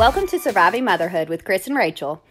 Welcome 0.00 0.26
to 0.28 0.38
Surviving 0.38 0.86
Motherhood 0.86 1.28
with 1.28 1.44
Chris 1.44 1.66
and 1.66 1.76
Rachel. 1.76 2.22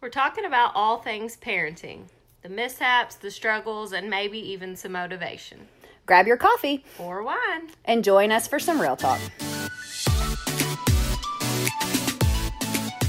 We're 0.00 0.08
talking 0.08 0.46
about 0.46 0.72
all 0.74 0.96
things 0.96 1.36
parenting 1.36 2.04
the 2.40 2.48
mishaps, 2.48 3.16
the 3.16 3.30
struggles, 3.30 3.92
and 3.92 4.08
maybe 4.08 4.38
even 4.38 4.76
some 4.76 4.92
motivation. 4.92 5.68
Grab 6.06 6.26
your 6.26 6.38
coffee 6.38 6.86
Or 6.98 7.22
wine. 7.22 7.68
and 7.84 8.02
join 8.02 8.32
us 8.32 8.48
for 8.48 8.58
some 8.58 8.80
real 8.80 8.96
talk. 8.96 9.20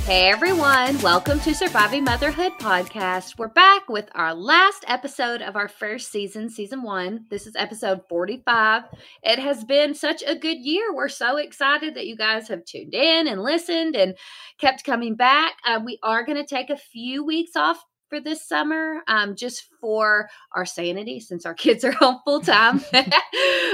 Hey 0.06 0.30
everyone, 0.30 1.02
welcome 1.02 1.40
to 1.40 1.56
Surviving 1.56 2.04
Motherhood 2.04 2.52
podcast. 2.60 3.38
We're 3.38 3.48
back 3.48 3.88
with 3.88 4.10
our 4.14 4.34
last 4.34 4.84
episode 4.86 5.42
of 5.42 5.56
our 5.56 5.70
first 5.70 6.12
season, 6.12 6.50
season 6.50 6.84
one. 6.84 7.24
This 7.30 7.48
is 7.48 7.56
episode 7.56 8.02
45. 8.10 8.84
It 9.24 9.40
has 9.40 9.64
been 9.64 9.94
such 9.94 10.22
a 10.28 10.36
good 10.36 10.58
year. 10.58 10.94
We're 10.94 11.08
so 11.08 11.38
excited 11.38 11.96
that 11.96 12.06
you 12.06 12.18
guys 12.18 12.50
have 12.50 12.66
tuned 12.66 12.94
in 12.94 13.30
and 13.30 13.42
listened 13.42 13.96
and 13.96 14.16
kept 14.60 14.84
coming 14.84 15.16
back. 15.16 15.54
Uh, 15.66 15.80
we 15.86 16.00
are 16.04 16.26
going 16.26 16.38
to 16.38 16.46
take 16.46 16.70
a 16.70 16.76
few 16.76 17.24
weeks 17.24 17.56
off 17.56 17.82
for 18.14 18.20
this 18.20 18.48
summer 18.48 19.02
um, 19.08 19.36
just 19.36 19.70
for 19.82 20.30
our 20.52 20.66
sanity 20.66 21.20
since 21.20 21.48
our 21.48 21.54
kids 21.66 21.84
are 21.84 21.94
home 21.94 22.20
full 22.24 22.42
time 22.42 22.80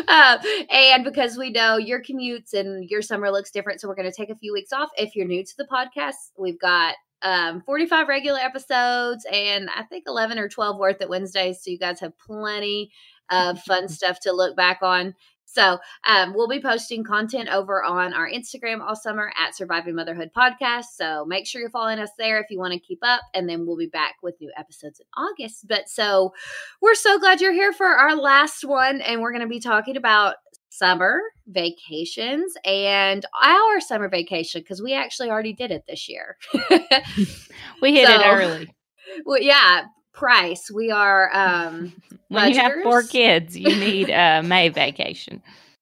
uh, 0.07 0.37
and 0.71 1.03
because 1.03 1.37
we 1.37 1.49
know 1.49 1.75
your 1.75 2.01
commutes 2.01 2.53
and 2.53 2.89
your 2.89 3.01
summer 3.01 3.29
looks 3.31 3.51
different 3.51 3.81
so 3.81 3.87
we're 3.89 3.95
going 3.95 4.09
to 4.09 4.15
take 4.15 4.29
a 4.29 4.35
few 4.37 4.53
weeks 4.53 4.71
off. 4.71 4.89
If 4.97 5.13
you're 5.13 5.27
new 5.27 5.43
to 5.43 5.57
the 5.57 5.65
podcast 5.65 6.31
we've 6.37 6.59
got 6.59 6.95
um, 7.21 7.61
45 7.65 8.07
regular 8.07 8.39
episodes 8.39 9.25
and 9.29 9.69
i 9.75 9.83
think 9.83 10.05
11 10.07 10.39
or 10.39 10.47
12 10.47 10.77
worth 10.77 11.01
at 11.01 11.09
wednesdays 11.09 11.61
so 11.61 11.69
you 11.69 11.77
guys 11.77 11.99
have 11.99 12.17
plenty 12.17 12.91
of 13.29 13.59
fun 13.63 13.89
stuff 13.89 14.21
to 14.21 14.31
look 14.31 14.55
back 14.55 14.79
on 14.81 15.13
so 15.51 15.79
um, 16.07 16.33
we'll 16.35 16.47
be 16.47 16.61
posting 16.61 17.03
content 17.03 17.49
over 17.49 17.83
on 17.83 18.13
our 18.13 18.29
Instagram 18.29 18.81
all 18.81 18.95
summer 18.95 19.31
at 19.35 19.55
Surviving 19.55 19.95
Motherhood 19.95 20.29
Podcast. 20.35 20.85
So 20.95 21.25
make 21.25 21.47
sure 21.47 21.59
you're 21.59 21.71
following 21.71 21.97
us 21.97 22.11
there 22.19 22.39
if 22.39 22.45
you 22.51 22.59
want 22.59 22.73
to 22.73 22.79
keep 22.79 22.99
up. 23.01 23.21
And 23.33 23.49
then 23.49 23.65
we'll 23.65 23.77
be 23.77 23.87
back 23.87 24.15
with 24.21 24.39
new 24.39 24.51
episodes 24.57 24.99
in 24.99 25.07
August. 25.17 25.67
But 25.67 25.89
so 25.89 26.33
we're 26.81 26.93
so 26.93 27.17
glad 27.17 27.41
you're 27.41 27.51
here 27.51 27.73
for 27.73 27.87
our 27.87 28.15
last 28.15 28.63
one. 28.63 29.01
And 29.01 29.21
we're 29.21 29.31
going 29.31 29.41
to 29.41 29.47
be 29.47 29.59
talking 29.59 29.97
about 29.97 30.35
summer 30.69 31.19
vacations 31.47 32.53
and 32.63 33.25
our 33.43 33.81
summer 33.81 34.07
vacation 34.07 34.61
because 34.61 34.83
we 34.83 34.93
actually 34.93 35.31
already 35.31 35.53
did 35.53 35.71
it 35.71 35.83
this 35.87 36.07
year. 36.07 36.37
We 37.81 37.95
hit 37.95 38.09
it 38.09 38.21
early. 38.25 38.73
well, 39.25 39.41
yeah, 39.41 39.85
price. 40.19 40.69
We 40.69 40.91
are 40.91 41.33
um 41.35 41.93
When 42.27 42.51
you 42.53 42.59
have 42.59 42.73
four 42.83 43.01
kids, 43.03 43.57
you 43.57 43.75
need 43.75 44.09
a 44.09 44.43
May 44.43 44.69
vacation. 44.69 45.41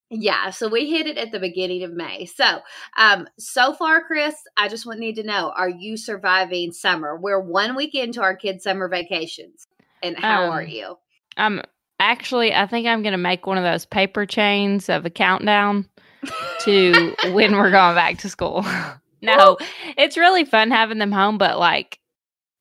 Yeah, 0.09 0.51
so 0.51 0.69
we 0.69 0.89
hit 0.89 1.05
it 1.05 1.17
at 1.17 1.33
the 1.33 1.39
beginning 1.39 1.83
of 1.83 1.91
May. 1.91 2.25
So, 2.25 2.61
um, 2.97 3.27
so 3.37 3.73
far, 3.73 4.01
Chris, 4.05 4.35
I 4.55 4.69
just 4.69 4.85
want 4.85 4.99
need 4.99 5.15
to 5.15 5.23
know: 5.23 5.51
Are 5.57 5.67
you 5.67 5.97
surviving 5.97 6.71
summer? 6.71 7.17
We're 7.17 7.41
one 7.41 7.75
week 7.75 7.93
into 7.93 8.21
our 8.21 8.35
kids' 8.35 8.63
summer 8.63 8.87
vacations, 8.87 9.67
and 10.01 10.17
how 10.17 10.49
are 10.49 10.61
Um, 10.61 10.67
you? 10.69 10.97
I'm 11.35 11.61
actually, 11.99 12.53
I 12.53 12.67
think 12.67 12.87
I'm 12.87 13.01
going 13.01 13.11
to 13.11 13.17
make 13.17 13.45
one 13.45 13.57
of 13.57 13.65
those 13.65 13.85
paper 13.85 14.25
chains 14.25 14.87
of 14.87 15.05
a 15.05 15.09
countdown 15.09 15.89
to 16.61 17.13
when 17.33 17.57
we're 17.57 17.71
going 17.71 17.95
back 17.95 18.19
to 18.19 18.29
school. 18.29 18.65
no, 19.21 19.57
it's 19.97 20.17
really 20.17 20.45
fun 20.45 20.71
having 20.71 20.99
them 20.99 21.11
home, 21.11 21.37
but 21.37 21.59
like, 21.59 21.99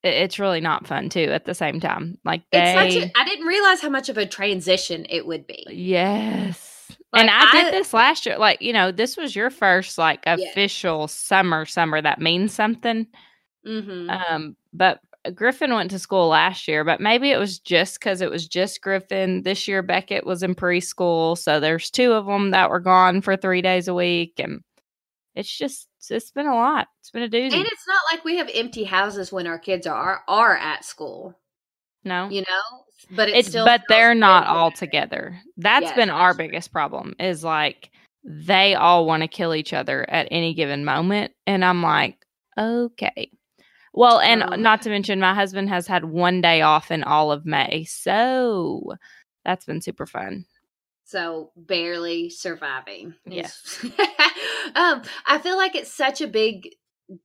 it's 0.02 0.38
really 0.38 0.60
not 0.60 0.86
fun 0.86 1.08
too 1.08 1.28
at 1.32 1.44
the 1.44 1.54
same 1.54 1.80
time. 1.80 2.18
Like, 2.24 2.42
they, 2.52 2.74
It's 2.74 2.94
such. 2.94 3.02
A, 3.04 3.12
I 3.18 3.24
didn't 3.24 3.46
realize 3.46 3.80
how 3.80 3.88
much 3.88 4.08
of 4.08 4.16
a 4.18 4.26
transition 4.26 5.06
it 5.10 5.26
would 5.26 5.46
be. 5.46 5.66
Yes. 5.70 6.72
Like, 7.12 7.22
and 7.22 7.30
I, 7.30 7.44
I- 7.48 7.62
did 7.64 7.74
this 7.74 7.92
last 7.92 8.26
year. 8.26 8.38
Like, 8.38 8.60
you 8.62 8.72
know, 8.72 8.92
this 8.92 9.16
was 9.16 9.34
your 9.34 9.50
first 9.50 9.98
like 9.98 10.20
Yeah. 10.26 10.34
official 10.36 11.08
summer 11.08 11.64
summer 11.66 12.00
that 12.00 12.20
means 12.20 12.52
something. 12.52 13.06
hmm 13.64 14.10
Um, 14.10 14.56
but 14.72 15.00
Griffin 15.34 15.72
went 15.74 15.90
to 15.90 15.98
school 15.98 16.28
last 16.28 16.68
year, 16.68 16.84
but 16.84 17.00
maybe 17.00 17.30
it 17.32 17.38
was 17.38 17.58
just 17.58 17.98
because 17.98 18.20
it 18.20 18.30
was 18.30 18.46
just 18.46 18.80
Griffin. 18.80 19.42
This 19.42 19.66
year 19.66 19.82
Beckett 19.82 20.24
was 20.24 20.44
in 20.44 20.54
preschool, 20.54 21.36
so 21.36 21.58
there's 21.58 21.90
two 21.90 22.12
of 22.12 22.26
them 22.26 22.52
that 22.52 22.70
were 22.70 22.78
gone 22.78 23.22
for 23.22 23.36
three 23.36 23.60
days 23.62 23.88
a 23.88 23.94
week, 23.94 24.34
and 24.38 24.60
it's 25.34 25.50
just 25.50 25.88
it's 26.10 26.30
been 26.30 26.46
a 26.46 26.54
lot. 26.54 26.88
It's 27.00 27.10
been 27.10 27.22
a 27.22 27.28
doozy. 27.28 27.52
and 27.54 27.66
it's 27.66 27.86
not 27.88 28.00
like 28.12 28.24
we 28.24 28.36
have 28.36 28.50
empty 28.54 28.84
houses 28.84 29.32
when 29.32 29.46
our 29.46 29.58
kids 29.58 29.86
are 29.86 30.22
are 30.28 30.56
at 30.56 30.84
school. 30.84 31.38
no, 32.04 32.28
You 32.30 32.42
know, 32.42 32.84
but 33.16 33.28
it 33.28 33.36
it's 33.36 33.48
still 33.48 33.64
but 33.64 33.82
they're 33.88 34.14
not 34.14 34.46
all 34.46 34.70
together. 34.70 35.40
That's 35.56 35.84
Yes, 35.84 35.96
been 35.96 36.10
our 36.10 36.32
true. 36.34 36.46
biggest 36.46 36.72
problem 36.72 37.14
is 37.18 37.42
like 37.44 37.90
they 38.24 38.74
all 38.74 39.06
want 39.06 39.22
to 39.22 39.28
kill 39.28 39.54
each 39.54 39.72
other 39.72 40.08
at 40.10 40.28
any 40.30 40.54
given 40.54 40.84
moment 40.84 41.32
and 41.46 41.64
I'm 41.64 41.82
like, 41.82 42.16
okay. 42.58 43.30
Well, 43.92 44.20
and 44.20 44.42
Oh. 44.42 44.56
not 44.56 44.82
to 44.82 44.90
mention 44.90 45.20
my 45.20 45.32
husband 45.34 45.68
has 45.70 45.86
had 45.86 46.04
one 46.04 46.40
day 46.40 46.60
off 46.62 46.90
in 46.90 47.02
all 47.04 47.32
of 47.32 47.46
May. 47.46 47.84
So 47.84 48.92
that's 49.44 49.64
been 49.64 49.80
super 49.80 50.06
fun. 50.06 50.44
So 51.06 51.52
barely 51.56 52.28
surviving. 52.30 53.14
Yeah. 53.24 53.48
um, 54.74 55.02
I 55.24 55.38
feel 55.42 55.56
like 55.56 55.74
it's 55.74 55.92
such 55.92 56.20
a 56.20 56.26
big 56.26 56.68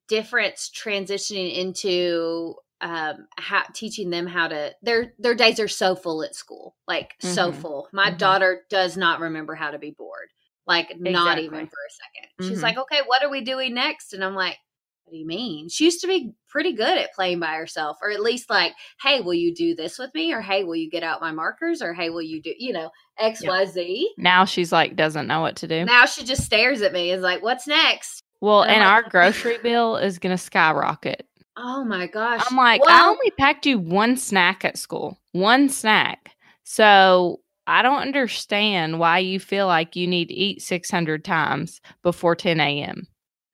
difference 0.07 0.69
transitioning 0.69 1.55
into 1.55 2.53
um 2.81 3.27
how 3.37 3.63
teaching 3.73 4.09
them 4.11 4.27
how 4.27 4.47
to 4.47 4.71
their 4.83 5.13
their 5.17 5.33
days 5.35 5.59
are 5.59 5.67
so 5.67 5.95
full 5.95 6.23
at 6.23 6.35
school 6.35 6.75
like 6.87 7.15
so 7.19 7.51
Mhm. 7.51 7.55
full 7.55 7.89
my 7.91 8.11
Mhm. 8.11 8.17
daughter 8.19 8.61
does 8.69 8.95
not 8.95 9.19
remember 9.19 9.55
how 9.55 9.71
to 9.71 9.79
be 9.79 9.91
bored 9.91 10.29
like 10.67 10.95
not 10.99 11.39
even 11.39 11.67
for 11.67 11.79
a 11.79 11.89
second 11.89 12.29
she's 12.47 12.59
Mhm. 12.59 12.63
like 12.63 12.77
okay 12.77 13.01
what 13.07 13.23
are 13.23 13.29
we 13.29 13.41
doing 13.41 13.73
next 13.73 14.13
and 14.13 14.23
i'm 14.23 14.35
like 14.35 14.57
what 15.03 15.13
do 15.13 15.17
you 15.17 15.25
mean 15.25 15.67
she 15.69 15.85
used 15.85 16.01
to 16.01 16.07
be 16.07 16.31
pretty 16.47 16.73
good 16.73 16.97
at 16.97 17.13
playing 17.13 17.39
by 17.39 17.53
herself 17.53 17.97
or 18.01 18.11
at 18.11 18.21
least 18.21 18.49
like 18.49 18.73
hey 19.01 19.21
will 19.21 19.33
you 19.33 19.53
do 19.53 19.75
this 19.75 19.97
with 19.97 20.13
me 20.13 20.33
or 20.33 20.41
hey 20.41 20.63
will 20.63 20.75
you 20.75 20.89
get 20.89 21.03
out 21.03 21.21
my 21.21 21.31
markers 21.31 21.81
or 21.81 21.93
hey 21.93 22.09
will 22.09 22.21
you 22.21 22.41
do 22.41 22.53
you 22.57 22.73
know 22.73 22.89
X 23.19 23.45
Y 23.45 23.65
Z. 23.65 24.13
Now 24.17 24.45
she's 24.45 24.71
like 24.71 24.95
doesn't 24.95 25.27
know 25.27 25.41
what 25.41 25.57
to 25.57 25.67
do. 25.67 25.85
now 25.85 26.05
she 26.05 26.23
just 26.23 26.43
stares 26.43 26.81
at 26.81 26.93
me 26.93 27.11
is 27.11 27.21
like 27.21 27.43
what's 27.43 27.67
next 27.67 28.23
well, 28.41 28.63
and 28.63 28.71
and 28.71 28.81
like, 28.81 29.05
our 29.05 29.09
grocery 29.09 29.59
bill 29.59 29.97
is 29.97 30.17
going 30.17 30.35
to 30.35 30.43
skyrocket. 30.43 31.27
oh 31.57 31.85
my 31.85 32.07
gosh 32.07 32.43
I'm 32.49 32.57
like, 32.57 32.81
I 32.87 33.07
only 33.07 33.29
packed 33.37 33.67
you 33.67 33.77
one 33.79 34.17
snack 34.17 34.65
at 34.65 34.77
school, 34.77 35.19
one 35.31 35.69
snack. 35.69 36.31
So 36.63 37.41
I 37.67 37.83
don't 37.83 38.01
understand 38.01 38.99
why 38.99 39.19
you 39.19 39.39
feel 39.39 39.67
like 39.67 39.95
you 39.95 40.07
need 40.07 40.29
to 40.29 40.33
eat 40.33 40.61
600 40.61 41.23
times 41.23 41.81
before 42.01 42.35
10 42.35 42.59
a.m. 42.59 43.07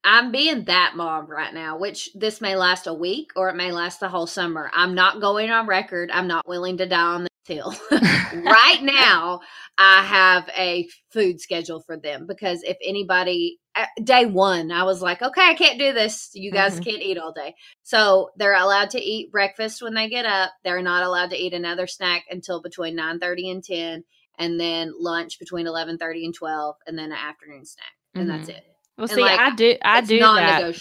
I'm 0.09 0.31
being 0.31 0.63
that 0.65 0.93
mom 0.95 1.27
right 1.27 1.53
now, 1.53 1.77
which 1.77 2.09
this 2.15 2.39
may 2.39 2.55
last 2.55 2.87
a 2.87 2.93
week 2.93 3.31
or 3.35 3.49
it 3.49 3.57
may 3.57 3.73
last 3.73 3.99
the 3.99 4.07
whole 4.07 4.25
summer. 4.25 4.71
I'm 4.73 4.95
not 4.95 5.19
going 5.19 5.51
on 5.51 5.67
record. 5.67 6.11
I'm 6.13 6.29
not 6.29 6.47
willing 6.47 6.77
to 6.77 6.85
die 6.85 7.01
on 7.01 7.23
this 7.23 7.29
hill. 7.45 7.75
right 7.91 8.81
now, 8.81 9.41
I 9.77 10.03
have 10.03 10.49
a 10.57 10.87
food 11.11 11.41
schedule 11.41 11.81
for 11.81 11.97
them 11.97 12.25
because 12.25 12.63
if 12.63 12.77
anybody, 12.81 13.57
uh, 13.75 13.85
day 14.01 14.25
one, 14.25 14.71
I 14.71 14.83
was 14.83 15.01
like, 15.01 15.21
okay, 15.21 15.41
I 15.41 15.55
can't 15.55 15.77
do 15.77 15.91
this. 15.91 16.29
You 16.33 16.53
guys 16.53 16.79
Mhm. 16.79 16.85
can't 16.85 17.01
eat 17.01 17.17
all 17.17 17.33
day. 17.33 17.53
So 17.83 18.29
they're 18.37 18.55
allowed 18.55 18.91
to 18.91 19.01
eat 19.01 19.29
breakfast 19.29 19.81
when 19.81 19.93
they 19.93 20.07
get 20.07 20.25
up. 20.25 20.51
They're 20.63 20.81
not 20.81 21.03
allowed 21.03 21.31
to 21.31 21.37
eat 21.37 21.53
another 21.53 21.85
snack 21.85 22.23
until 22.29 22.61
between 22.61 22.95
9.30 22.95 23.51
and 23.51 23.61
10 23.61 24.03
and 24.39 24.57
then 24.57 24.93
lunch 24.97 25.37
between 25.37 25.65
11.30 25.65 26.23
and 26.23 26.33
12 26.33 26.75
and 26.87 26.97
then 26.97 27.11
an 27.11 27.17
afternoon 27.17 27.65
snack. 27.65 27.91
And 28.15 28.29
that's 28.29 28.47
it. 28.47 28.63
Well, 28.97 29.05
And, 29.05 29.15
see, 29.15 29.21
like, 29.21 29.39
I 29.39 29.55
do, 29.55 29.75
I 29.83 29.99
it's 29.99 30.07
do 30.07 30.19
that 30.19 30.75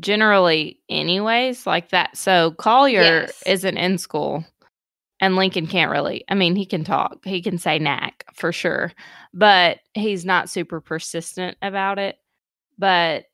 generally, 0.00 0.80
anyways, 0.88 1.66
like 1.66 1.90
that. 1.90 2.16
So 2.16 2.52
Collier 2.52 3.02
Yes. 3.02 3.42
isn't 3.46 3.76
in 3.76 3.98
school, 3.98 4.44
and 5.20 5.36
Lincoln 5.36 5.66
can't 5.66 5.90
really. 5.90 6.24
I 6.28 6.34
mean, 6.34 6.56
he 6.56 6.64
can 6.66 6.84
talk, 6.84 7.24
he 7.24 7.42
can 7.42 7.58
say 7.58 7.78
knack 7.78 8.24
for 8.34 8.52
sure, 8.52 8.92
but 9.34 9.80
he's 9.94 10.24
not 10.24 10.48
super 10.50 10.80
persistent 10.80 11.56
about 11.62 11.98
it. 11.98 12.16
But 12.78 13.26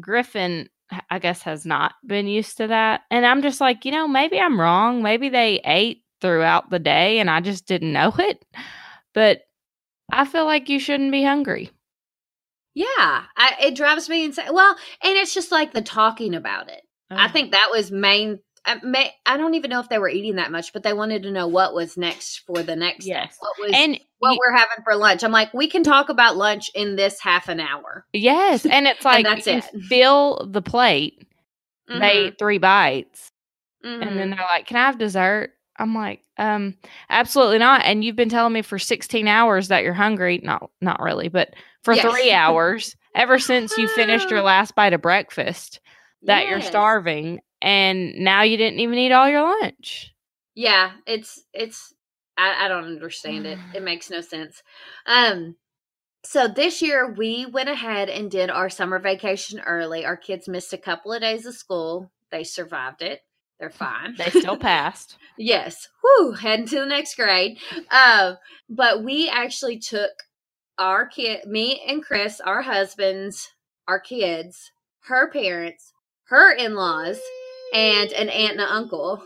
Griffin 0.00 0.68
I 1.10 1.18
guess, 1.18 1.42
has 1.42 1.66
not 1.66 1.94
been 2.06 2.26
used 2.28 2.58
to 2.58 2.68
that. 2.68 3.02
And 3.10 3.26
I'm 3.26 3.42
just 3.42 3.60
like, 3.60 3.84
you 3.84 3.90
know, 3.92 4.06
maybe 4.06 4.38
I'm 4.38 4.60
wrong. 4.60 5.02
Maybe 5.02 5.28
they 5.28 5.60
ate 5.64 6.04
throughout 6.20 6.70
the 6.70 6.78
day 6.78 7.18
and 7.18 7.28
I 7.30 7.40
just 7.40 7.66
didn't 7.66 7.92
know 7.92 8.12
it. 8.18 8.44
But 9.12 9.42
I 10.12 10.24
feel 10.24 10.44
like 10.44 10.68
you 10.68 10.78
shouldn't 10.78 11.10
be 11.10 11.24
hungry. 11.24 11.70
Yeah, 12.76 12.84
I, 13.36 13.54
it 13.62 13.74
drives 13.74 14.08
me 14.08 14.24
insane. 14.26 14.52
Well, 14.52 14.76
and 15.02 15.16
it's 15.16 15.32
just 15.32 15.50
like 15.50 15.72
the 15.72 15.80
talking 15.82 16.34
about 16.34 16.68
it. 16.70 16.82
I 17.10 17.28
think 17.28 17.52
that 17.52 17.68
was 17.72 17.90
main. 17.90 18.38
I, 18.66 18.78
may, 18.84 19.12
I 19.24 19.36
don't 19.38 19.54
even 19.54 19.70
know 19.70 19.80
if 19.80 19.88
they 19.88 19.98
were 19.98 20.08
eating 20.10 20.36
that 20.36 20.50
much, 20.52 20.72
but 20.74 20.82
they 20.82 20.92
wanted 20.92 21.22
to 21.22 21.30
know 21.30 21.46
what 21.48 21.72
was 21.72 21.96
next 21.96 22.42
for 22.46 22.62
the 22.62 22.76
next. 22.76 23.06
Yes. 23.06 23.36
what 23.40 23.54
was 23.60 23.70
and 23.74 23.98
what 24.18 24.32
you- 24.32 24.38
we're 24.40 24.56
having 24.56 24.84
for 24.84 24.94
lunch. 24.96 25.24
I'm 25.24 25.32
like, 25.32 25.54
we 25.54 25.68
can 25.68 25.84
talk 25.84 26.10
about 26.10 26.36
lunch 26.36 26.68
in 26.74 26.96
this 26.96 27.18
half 27.20 27.48
an 27.48 27.60
hour. 27.60 28.04
yes, 28.12 28.66
and 28.66 28.86
it's 28.86 29.04
like 29.04 29.24
that's 29.24 29.46
you 29.46 29.54
it. 29.58 29.64
fill 29.88 30.46
the 30.50 30.62
plate. 30.62 31.26
They 31.88 31.94
Mhm, 31.94 32.02
ate 32.26 32.38
three 32.38 32.58
bites, 32.58 33.30
mhm. 33.84 34.02
and 34.02 34.18
then 34.18 34.30
they're 34.30 34.40
like, 34.52 34.66
"Can 34.66 34.76
I 34.76 34.86
have 34.86 34.98
dessert?" 34.98 35.52
I'm 35.78 35.94
like, 35.94 36.22
um, 36.38 36.74
absolutely 37.08 37.58
not. 37.58 37.82
And 37.84 38.02
you've 38.04 38.16
been 38.16 38.28
telling 38.30 38.52
me 38.54 38.62
for 38.62 38.78
16 38.78 39.28
hours 39.28 39.68
that 39.68 39.84
you're 39.84 39.92
hungry. 39.94 40.40
Not, 40.42 40.70
not 40.80 41.00
really, 41.00 41.28
but 41.28 41.54
for 41.86 41.94
Yes. 41.94 42.10
three 42.10 42.32
hours 42.32 42.96
ever 43.14 43.38
since 43.38 43.78
you 43.78 43.86
finished 43.88 44.28
your 44.28 44.42
last 44.42 44.74
bite 44.74 44.92
of 44.92 45.00
breakfast 45.00 45.80
that 46.22 46.48
you're 46.48 46.60
starving, 46.60 47.40
and 47.62 48.12
now 48.16 48.42
you 48.42 48.56
didn't 48.56 48.80
even 48.80 48.98
eat 48.98 49.12
all 49.12 49.28
your 49.28 49.42
lunch. 49.60 50.12
Yeah, 50.56 50.90
it's 51.06 51.42
it's 51.54 51.94
I, 52.36 52.64
I 52.64 52.68
don't 52.68 52.84
understand 52.84 53.46
it. 53.46 53.58
It 53.74 53.82
makes 53.84 54.10
no 54.10 54.20
sense. 54.20 54.62
Um 55.06 55.54
so 56.24 56.48
this 56.48 56.82
year 56.82 57.12
we 57.16 57.46
went 57.46 57.68
ahead 57.68 58.08
and 58.08 58.28
did 58.30 58.50
our 58.50 58.68
summer 58.68 58.98
vacation 58.98 59.60
early. 59.60 60.04
Our 60.04 60.16
kids 60.16 60.48
missed 60.48 60.72
a 60.72 60.78
couple 60.78 61.12
of 61.12 61.20
days 61.20 61.46
of 61.46 61.54
school. 61.54 62.10
They 62.32 62.42
survived 62.42 63.00
it. 63.02 63.20
They're 63.60 63.70
fine. 63.86 64.16
They 64.18 64.30
still 64.30 64.56
passed. 64.72 65.18
yes. 65.38 65.88
Whoo, 66.02 66.32
heading 66.32 66.66
to 66.66 66.80
the 66.80 66.86
next 66.86 67.14
grade. 67.14 67.58
Um, 67.92 68.38
but 68.68 69.04
we 69.04 69.28
actually 69.28 69.78
took 69.78 70.10
our 70.78 71.06
kid 71.06 71.46
me 71.46 71.82
and 71.86 72.02
Chris, 72.04 72.40
our 72.40 72.62
husbands, 72.62 73.52
our 73.88 74.00
kids, 74.00 74.70
her 75.04 75.30
parents, 75.30 75.92
her 76.28 76.52
in-laws, 76.54 77.20
and 77.74 78.12
an 78.12 78.28
aunt 78.28 78.52
and 78.52 78.60
an 78.60 78.68
uncle 78.68 79.22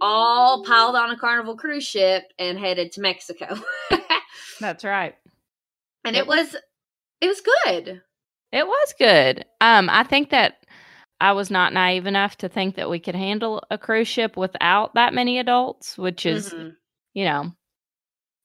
all 0.00 0.64
piled 0.64 0.96
on 0.96 1.10
a 1.10 1.16
carnival 1.18 1.56
cruise 1.56 1.86
ship 1.86 2.24
and 2.38 2.58
headed 2.58 2.92
to 2.92 3.00
Mexico. 3.00 3.56
That's 4.60 4.84
right. 4.84 5.14
and 6.04 6.16
it 6.16 6.26
was 6.26 6.54
it 7.20 7.26
was 7.26 7.40
good. 7.40 8.02
It 8.52 8.66
was 8.66 8.94
good. 8.98 9.44
Um, 9.60 9.88
I 9.88 10.02
think 10.04 10.30
that 10.30 10.58
I 11.20 11.32
was 11.32 11.50
not 11.50 11.72
naive 11.72 12.06
enough 12.06 12.36
to 12.38 12.48
think 12.48 12.74
that 12.76 12.90
we 12.90 12.98
could 12.98 13.14
handle 13.14 13.62
a 13.70 13.78
cruise 13.78 14.08
ship 14.08 14.36
without 14.36 14.94
that 14.94 15.14
many 15.14 15.38
adults, 15.38 15.96
which 15.96 16.26
is, 16.26 16.52
Mhm. 16.52 16.74
you 17.14 17.24
know, 17.24 17.52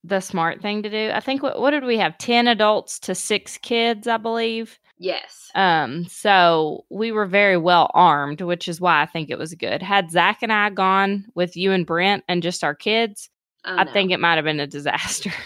the 0.03 0.19
smart 0.19 0.61
thing 0.61 0.83
to 0.83 0.89
do. 0.89 1.11
I 1.13 1.19
think 1.19 1.43
what 1.43 1.59
what 1.59 1.71
did 1.71 1.83
we 1.83 1.97
have? 1.97 2.17
Ten 2.17 2.47
adults 2.47 2.99
to 3.01 3.15
six 3.15 3.57
kids, 3.57 4.07
I 4.07 4.17
believe. 4.17 4.79
Yes. 4.99 5.51
Um, 5.55 6.05
so 6.07 6.85
we 6.89 7.11
were 7.11 7.25
very 7.25 7.57
well 7.57 7.89
armed, 7.93 8.41
which 8.41 8.67
is 8.67 8.81
why 8.81 9.01
I 9.01 9.05
think 9.05 9.29
it 9.29 9.37
was 9.37 9.53
good. 9.55 9.81
Had 9.81 10.11
Zach 10.11 10.39
and 10.41 10.51
I 10.53 10.69
gone 10.69 11.25
with 11.35 11.55
you 11.57 11.71
and 11.71 11.85
Brent 11.85 12.23
and 12.27 12.41
just 12.43 12.63
our 12.63 12.75
kids, 12.75 13.29
Oh, 13.65 13.75
I 13.77 13.83
no. 13.83 13.91
think 13.91 14.11
it 14.11 14.19
might 14.19 14.35
have 14.35 14.45
been 14.45 14.59
a 14.59 14.67
disaster. 14.67 15.31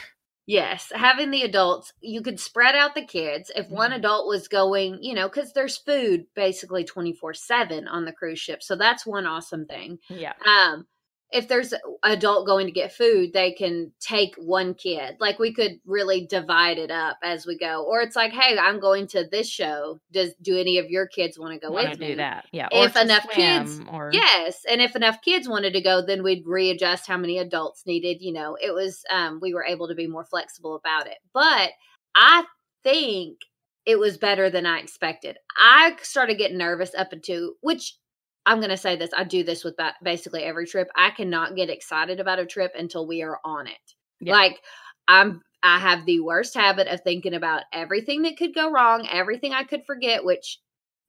Yes, 0.48 0.92
having 0.94 1.30
the 1.32 1.44
adults, 1.44 1.94
you 2.02 2.22
could 2.22 2.40
spread 2.40 2.76
out 2.76 2.96
the 2.96 3.06
kids. 3.06 3.52
If 3.56 3.70
one 3.70 3.92
Mhm. 3.92 3.98
adult 3.98 4.28
was 4.28 4.48
going, 4.48 5.02
you 5.02 5.14
know, 5.14 5.30
because 5.30 5.54
there's 5.54 5.78
food 5.78 6.26
basically 6.36 6.84
24 6.84 7.34
7 7.36 7.88
on 7.88 8.06
the 8.06 8.12
cruise 8.12 8.40
ship. 8.40 8.62
So 8.64 8.76
that's 8.76 9.06
one 9.06 9.28
awesome 9.28 9.66
thing. 9.66 10.00
yeah. 10.10 10.34
Um, 10.46 10.88
if 11.32 11.48
there's 11.48 11.74
adult 12.04 12.46
going 12.46 12.68
to 12.68 12.74
get 12.74 12.92
food, 12.92 13.32
they 13.32 13.54
can 13.54 13.92
take 14.02 14.36
one 14.36 14.74
kid. 14.74 15.16
Like 15.20 15.40
we 15.40 15.54
could 15.54 15.80
really 15.86 16.26
divide 16.26 16.78
it 16.78 16.92
up 16.92 17.18
as 17.24 17.46
we 17.46 17.58
go. 17.58 17.86
Or 17.86 18.02
it's 18.02 18.16
like, 18.18 18.34
hey, 18.34 18.58
I'm 18.58 18.80
going 18.82 19.08
to 19.08 19.26
this 19.32 19.50
show. 19.50 20.00
Does 20.12 20.34
do 20.42 20.58
any 20.58 20.78
of 20.78 20.90
your 20.90 21.08
kids 21.08 21.40
want 21.40 21.54
to 21.54 21.60
go 21.60 21.74
with 21.74 21.92
to 21.94 22.00
me? 22.00 22.08
do 22.08 22.16
that. 22.18 22.48
Yeah. 22.52 22.68
If 22.72 22.98
enough 22.98 23.30
kids- 23.30 23.82
or 23.92 24.12
Yes, 24.14 24.66
and 24.70 24.82
if 24.82 24.96
enough 24.96 25.22
kids 25.22 25.48
wanted 25.48 25.74
to 25.74 25.82
go, 25.82 26.06
then 26.06 26.22
we'd 26.22 26.46
readjust 26.46 27.08
how 27.08 27.18
many 27.18 27.38
adults 27.38 27.84
needed. 27.86 28.22
You 28.22 28.34
know, 28.34 28.58
it 28.62 28.74
was 28.74 29.04
um, 29.10 29.40
we 29.42 29.54
were 29.54 29.64
able 29.64 29.88
to 29.88 29.96
be 29.96 30.08
more 30.08 30.26
flexible 30.26 30.76
about 30.76 31.08
it. 31.08 31.18
But 31.34 31.72
I 32.14 32.44
think 32.84 33.38
it 33.86 33.98
was 33.98 34.18
better 34.18 34.50
than 34.50 34.66
I 34.66 34.80
expected. 34.80 35.38
I 35.58 35.96
started 36.02 36.38
getting 36.38 36.58
nervous 36.58 36.94
up 36.94 37.14
until 37.14 37.54
which 37.62 37.96
I'm 38.46 38.58
going 38.60 38.70
to 38.70 38.78
say 38.78 38.96
this. 38.96 39.12
I 39.16 39.24
do 39.24 39.44
this 39.44 39.64
with 39.64 39.76
basically 40.04 40.44
every 40.44 40.66
trip. 40.66 40.90
I 40.96 41.12
cannot 41.12 41.56
get 41.56 41.70
excited 41.70 42.20
about 42.20 42.40
a 42.40 42.46
trip 42.46 42.72
until 42.78 43.08
we 43.08 43.22
are 43.22 43.40
on 43.44 43.68
it. 43.68 43.94
Yeah. 44.20 44.34
Like 44.34 44.62
I'm 45.08 45.42
I 45.64 45.80
have 45.80 46.06
the 46.06 46.22
worst 46.22 46.56
habit 46.56 46.88
of 46.88 47.02
thinking 47.02 47.36
about 47.36 47.64
everything 47.72 48.24
that 48.24 48.38
could 48.38 48.56
go 48.56 48.72
wrong, 48.72 49.08
everything 49.12 49.54
I 49.54 49.64
could 49.64 49.86
forget, 49.86 50.24
which 50.24 50.60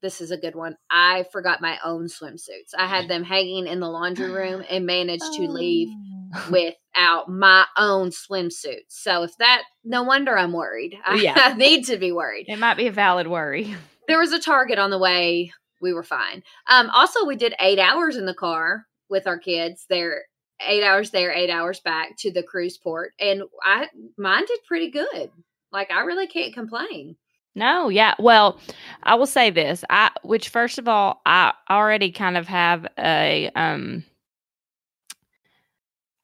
this 0.02 0.20
is 0.20 0.30
a 0.30 0.36
good 0.36 0.54
one. 0.54 0.76
I 0.90 1.24
forgot 1.32 1.62
my 1.62 1.78
own 1.84 2.06
swimsuits. 2.06 2.74
I 2.76 2.86
had 2.86 3.08
them 3.08 3.24
hanging 3.24 3.66
in 3.66 3.80
the 3.80 3.88
laundry 3.88 4.30
room 4.30 4.62
and 4.70 4.84
managed 4.84 5.32
to 5.36 5.42
leave 5.42 5.88
Oh. 6.34 6.48
without 6.50 7.28
my 7.28 7.66
own 7.76 8.08
swimsuits. 8.10 8.88
So 8.88 9.22
if 9.22 9.36
that 9.38 9.64
no 9.84 10.02
wonder 10.02 10.36
I'm 10.36 10.52
worried. 10.52 10.96
I, 11.04 11.14
Yeah. 11.22 11.34
I 11.36 11.52
need 11.54 11.84
to 11.86 11.96
be 11.98 12.10
worried. 12.12 12.46
It 12.48 12.58
might 12.58 12.76
be 12.76 12.86
a 12.86 12.92
valid 12.92 13.26
worry. 13.26 13.74
There 14.08 14.18
was 14.18 14.32
a 14.32 14.40
target 14.40 14.80
on 14.80 14.90
the 14.90 14.98
way. 14.98 15.52
We 15.82 15.92
were 15.92 16.02
fine. 16.02 16.42
Um 16.68 16.88
also 16.90 17.26
we 17.26 17.36
did 17.36 17.54
8 17.60 17.78
hours 17.78 18.16
in 18.16 18.24
the 18.26 18.34
car 18.34 18.86
with 19.10 19.26
our 19.26 19.38
kids. 19.38 19.84
There 19.90 20.22
8 20.66 20.82
hours 20.84 21.10
there, 21.10 21.32
8 21.32 21.50
hours 21.50 21.80
back 21.80 22.16
to 22.18 22.30
the 22.32 22.42
cruise 22.42 22.78
port 22.78 23.12
and 23.20 23.42
I 23.62 23.88
mine 24.16 24.46
did 24.46 24.60
pretty 24.66 24.90
good. 24.90 25.30
Like 25.72 25.90
I 25.90 26.00
really 26.00 26.26
can't 26.26 26.54
complain. 26.54 27.16
No, 27.54 27.90
yeah. 27.90 28.14
Well, 28.18 28.60
I 29.02 29.14
will 29.16 29.26
say 29.26 29.50
this. 29.50 29.84
I 29.90 30.10
which 30.22 30.48
first 30.48 30.78
of 30.78 30.88
all, 30.88 31.20
I 31.26 31.52
already 31.68 32.10
kind 32.10 32.36
of 32.36 32.46
have 32.48 32.86
a 32.98 33.50
um 33.54 34.04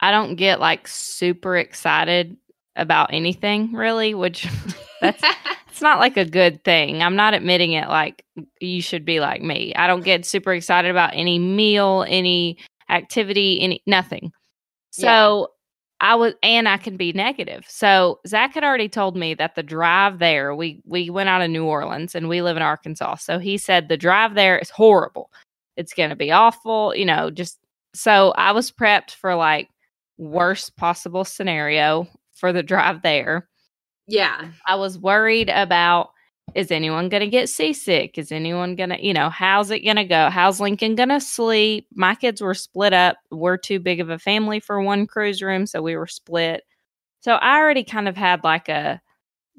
I 0.01 0.11
don't 0.11 0.37
get 0.37 0.61
like 0.61 0.87
super 0.87 1.57
excited 1.57 2.37
about 2.77 3.13
anything 3.13 3.73
really, 3.73 4.15
which 4.15 4.47
that's 5.01 5.23
it's 5.69 5.83
not 5.83 5.99
like 5.99 6.17
a 6.17 6.25
good 6.25 6.63
thing. 6.65 7.03
I'm 7.03 7.17
not 7.17 7.35
admitting 7.35 7.73
it 7.73 7.89
like 7.89 8.25
you 8.61 8.83
should 8.83 9.05
be 9.05 9.21
like 9.21 9.43
me. 9.43 9.75
I 9.75 9.87
don't 9.87 10.05
get 10.05 10.25
super 10.25 10.53
excited 10.53 10.91
about 10.91 11.13
any 11.15 11.39
meal, 11.39 12.05
any 12.09 12.59
activity, 12.91 13.61
any 13.61 13.83
nothing. 13.87 14.33
So 14.91 15.51
I 16.01 16.15
was 16.15 16.35
and 16.43 16.69
I 16.69 16.77
can 16.77 16.97
be 16.97 17.13
negative. 17.13 17.65
So 17.69 18.21
Zach 18.27 18.55
had 18.55 18.65
already 18.65 18.89
told 18.89 19.17
me 19.17 19.35
that 19.35 19.55
the 19.55 19.63
drive 19.63 20.19
there, 20.19 20.55
we 20.55 20.81
we 20.85 21.11
went 21.11 21.29
out 21.29 21.43
of 21.43 21.51
New 21.51 21.65
Orleans 21.65 22.15
and 22.15 22.29
we 22.29 22.43
live 22.43 22.57
in 22.57 22.63
Arkansas. 22.63 23.17
So 23.17 23.39
he 23.39 23.59
said 23.59 23.89
the 23.89 23.97
drive 23.97 24.35
there 24.35 24.59
is 24.59 24.71
horrible. 24.71 25.31
It's 25.77 25.95
gonna 25.95 26.17
be 26.17 26.31
awful, 26.31 26.95
you 26.95 27.05
know, 27.05 27.31
just 27.31 27.59
so 27.95 28.33
I 28.37 28.53
was 28.53 28.71
prepped 28.71 29.13
for 29.13 29.35
like 29.35 29.69
worst 30.19 30.77
possible 30.77 31.25
scenario 31.25 32.07
for 32.35 32.53
the 32.53 32.63
drive 32.63 33.03
there. 33.03 33.49
Yeah. 34.09 34.49
I 34.67 34.75
was 34.75 34.99
worried 34.99 35.51
about 35.51 36.11
is 36.55 36.71
anyone 36.71 37.09
going 37.09 37.21
to 37.21 37.29
get 37.29 37.49
seasick? 37.49 38.17
Is 38.17 38.33
anyone 38.33 38.75
going 38.75 38.89
to, 38.91 39.05
you 39.05 39.13
know, 39.13 39.29
how's 39.29 39.71
it 39.71 39.81
going 39.81 39.97
to 39.97 40.05
go? 40.05 40.31
How's 40.31 40.61
Lincoln 40.61 40.95
going 40.95 41.11
to 41.11 41.21
sleep? 41.21 41.87
My 41.95 42.15
kids 42.15 42.41
were 42.41 42.55
split 42.55 42.95
up. 42.95 43.19
We're 43.31 43.59
too 43.59 43.79
big 43.79 44.01
of 44.01 44.09
a 44.09 44.19
family 44.19 44.59
for 44.59 44.81
one 44.81 45.07
cruise 45.07 45.43
room, 45.43 45.67
so 45.67 45.83
we 45.83 45.95
were 45.95 46.07
split. 46.07 46.65
So 47.21 47.35
I 47.35 47.59
already 47.59 47.85
kind 47.85 48.09
of 48.09 48.17
had 48.17 48.45
like 48.45 48.69
a 48.69 49.01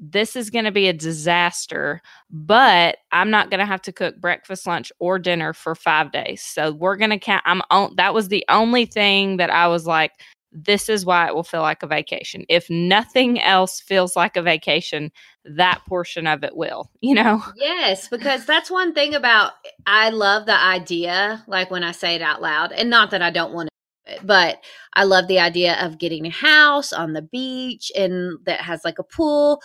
this 0.02 0.34
is 0.34 0.48
going 0.48 0.64
to 0.64 0.72
be 0.72 0.88
a 0.88 0.94
disaster, 0.94 2.00
but 2.30 2.96
I'm 3.12 3.28
not 3.28 3.50
going 3.50 3.60
to 3.60 3.66
have 3.66 3.82
to 3.82 3.92
cook 3.92 4.16
breakfast, 4.16 4.66
lunch, 4.66 4.90
or 4.98 5.18
dinner 5.18 5.52
for 5.52 5.74
5 5.74 6.10
days. 6.10 6.40
So 6.42 6.72
we're 6.72 6.96
going 6.96 7.10
to 7.10 7.18
count 7.18 7.42
I'm 7.44 7.60
on 7.70 7.94
that 7.96 8.14
was 8.14 8.28
the 8.28 8.44
only 8.48 8.86
thing 8.86 9.36
that 9.36 9.50
I 9.50 9.68
was 9.68 9.86
like 9.86 10.12
this 10.52 10.88
is 10.88 11.06
why 11.06 11.26
it 11.28 11.34
will 11.34 11.44
feel 11.44 11.62
like 11.62 11.82
a 11.82 11.86
vacation. 11.86 12.44
If 12.48 12.68
nothing 12.70 13.40
else 13.40 13.80
feels 13.80 14.16
like 14.16 14.36
a 14.36 14.42
vacation, 14.42 15.12
that 15.44 15.80
portion 15.86 16.26
of 16.26 16.42
it 16.44 16.56
will, 16.56 16.90
you 17.00 17.14
know? 17.14 17.42
Yes, 17.56 18.08
because 18.08 18.44
that's 18.46 18.70
one 18.70 18.94
thing 18.94 19.14
about 19.14 19.52
I 19.86 20.10
love 20.10 20.46
the 20.46 20.58
idea, 20.58 21.44
like 21.46 21.70
when 21.70 21.84
I 21.84 21.92
say 21.92 22.14
it 22.14 22.22
out 22.22 22.42
loud, 22.42 22.72
and 22.72 22.90
not 22.90 23.10
that 23.10 23.22
I 23.22 23.30
don't 23.30 23.52
want 23.52 23.68
to, 23.68 24.12
do 24.12 24.16
it, 24.16 24.26
but 24.26 24.62
I 24.94 25.04
love 25.04 25.28
the 25.28 25.38
idea 25.38 25.76
of 25.80 25.98
getting 25.98 26.26
a 26.26 26.30
house 26.30 26.92
on 26.92 27.12
the 27.12 27.22
beach 27.22 27.92
and 27.96 28.38
that 28.44 28.60
has 28.60 28.80
like 28.84 28.98
a 28.98 29.04
pool, 29.04 29.60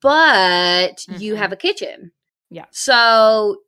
but 0.00 1.04
you 1.08 1.34
Mhm. 1.34 1.38
have 1.38 1.52
a 1.52 1.56
kitchen. 1.56 2.12
Yeah. 2.50 2.66
So, 2.70 3.58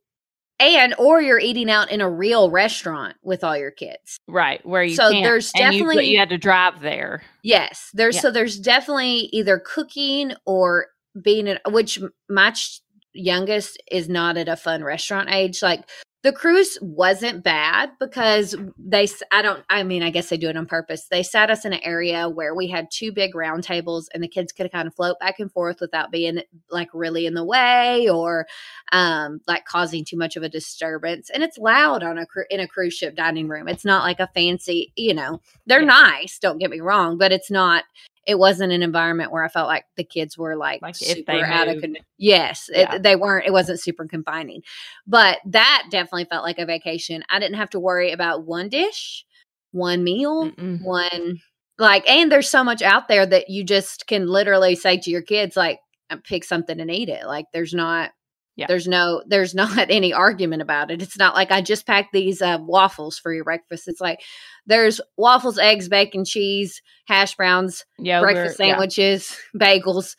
and 0.70 0.94
or 0.98 1.20
you're 1.20 1.38
eating 1.38 1.70
out 1.70 1.90
in 1.90 2.00
a 2.00 2.08
real 2.10 2.50
restaurant 2.50 3.16
with 3.22 3.44
all 3.44 3.56
your 3.56 3.70
kids. 3.70 4.18
Right. 4.28 4.64
Where 4.66 4.82
you 4.82 4.94
So 4.94 5.10
there's 5.10 5.52
and 5.54 5.74
you, 5.74 5.82
definitely- 5.82 6.10
you 6.10 6.18
had 6.18 6.30
to 6.30 6.38
drive 6.38 6.80
there. 6.80 7.22
Yes, 7.42 7.90
there's 7.94 8.16
Yeah. 8.16 8.20
so 8.22 8.30
there's 8.30 8.58
definitely 8.58 9.28
either 9.32 9.58
cooking 9.58 10.32
or 10.46 10.86
being 11.20 11.48
at 11.48 11.60
which 11.70 11.98
my 12.28 12.50
ch- 12.52 12.80
youngest 13.12 13.82
is 13.90 14.08
not 14.08 14.36
at 14.38 14.48
a 14.48 14.56
fun 14.56 14.82
restaurant 14.82 15.28
age. 15.30 15.62
Like 15.62 15.82
the 16.22 16.32
cruise 16.32 16.78
wasn't 16.80 17.42
bad 17.42 17.90
because 17.98 18.54
they 18.78 19.08
i 19.32 19.42
don't 19.42 19.64
i 19.68 19.82
mean 19.82 20.02
i 20.02 20.10
guess 20.10 20.28
they 20.28 20.36
do 20.36 20.48
it 20.48 20.56
on 20.56 20.66
purpose. 20.66 21.06
They 21.10 21.22
sat 21.22 21.50
us 21.50 21.64
in 21.64 21.72
an 21.72 21.80
area 21.82 22.28
where 22.28 22.54
we 22.54 22.68
had 22.68 22.90
two 22.90 23.12
big 23.12 23.34
round 23.34 23.64
tables 23.64 24.08
and 24.14 24.22
the 24.22 24.28
kids 24.28 24.52
could 24.52 24.70
kind 24.70 24.86
of 24.86 24.94
float 24.94 25.18
back 25.18 25.40
and 25.40 25.50
forth 25.50 25.80
without 25.80 26.10
being 26.10 26.42
like 26.70 26.88
really 26.94 27.26
in 27.26 27.34
the 27.34 27.44
way 27.44 28.08
or 28.08 28.46
um 28.92 29.40
like 29.46 29.64
causing 29.64 30.04
too 30.04 30.16
much 30.16 30.36
of 30.36 30.42
a 30.42 30.48
disturbance. 30.48 31.30
And 31.30 31.42
it's 31.42 31.58
loud 31.58 32.02
on 32.02 32.18
a 32.18 32.26
in 32.50 32.60
a 32.60 32.68
cruise 32.68 32.94
ship 32.94 33.16
dining 33.16 33.48
room. 33.48 33.68
It's 33.68 33.84
not 33.84 34.04
like 34.04 34.20
a 34.20 34.28
fancy 34.34 34.92
you 34.96 35.14
know 35.14 35.40
they're 35.66 35.84
nice 35.84 36.38
don't 36.38 36.58
get 36.58 36.70
me 36.70 36.80
wrong 36.80 37.18
but 37.18 37.32
it's 37.32 37.50
not 37.50 37.84
it 38.26 38.38
wasn't 38.38 38.72
an 38.72 38.82
environment 38.82 39.32
where 39.32 39.44
I 39.44 39.48
felt 39.48 39.68
like 39.68 39.84
the 39.96 40.04
kids 40.04 40.38
were 40.38 40.56
like, 40.56 40.80
like 40.82 40.94
super 40.94 41.32
out 41.32 41.68
of 41.68 41.80
con- 41.80 41.96
yes, 42.18 42.70
yeah. 42.72 42.96
it, 42.96 43.02
they 43.02 43.16
weren't. 43.16 43.46
It 43.46 43.52
wasn't 43.52 43.80
super 43.80 44.06
confining, 44.06 44.62
but 45.06 45.38
that 45.46 45.88
definitely 45.90 46.26
felt 46.26 46.44
like 46.44 46.58
a 46.58 46.66
vacation. 46.66 47.24
I 47.28 47.38
didn't 47.38 47.56
have 47.56 47.70
to 47.70 47.80
worry 47.80 48.12
about 48.12 48.44
one 48.44 48.68
dish, 48.68 49.24
one 49.72 50.04
meal, 50.04 50.50
Mm-mm. 50.50 50.82
one 50.82 51.40
like, 51.78 52.08
and 52.08 52.30
there's 52.30 52.48
so 52.48 52.62
much 52.62 52.82
out 52.82 53.08
there 53.08 53.26
that 53.26 53.48
you 53.48 53.64
just 53.64 54.06
can 54.06 54.28
literally 54.28 54.76
say 54.76 54.98
to 54.98 55.10
your 55.10 55.22
kids 55.22 55.56
like, 55.56 55.80
pick 56.24 56.44
something 56.44 56.78
and 56.78 56.90
eat 56.90 57.08
it. 57.08 57.26
Like, 57.26 57.46
there's 57.52 57.74
not. 57.74 58.10
Yeah. 58.56 58.66
There's 58.68 58.86
no 58.86 59.22
there's 59.26 59.54
not 59.62 59.90
any 59.90 60.12
argument 60.12 60.62
about 60.62 60.90
it. 60.90 61.02
It's 61.02 61.18
not 61.18 61.34
like 61.34 61.50
I 61.50 61.62
just 61.62 61.86
packed 61.86 62.12
these 62.12 62.42
uh, 62.42 62.58
waffles 62.60 63.18
for 63.18 63.32
your 63.32 63.44
breakfast. 63.44 63.88
It's 63.88 64.00
like 64.00 64.20
there's 64.66 65.00
waffles, 65.16 65.58
eggs, 65.58 65.88
bacon, 65.88 66.24
cheese, 66.24 66.82
hash 67.06 67.34
browns, 67.34 67.84
Yogurt, 67.98 68.34
breakfast 68.34 68.56
sandwiches, 68.56 69.36
yeah. 69.54 69.60
bagels. 69.78 70.16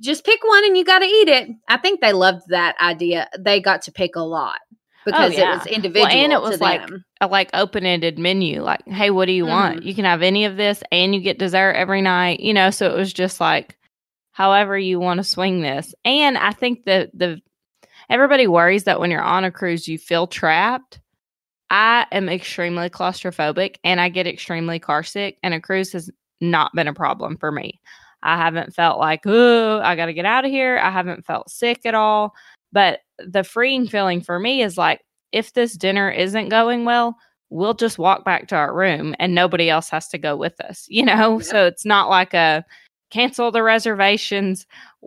Just 0.00 0.24
pick 0.24 0.42
one 0.42 0.64
and 0.64 0.76
you 0.76 0.84
got 0.84 0.98
to 0.98 1.06
eat 1.06 1.28
it. 1.28 1.48
I 1.68 1.76
think 1.76 2.00
they 2.00 2.12
loved 2.12 2.42
that 2.48 2.74
idea. 2.80 3.28
They 3.38 3.60
got 3.60 3.82
to 3.82 3.92
pick 3.92 4.16
a 4.16 4.22
lot 4.22 4.58
oh, 5.06 5.10
because 5.10 5.34
oh, 5.34 5.38
yeah. 5.38 5.54
it 5.54 5.58
was 5.58 5.66
individual 5.66 6.06
well, 6.06 6.16
and 6.16 6.32
it 6.32 6.42
was 6.42 6.60
like 6.60 6.86
them. 6.86 7.04
a 7.20 7.26
like 7.26 7.50
open-ended 7.54 8.18
menu 8.18 8.62
like 8.62 8.86
hey 8.86 9.10
what 9.10 9.26
do 9.26 9.32
you 9.32 9.44
mm-hmm. 9.44 9.52
want 9.52 9.82
you 9.82 9.94
can 9.94 10.04
have 10.04 10.22
any 10.22 10.44
of 10.44 10.56
this 10.56 10.82
and 10.90 11.14
you 11.14 11.20
get 11.20 11.38
dessert 11.38 11.72
every 11.72 12.02
night 12.02 12.40
you 12.40 12.52
know 12.52 12.70
so 12.70 12.90
it 12.90 12.96
was 12.96 13.12
just 13.12 13.40
like 13.40 13.78
however 14.32 14.76
you 14.78 14.98
want 14.98 15.18
to 15.18 15.24
swing 15.24 15.60
this 15.60 15.94
and 16.04 16.36
i 16.36 16.50
think 16.50 16.84
that 16.84 17.10
the 17.14 17.40
everybody 18.10 18.46
worries 18.46 18.84
that 18.84 19.00
when 19.00 19.10
you're 19.10 19.22
on 19.22 19.44
a 19.44 19.50
cruise 19.50 19.88
you 19.88 19.98
feel 19.98 20.26
trapped 20.26 21.00
I 21.70 22.06
am 22.12 22.28
extremely 22.28 22.88
claustrophobic 22.90 23.76
and 23.82 24.00
I 24.00 24.08
get 24.08 24.28
extremely 24.28 24.78
car 24.78 25.02
sick, 25.02 25.38
and 25.42 25.54
a 25.54 25.60
cruise 25.60 25.92
has 25.92 26.10
not 26.40 26.72
been 26.74 26.88
a 26.88 26.94
problem 26.94 27.36
for 27.36 27.50
me. 27.50 27.80
I 28.22 28.36
haven't 28.36 28.74
felt 28.74 28.98
like, 28.98 29.22
oh, 29.26 29.80
I 29.80 29.96
got 29.96 30.06
to 30.06 30.14
get 30.14 30.24
out 30.24 30.44
of 30.44 30.52
here. 30.52 30.78
I 30.78 30.90
haven't 30.90 31.26
felt 31.26 31.50
sick 31.50 31.84
at 31.84 31.94
all. 31.94 32.32
But 32.72 33.00
the 33.18 33.44
freeing 33.44 33.88
feeling 33.88 34.20
for 34.20 34.38
me 34.38 34.62
is 34.62 34.78
like, 34.78 35.00
if 35.32 35.52
this 35.52 35.76
dinner 35.76 36.10
isn't 36.10 36.48
going 36.48 36.84
well, 36.84 37.16
we'll 37.50 37.74
just 37.74 37.98
walk 37.98 38.24
back 38.24 38.46
to 38.48 38.56
our 38.56 38.72
room 38.72 39.14
and 39.18 39.34
nobody 39.34 39.68
else 39.68 39.88
has 39.90 40.08
to 40.08 40.18
go 40.18 40.36
with 40.36 40.60
us, 40.60 40.86
you 40.88 41.04
know? 41.04 41.40
So 41.40 41.66
it's 41.66 41.84
not 41.84 42.08
like 42.08 42.34
a 42.34 42.64
cancel 43.14 43.52
the 43.52 43.62
reservations 43.62 44.66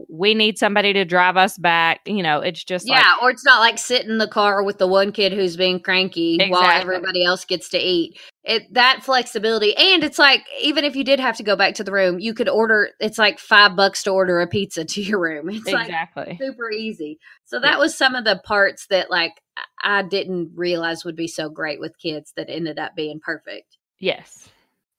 we 0.09 0.33
need 0.33 0.57
somebody 0.57 0.93
to 0.93 1.05
drive 1.05 1.37
us 1.37 1.57
back. 1.57 2.01
You 2.05 2.21
know, 2.21 2.39
it's 2.39 2.63
just 2.63 2.87
yeah, 2.87 2.97
like, 2.97 3.23
or 3.23 3.29
it's 3.31 3.45
not 3.45 3.59
like 3.59 3.77
sit 3.77 4.05
in 4.05 4.17
the 4.17 4.27
car 4.27 4.63
with 4.63 4.77
the 4.77 4.87
one 4.87 5.11
kid 5.11 5.33
who's 5.33 5.57
being 5.57 5.79
cranky 5.79 6.35
exactly. 6.35 6.51
while 6.51 6.81
everybody 6.81 7.23
else 7.23 7.45
gets 7.45 7.69
to 7.69 7.79
eat. 7.79 8.19
It 8.43 8.71
that 8.73 9.01
flexibility, 9.03 9.75
and 9.75 10.03
it's 10.03 10.19
like 10.19 10.45
even 10.61 10.83
if 10.83 10.95
you 10.95 11.03
did 11.03 11.19
have 11.19 11.35
to 11.37 11.43
go 11.43 11.55
back 11.55 11.75
to 11.75 11.83
the 11.83 11.91
room, 11.91 12.19
you 12.19 12.33
could 12.33 12.49
order. 12.49 12.89
It's 12.99 13.17
like 13.17 13.39
five 13.39 13.75
bucks 13.75 14.03
to 14.03 14.11
order 14.11 14.39
a 14.39 14.47
pizza 14.47 14.85
to 14.85 15.01
your 15.01 15.19
room. 15.19 15.49
It's 15.57 15.67
exactly 15.67 16.25
like 16.27 16.37
super 16.39 16.71
easy. 16.71 17.19
So 17.45 17.59
that 17.59 17.73
yeah. 17.73 17.77
was 17.79 17.97
some 17.97 18.15
of 18.15 18.23
the 18.23 18.39
parts 18.45 18.87
that 18.87 19.09
like 19.09 19.41
I 19.83 20.03
didn't 20.03 20.51
realize 20.55 21.03
would 21.03 21.15
be 21.15 21.27
so 21.27 21.49
great 21.49 21.79
with 21.79 21.97
kids 21.97 22.33
that 22.35 22.49
ended 22.49 22.77
up 22.77 22.95
being 22.95 23.19
perfect. 23.19 23.77
Yes, 23.99 24.49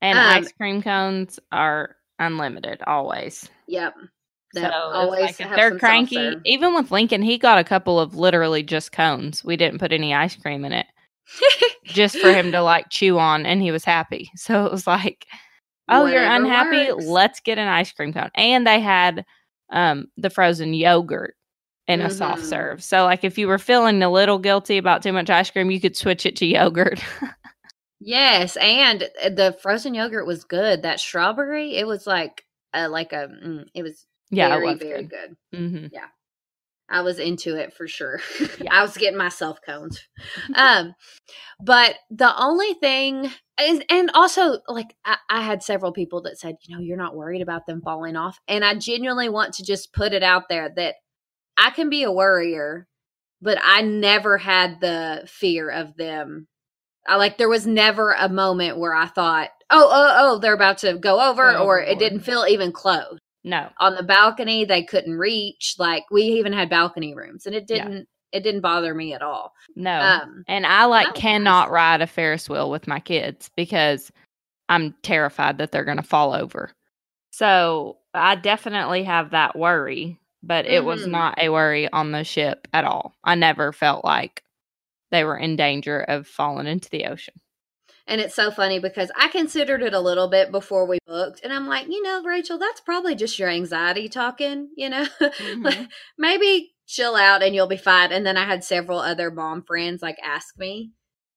and 0.03 0.19
um, 0.19 0.43
ice 0.43 0.53
cream 0.53 0.83
cones 0.83 1.39
are 1.53 1.95
unlimited 2.19 2.83
always. 2.87 3.49
Yep. 3.67 3.95
So 4.55 4.71
always 4.71 5.21
like 5.21 5.41
if 5.41 5.51
they're 5.51 5.79
cranky, 5.79 6.35
even 6.47 6.75
with 6.75 6.91
Lincoln, 6.91 7.23
he 7.23 7.37
got 7.37 7.59
a 7.59 7.65
couple 7.65 8.01
of 8.01 8.15
literally 8.15 8.63
just 8.63 8.93
cones. 8.93 9.45
We 9.45 9.57
didn't 9.57 9.79
put 9.79 9.93
any 9.93 10.15
ice 10.15 10.37
cream 10.37 10.65
in 10.65 10.73
it, 10.73 10.87
just 11.85 12.19
for 12.19 12.33
him 12.33 12.53
to 12.53 12.63
like 12.63 12.87
chew 12.89 13.19
on, 13.19 13.45
and 13.45 13.61
he 13.61 13.71
was 13.71 13.85
happy. 13.85 14.31
So 14.37 14.65
it 14.65 14.73
was 14.73 14.87
like, 14.87 15.27
oh, 15.89 16.05
Whatever 16.05 16.23
you're 16.23 16.33
unhappy? 16.33 16.93
Works. 16.93 17.05
Let's 17.05 17.41
get 17.41 17.59
an 17.59 17.69
ice 17.69 17.93
cream 17.93 18.13
cone. 18.13 18.31
And 18.35 18.67
they 18.67 18.81
had 18.81 19.25
um 19.71 20.07
the 20.17 20.31
frozen 20.31 20.73
yogurt 20.73 21.35
in 21.87 22.01
mm-hmm. 22.01 22.09
a 22.09 22.11
soft 22.11 22.41
mm-hmm. 22.41 22.49
serve. 22.49 22.83
So 22.83 23.05
like 23.05 23.25
if 23.25 23.37
you 23.37 23.49
were 23.49 23.59
feeling 23.59 24.03
a 24.03 24.11
little 24.11 24.39
guilty 24.39 24.79
about 24.79 25.03
too 25.03 25.13
much 25.13 25.29
ice 25.29 25.51
cream, 25.51 25.71
you 25.71 25.81
could 25.81 25.97
switch 25.97 26.25
it 26.25 26.37
to 26.37 26.47
yogurt. 26.47 27.03
yes, 28.01 28.57
and 28.57 29.09
uh, 29.23 29.31
the 29.31 29.57
frozen 29.61 29.95
yogurt 29.95 30.27
was 30.27 30.45
good. 30.45 30.83
That 30.83 31.01
strawberry, 31.01 31.77
it 31.77 31.87
was 31.87 32.07
like 32.07 32.45
uh, 32.75 32.89
like 32.91 33.13
a 33.13 33.29
mm, 33.29 33.65
it 33.75 33.83
was 33.83 34.07
yeah, 34.31 34.49
very, 34.49 34.75
very 34.75 35.05
good. 35.05 35.37
good. 35.53 35.59
Mm-hmm. 35.59 35.87
Yeah. 35.93 36.07
I 36.91 37.03
was 37.03 37.19
into 37.19 37.55
it 37.57 37.75
for 37.75 37.87
sure. 37.87 38.21
Yeah. 38.61 38.75
I 38.75 38.83
was 38.83 38.97
getting 38.97 39.19
myself 39.19 39.61
cones. 39.65 40.01
um, 40.55 40.95
but 41.61 41.95
the 42.11 42.35
only 42.37 42.75
thing 42.75 43.31
is, 43.61 43.81
and 43.89 44.11
also 44.15 44.59
like 44.67 44.97
I, 45.05 45.17
I, 45.31 45.43
had 45.43 45.63
several 45.63 45.93
people 45.93 46.23
that 46.23 46.39
said, 46.39 46.57
you 46.63 46.75
know, 46.75 46.83
you're 46.83 46.97
not 46.97 47.15
worried 47.15 47.41
about 47.41 47.67
them 47.67 47.83
falling 47.83 48.17
off. 48.17 48.41
And 48.49 48.65
I 48.65 48.75
genuinely 48.75 49.29
want 49.29 49.55
to 49.55 49.65
just 49.65 49.93
put 49.93 50.13
it 50.13 50.25
out 50.25 50.49
there 50.49 50.71
that 50.75 50.97
I 51.57 51.71
can 51.71 51.89
be 51.89 52.03
a 52.03 52.11
worrier, 52.11 52.89
but 53.41 53.59
I 53.63 53.83
never 53.83 54.39
had 54.39 54.81
the 54.81 55.23
fear 55.27 55.71
of 55.71 55.97
them. 55.97 56.49
I 57.09 57.17
like 57.17 57.39
there 57.39 57.49
was 57.49 57.67
never 57.67 58.13
a 58.13 58.29
moment 58.29 58.79
where 58.79 58.95
I 58.95 59.07
thought, 59.07 59.49
oh, 59.71 59.89
oh, 59.91 60.17
oh, 60.19 60.39
they're 60.39 60.55
about 60.55 60.79
to 60.79 60.99
go 60.99 61.21
over, 61.21 61.53
go 61.53 61.65
or 61.65 61.81
it 61.81 61.99
didn't 61.99 62.21
feel 62.21 62.45
even 62.49 62.71
close. 62.71 63.19
No. 63.45 63.71
On 63.81 63.95
the 63.95 64.03
balcony 64.03 64.65
they 64.65 64.85
couldn't 64.85 65.17
reach. 65.17 65.77
Like 65.79 66.05
we 66.11 66.23
even 66.23 66.53
had 66.53 66.69
balcony 66.69 67.15
rooms 67.15 67.47
and 67.47 67.55
it 67.55 67.67
didn't 67.67 67.93
yeah. 67.93 68.39
it 68.39 68.43
didn't 68.43 68.61
bother 68.61 68.95
me 68.95 69.15
at 69.15 69.23
all. 69.23 69.55
No. 69.75 69.99
Um, 69.99 70.45
and 70.47 70.67
I 70.67 70.85
like 70.85 71.15
cannot 71.15 71.69
nice. 71.69 71.73
ride 71.73 72.01
a 72.03 72.07
Ferris 72.07 72.49
wheel 72.49 72.71
with 72.71 72.87
my 72.87 73.01
kids 73.01 73.51
because 73.57 74.13
I'm 74.69 74.95
terrified 75.03 75.59
that 75.59 75.73
they're 75.73 75.85
going 75.85 75.97
to 75.97 76.03
fall 76.03 76.35
over. 76.35 76.71
So, 77.31 77.99
I 78.15 78.35
definitely 78.35 79.05
have 79.05 79.31
that 79.31 79.57
worry, 79.57 80.19
but 80.43 80.67
it 80.67 80.79
mm-hmm. 80.79 80.87
was 80.87 81.07
not 81.07 81.39
a 81.39 81.51
worry 81.51 81.91
on 81.93 82.11
the 82.11 82.25
ship 82.25 82.67
at 82.73 82.85
all. 82.85 83.15
I 83.23 83.35
never 83.35 83.73
felt 83.73 84.05
like 84.05 84.43
they 85.11 85.25
were 85.25 85.37
in 85.37 85.57
danger 85.57 86.01
of 86.01 86.27
falling 86.27 86.67
into 86.67 86.91
the 86.91 87.07
ocean. 87.07 87.35
And 88.07 88.23
it's 88.23 88.35
so 88.35 88.51
funny 88.51 88.79
because 88.79 89.11
I 89.17 89.29
considered 89.29 89.83
it 89.83 89.93
a 89.93 90.01
little 90.01 90.29
bit 90.29 90.51
before 90.51 90.87
we 90.87 90.99
booked. 91.07 91.43
And 91.45 91.53
I'm 91.53 91.67
like, 91.67 91.89
you 91.89 92.03
know, 92.03 92.23
Rachel, 92.23 92.59
that's 92.59 92.81
probably 92.81 93.15
just 93.15 93.39
your 93.39 93.51
anxiety 93.51 94.09
talking, 94.09 94.71
you 94.77 94.89
know? 94.89 95.07
Mm-hmm. 95.21 95.85
Maybe 96.17 96.73
chill 96.87 97.15
out 97.15 97.43
and 97.43 97.55
you'll 97.55 97.67
be 97.67 97.77
fine. 97.77 98.13
And 98.13 98.25
then 98.25 98.37
I 98.37 98.45
had 98.45 98.65
several 98.65 98.99
other 98.99 99.31
mom 99.31 99.63
friends 99.63 100.03
like 100.03 100.17
ask 100.25 100.59
me, 100.59 100.93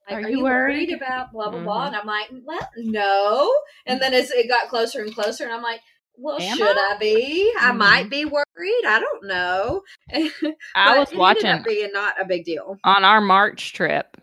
like, 0.10 0.24
are, 0.24 0.28
are, 0.28 0.30
you 0.30 0.44
worried? 0.44 0.90
worried 0.90 0.94
about 0.94 1.32
blah 1.34 1.50
blah 1.50 1.58
mm-hmm. 1.58 1.66
blah? 1.66 1.88
And 1.88 1.96
I'm 1.96 2.08
like, 2.08 2.30
well, 2.46 2.70
no. 2.78 3.54
And 3.86 4.02
then 4.02 4.14
as 4.14 4.32
it 4.32 4.48
got 4.48 4.70
closer 4.70 5.02
and 5.02 5.14
closer, 5.14 5.44
and 5.44 5.54
I'm 5.54 5.62
like, 5.62 5.82
well, 6.18 6.40
Am 6.40 6.58
should 6.58 6.78
I, 6.78 6.94
I 6.94 6.98
be? 7.00 7.52
Mm-hmm. 7.58 7.66
I 7.66 7.72
might 7.72 8.10
be 8.10 8.26
worried. 8.26 8.86
I 8.86 9.00
don't 9.00 9.28
know. 9.28 9.82
I 10.76 11.00
was 11.00 11.14
watching 11.14 11.64
being 11.64 11.92
not 11.94 12.20
a 12.22 12.26
big 12.26 12.46
deal 12.46 12.78
on 12.84 13.04
our 13.04 13.22
March 13.22 13.74
trip. 13.74 14.18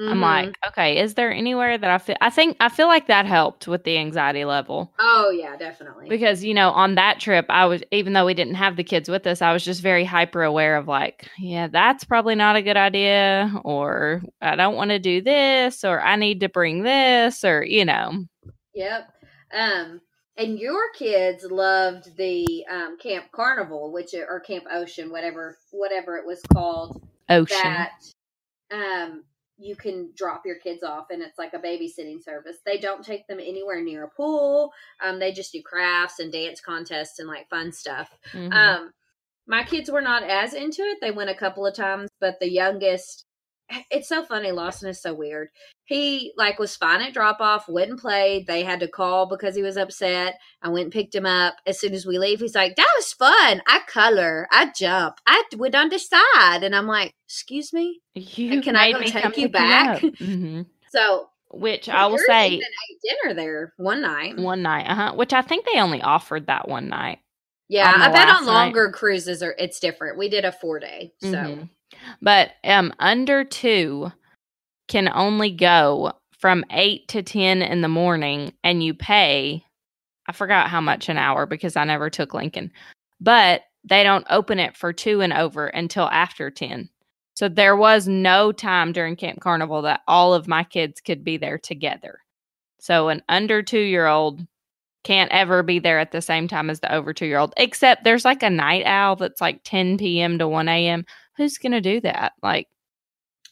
Mm-hmm. 0.00 0.10
I'm 0.10 0.20
like, 0.22 0.56
okay, 0.68 0.98
is 0.98 1.14
there 1.14 1.30
anywhere 1.30 1.76
that 1.76 1.90
I 1.90 1.98
feel 1.98 2.16
I 2.22 2.30
think 2.30 2.56
I 2.60 2.70
feel 2.70 2.86
like 2.86 3.08
that 3.08 3.26
helped 3.26 3.68
with 3.68 3.84
the 3.84 3.98
anxiety 3.98 4.46
level. 4.46 4.90
Oh 4.98 5.30
yeah, 5.30 5.54
definitely. 5.56 6.08
Because, 6.08 6.42
you 6.42 6.54
know, 6.54 6.70
on 6.70 6.94
that 6.94 7.20
trip 7.20 7.44
I 7.50 7.66
was 7.66 7.82
even 7.92 8.14
though 8.14 8.24
we 8.24 8.32
didn't 8.32 8.54
have 8.54 8.76
the 8.76 8.84
kids 8.84 9.10
with 9.10 9.26
us, 9.26 9.42
I 9.42 9.52
was 9.52 9.62
just 9.62 9.82
very 9.82 10.04
hyper 10.04 10.42
aware 10.42 10.76
of 10.76 10.88
like, 10.88 11.28
yeah, 11.38 11.68
that's 11.68 12.04
probably 12.04 12.34
not 12.34 12.56
a 12.56 12.62
good 12.62 12.78
idea 12.78 13.52
or 13.64 14.22
I 14.40 14.56
don't 14.56 14.76
want 14.76 14.90
to 14.90 14.98
do 14.98 15.20
this 15.20 15.84
or 15.84 16.00
I 16.00 16.16
need 16.16 16.40
to 16.40 16.48
bring 16.48 16.82
this 16.82 17.44
or, 17.44 17.62
you 17.62 17.84
know. 17.84 18.24
Yep. 18.74 19.12
Um 19.52 20.00
and 20.36 20.58
your 20.58 20.90
kids 20.92 21.44
loved 21.44 22.16
the 22.16 22.64
um, 22.70 22.96
Camp 22.98 23.26
Carnival, 23.32 23.92
which 23.92 24.14
or 24.14 24.40
Camp 24.40 24.64
Ocean, 24.70 25.10
whatever 25.10 25.58
whatever 25.70 26.16
it 26.16 26.26
was 26.26 26.40
called. 26.52 27.02
Ocean. 27.28 27.58
That 27.62 27.92
um 28.70 29.24
you 29.58 29.76
can 29.76 30.10
drop 30.16 30.42
your 30.44 30.56
kids 30.56 30.82
off 30.82 31.06
and 31.10 31.22
it's 31.22 31.38
like 31.38 31.52
a 31.54 31.58
babysitting 31.58 32.22
service. 32.22 32.56
They 32.64 32.78
don't 32.78 33.04
take 33.04 33.26
them 33.26 33.38
anywhere 33.38 33.82
near 33.82 34.04
a 34.04 34.08
pool. 34.08 34.72
Um, 35.02 35.18
they 35.18 35.32
just 35.32 35.52
do 35.52 35.62
crafts 35.62 36.18
and 36.18 36.32
dance 36.32 36.60
contests 36.60 37.18
and 37.18 37.28
like 37.28 37.48
fun 37.48 37.72
stuff. 37.72 38.10
Mm-hmm. 38.32 38.52
Um, 38.52 38.92
my 39.46 39.62
kids 39.62 39.90
were 39.90 40.00
not 40.00 40.22
as 40.22 40.54
into 40.54 40.82
it. 40.82 40.98
They 41.00 41.10
went 41.10 41.30
a 41.30 41.34
couple 41.34 41.66
of 41.66 41.74
times, 41.74 42.10
but 42.20 42.40
the 42.40 42.50
youngest 42.50 43.24
it's 43.90 44.08
so 44.08 44.24
funny. 44.24 44.50
Lawson 44.52 44.88
is 44.88 45.00
so 45.00 45.14
weird. 45.14 45.48
He 45.84 46.32
like 46.36 46.58
was 46.58 46.76
fine 46.76 47.02
at 47.02 47.12
drop 47.12 47.40
off, 47.40 47.68
wouldn't 47.68 48.00
play. 48.00 48.44
They 48.46 48.62
had 48.64 48.80
to 48.80 48.88
call 48.88 49.26
because 49.26 49.54
he 49.54 49.62
was 49.62 49.76
upset. 49.76 50.38
I 50.62 50.68
went 50.68 50.84
and 50.84 50.92
picked 50.92 51.14
him 51.14 51.26
up. 51.26 51.54
As 51.66 51.78
soon 51.80 51.92
as 51.92 52.06
we 52.06 52.18
leave, 52.18 52.40
he's 52.40 52.54
like, 52.54 52.76
"That 52.76 52.88
was 52.96 53.12
fun. 53.12 53.62
I 53.66 53.80
color, 53.86 54.46
I 54.50 54.72
jump, 54.76 55.16
I 55.26 55.42
went 55.56 55.74
on 55.74 55.88
the 55.88 55.98
side," 55.98 56.62
and 56.62 56.74
I'm 56.74 56.86
like, 56.86 57.12
"Excuse 57.28 57.72
me, 57.72 58.00
You 58.14 58.60
can 58.62 58.76
I 58.76 58.86
made 58.86 58.94
go 58.94 59.00
me 59.00 59.10
take 59.10 59.36
you 59.36 59.48
back?" 59.48 60.00
hmm 60.18 60.62
So 60.90 61.28
Which 61.50 61.88
I 61.88 62.06
will 62.06 62.18
say 62.18 62.60
dinner 63.02 63.34
there 63.34 63.72
one 63.76 64.00
night. 64.00 64.38
one 64.38 64.62
night, 64.62 64.86
uh 64.88 64.94
huh. 64.94 65.12
Which 65.14 65.32
I 65.32 65.42
think 65.42 65.66
they 65.66 65.80
only 65.80 66.00
offered 66.00 66.46
that 66.46 66.68
one 66.68 66.88
night. 66.88 67.18
yeah, 67.68 67.92
I 67.94 68.08
bet 68.10 68.28
on 68.28 68.46
night. 68.46 68.52
longer 68.52 68.90
cruises 68.92 69.42
are 69.42 69.54
it's 69.58 69.80
different. 69.80 70.16
We 70.18 70.28
did 70.28 70.44
a 70.44 70.52
four 70.52 70.78
day, 70.78 71.12
so 71.20 71.28
Mhm. 71.28 71.68
But 72.20 72.52
um 72.64 72.92
under 72.98 73.44
2 73.44 74.10
can 74.88 75.08
only 75.14 75.50
go 75.50 76.12
from 76.38 76.64
8 76.70 77.08
to 77.08 77.22
10 77.22 77.62
in 77.62 77.80
the 77.82 77.88
morning 77.88 78.52
and 78.64 78.82
you 78.82 78.94
pay 78.94 79.64
I 80.28 80.32
forgot 80.32 80.68
how 80.68 80.80
much 80.80 81.08
an 81.08 81.18
hour 81.18 81.46
because 81.46 81.76
I 81.76 81.84
never 81.84 82.08
took 82.08 82.32
Lincoln. 82.34 82.70
But 83.20 83.62
they 83.84 84.04
don't 84.04 84.26
open 84.30 84.58
it 84.58 84.76
for 84.76 84.92
2 84.92 85.20
and 85.20 85.32
over 85.32 85.66
until 85.66 86.04
after 86.04 86.50
10. 86.50 86.88
So 87.34 87.48
there 87.48 87.76
was 87.76 88.06
no 88.06 88.52
time 88.52 88.92
during 88.92 89.16
Camp 89.16 89.40
Carnival 89.40 89.82
that 89.82 90.02
all 90.06 90.34
of 90.34 90.46
my 90.48 90.64
kids 90.64 91.00
could 91.00 91.24
be 91.24 91.36
there 91.38 91.58
together. 91.58 92.20
So 92.78 93.08
an 93.08 93.22
under 93.28 93.62
2-year-old 93.62 94.46
can't 95.04 95.32
ever 95.32 95.62
be 95.62 95.78
there 95.80 95.98
at 95.98 96.12
the 96.12 96.22
same 96.22 96.46
time 96.46 96.70
as 96.70 96.80
the 96.80 96.94
over 96.94 97.12
2-year-old 97.12 97.52
except 97.56 98.04
there's 98.04 98.24
like 98.24 98.42
a 98.42 98.50
night 98.50 98.84
owl 98.86 99.16
that's 99.16 99.40
like 99.40 99.60
10 99.64 99.98
p.m. 99.98 100.38
to 100.38 100.46
1 100.46 100.68
a.m 100.68 101.04
who's 101.36 101.58
gonna 101.58 101.80
do 101.80 102.00
that? 102.00 102.32
Like, 102.42 102.68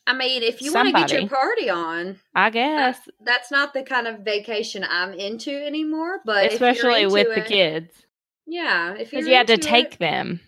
I 0.07 0.13
mean, 0.15 0.43
if 0.43 0.61
you 0.63 0.73
want 0.73 0.89
to 0.89 0.93
get 0.93 1.13
your 1.13 1.29
party 1.29 1.71
on, 1.71 2.19
I 2.35 2.51
guess, 2.51 2.97
that's, 2.99 3.09
that's 3.25 3.51
not 3.51 3.73
the 3.75 3.83
kind 3.83 4.07
of 4.09 4.21
vacation 4.21 4.85
I'm 4.89 5.13
into 5.13 5.51
anymore. 5.53 6.21
But 6.25 6.53
especially 6.53 7.07
with 7.07 7.29
into 7.29 7.41
the 7.41 7.47
kids, 7.47 7.95
yeah, 8.47 8.95
if 8.95 9.13
you 9.13 9.25
had 9.35 9.47
to 9.49 9.59
take 9.59 9.95
it- 9.95 9.99
them, 9.99 10.41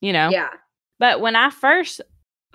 you 0.00 0.12
know. 0.12 0.30
yeah, 0.30 0.50
But 0.98 1.20
when 1.20 1.36
I 1.36 1.50
first 1.50 2.00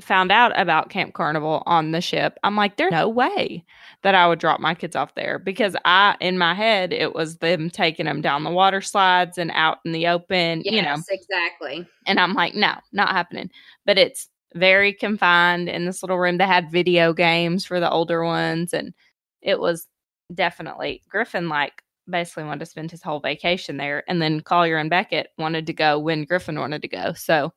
found 0.02 0.32
out 0.32 0.58
about 0.60 0.90
Camp 0.90 1.14
Carnival 1.14 1.64
on 1.66 1.92
the 1.92 2.02
ship, 2.02 2.38
I'm 2.44 2.56
like, 2.56 2.78
there's 2.78 2.92
no 2.92 3.08
way 3.10 3.66
that 4.04 4.16
I 4.16 4.28
would 4.28 4.40
drop 4.40 4.60
my 4.60 4.74
kids 4.74 4.96
off 4.96 5.16
there 5.16 5.40
because 5.40 5.76
I, 5.84 6.16
in 6.22 6.38
my 6.38 6.54
head, 6.54 6.94
it 6.94 7.14
was 7.14 7.38
them 7.38 7.70
taking 7.70 8.06
them 8.06 8.22
down 8.22 8.44
the 8.44 8.50
water 8.50 8.82
slides 8.82 9.38
and 9.38 9.52
out 9.54 9.80
in 9.84 9.92
the 9.92 10.08
open, 10.08 10.62
yes, 10.64 10.74
you 10.74 10.82
know. 10.82 10.98
exactly. 11.10 11.86
And 12.08 12.20
I'm 12.20 12.34
like, 12.34 12.56
no, 12.56 12.76
not 12.94 13.10
happening. 13.10 13.50
But 13.86 13.98
it's 13.98 14.30
very 14.56 14.94
confined 14.94 15.68
in 15.68 15.86
this 15.86 16.02
little 16.02 16.18
room. 16.18 16.38
They 16.38 16.46
had 16.46 16.72
video 16.72 17.14
games 17.14 17.66
for 17.66 17.80
the 17.80 17.90
older 17.90 18.24
ones, 18.24 18.74
and 18.74 18.94
it 19.42 19.60
was 19.60 19.86
definitely 20.34 21.02
Griffin 21.10 21.50
like 21.50 21.84
basically 22.10 22.44
wanted 22.44 22.60
to 22.60 22.66
spend 22.66 22.92
his 22.92 23.04
whole 23.04 23.20
vacation 23.20 23.78
there. 23.78 24.04
And 24.08 24.22
then 24.22 24.42
Collier 24.42 24.78
and 24.78 24.90
Beckett 24.90 25.28
wanted 25.38 25.68
to 25.68 25.74
go 25.74 26.00
when 26.00 26.26
Griffin 26.26 26.60
wanted 26.60 26.82
to 26.82 26.88
go. 26.88 27.14
So 27.14 27.54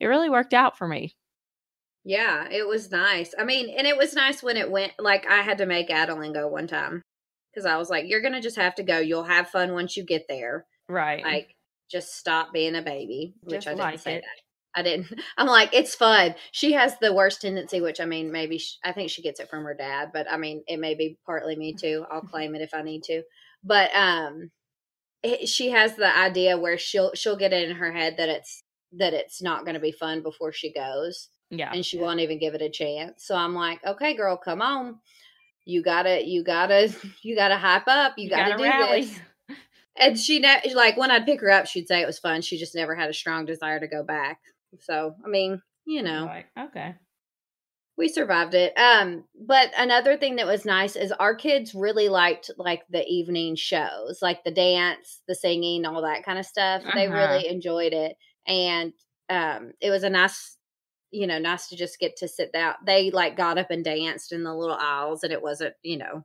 it 0.00 0.06
really 0.06 0.30
worked 0.30 0.54
out 0.54 0.76
for 0.76 0.88
me. 0.88 1.14
Yeah, 2.04 2.48
it 2.50 2.66
was 2.66 2.90
nice. 2.90 3.34
I 3.38 3.44
mean, 3.44 3.72
and 3.76 3.86
it 3.86 3.96
was 3.96 4.14
nice 4.14 4.42
when 4.42 4.56
it 4.56 4.70
went. 4.70 4.92
Like 4.98 5.26
I 5.28 5.42
had 5.42 5.58
to 5.58 5.66
make 5.66 5.90
Adeline 5.90 6.32
go 6.32 6.48
one 6.48 6.66
time 6.66 7.02
because 7.52 7.64
I 7.64 7.76
was 7.76 7.90
like, 7.90 8.06
"You're 8.08 8.22
gonna 8.22 8.42
just 8.42 8.56
have 8.56 8.74
to 8.76 8.82
go. 8.82 8.98
You'll 8.98 9.24
have 9.24 9.48
fun 9.50 9.72
once 9.72 9.96
you 9.96 10.04
get 10.04 10.26
there. 10.28 10.66
Right. 10.88 11.24
Like, 11.24 11.54
just 11.90 12.16
stop 12.16 12.52
being 12.52 12.74
a 12.74 12.82
baby." 12.82 13.34
Which 13.42 13.54
Just 13.54 13.68
I 13.68 13.70
didn't 13.70 13.80
like 13.84 14.00
say 14.00 14.14
it. 14.16 14.22
that. 14.22 14.80
I 14.80 14.82
didn't. 14.82 15.12
I'm 15.38 15.46
like, 15.46 15.70
it's 15.72 15.94
fun. 15.94 16.34
She 16.50 16.72
has 16.72 16.98
the 16.98 17.12
worst 17.12 17.42
tendency, 17.42 17.80
which 17.80 18.00
I 18.00 18.04
mean, 18.04 18.32
maybe 18.32 18.58
sh 18.58 18.78
I 18.84 18.92
think 18.92 19.10
she 19.10 19.22
gets 19.22 19.38
it 19.38 19.48
from 19.48 19.64
her 19.64 19.74
dad, 19.74 20.10
but 20.12 20.26
I 20.30 20.38
mean, 20.38 20.64
it 20.66 20.78
may 20.80 20.94
be 20.94 21.18
partly 21.24 21.54
me 21.56 21.74
too. 21.74 22.04
I'll 22.10 22.20
claim 22.22 22.54
it 22.56 22.62
if 22.62 22.74
I 22.74 22.82
need 22.82 23.04
to. 23.04 23.22
But 23.62 23.94
um, 23.94 24.50
it, 25.22 25.48
she 25.48 25.70
has 25.70 25.94
the 25.94 26.16
idea 26.16 26.58
where 26.58 26.78
she'll 26.78 27.12
she'll 27.14 27.36
get 27.36 27.52
it 27.52 27.68
in 27.70 27.76
her 27.76 27.92
head 27.92 28.16
that 28.18 28.28
it's 28.28 28.64
that 28.94 29.14
it's 29.14 29.40
not 29.40 29.64
going 29.64 29.74
to 29.74 29.80
be 29.80 29.92
fun 29.92 30.22
before 30.22 30.52
she 30.52 30.72
goes 30.72 31.28
yeah. 31.52 31.70
and 31.72 31.84
she 31.86 31.98
won't 31.98 32.20
even 32.20 32.38
give 32.38 32.54
it 32.54 32.62
a 32.62 32.70
chance. 32.70 33.24
So 33.24 33.36
I'm 33.36 33.54
like, 33.54 33.84
okay, 33.86 34.14
girl, 34.16 34.36
come 34.36 34.60
on. 34.62 34.98
You 35.64 35.82
gotta, 35.82 36.26
you 36.26 36.42
gotta, 36.42 36.92
you 37.22 37.36
gotta 37.36 37.56
hype 37.56 37.86
up. 37.86 38.14
You, 38.18 38.28
gotta, 38.28 38.56
do 38.56 38.64
this. 38.64 39.20
And 39.96 40.18
she, 40.18 40.38
ne- 40.40 40.74
like, 40.74 40.96
when 40.96 41.10
I'd 41.10 41.26
pick 41.26 41.40
her 41.42 41.50
up, 41.50 41.66
she'd 41.66 41.86
say 41.86 42.00
it 42.00 42.06
was 42.06 42.18
fun. 42.18 42.40
She 42.40 42.56
just 42.58 42.74
never 42.74 42.94
had 42.94 43.10
a 43.10 43.14
strong 43.14 43.44
desire 43.44 43.78
to 43.78 43.86
go 43.86 44.02
back. 44.02 44.40
So, 44.80 45.14
I 45.24 45.28
mean, 45.28 45.60
you 45.84 46.02
know, 46.02 46.24
Like, 46.24 46.46
okay. 46.58 46.94
we 47.98 48.08
survived 48.08 48.54
it. 48.54 48.72
Um, 48.78 49.24
but 49.46 49.70
another 49.76 50.16
thing 50.16 50.36
that 50.36 50.46
was 50.46 50.64
nice 50.64 50.96
is 50.96 51.12
our 51.12 51.34
kids 51.34 51.74
really 51.74 52.08
liked 52.08 52.50
like 52.56 52.82
the 52.88 53.04
evening 53.06 53.54
shows, 53.54 54.20
like 54.22 54.42
the 54.44 54.50
dance, 54.50 55.20
the 55.28 55.34
singing, 55.34 55.84
all 55.84 56.00
that 56.02 56.24
kind 56.24 56.38
of 56.38 56.46
stuff. 56.46 56.82
They 56.94 57.06
Uh-huh. 57.06 57.16
really 57.16 57.48
enjoyed 57.48 57.92
it, 57.92 58.16
and 58.46 58.94
um, 59.28 59.72
it 59.80 59.90
was 59.90 60.04
a 60.04 60.10
nice, 60.10 60.56
you 61.12 61.26
know, 61.26 61.38
nice 61.38 61.68
to 61.68 61.76
just 61.76 61.98
get 62.00 62.16
to 62.16 62.26
sit 62.28 62.52
down. 62.52 62.74
They 62.84 63.10
like 63.10 63.36
got 63.36 63.58
up 63.58 63.70
and 63.70 63.84
danced 63.84 64.32
in 64.32 64.42
the 64.44 64.54
little 64.54 64.76
aisles, 64.76 65.22
and 65.22 65.32
it 65.32 65.42
wasn't, 65.42 65.74
you 65.82 65.98
know, 65.98 66.24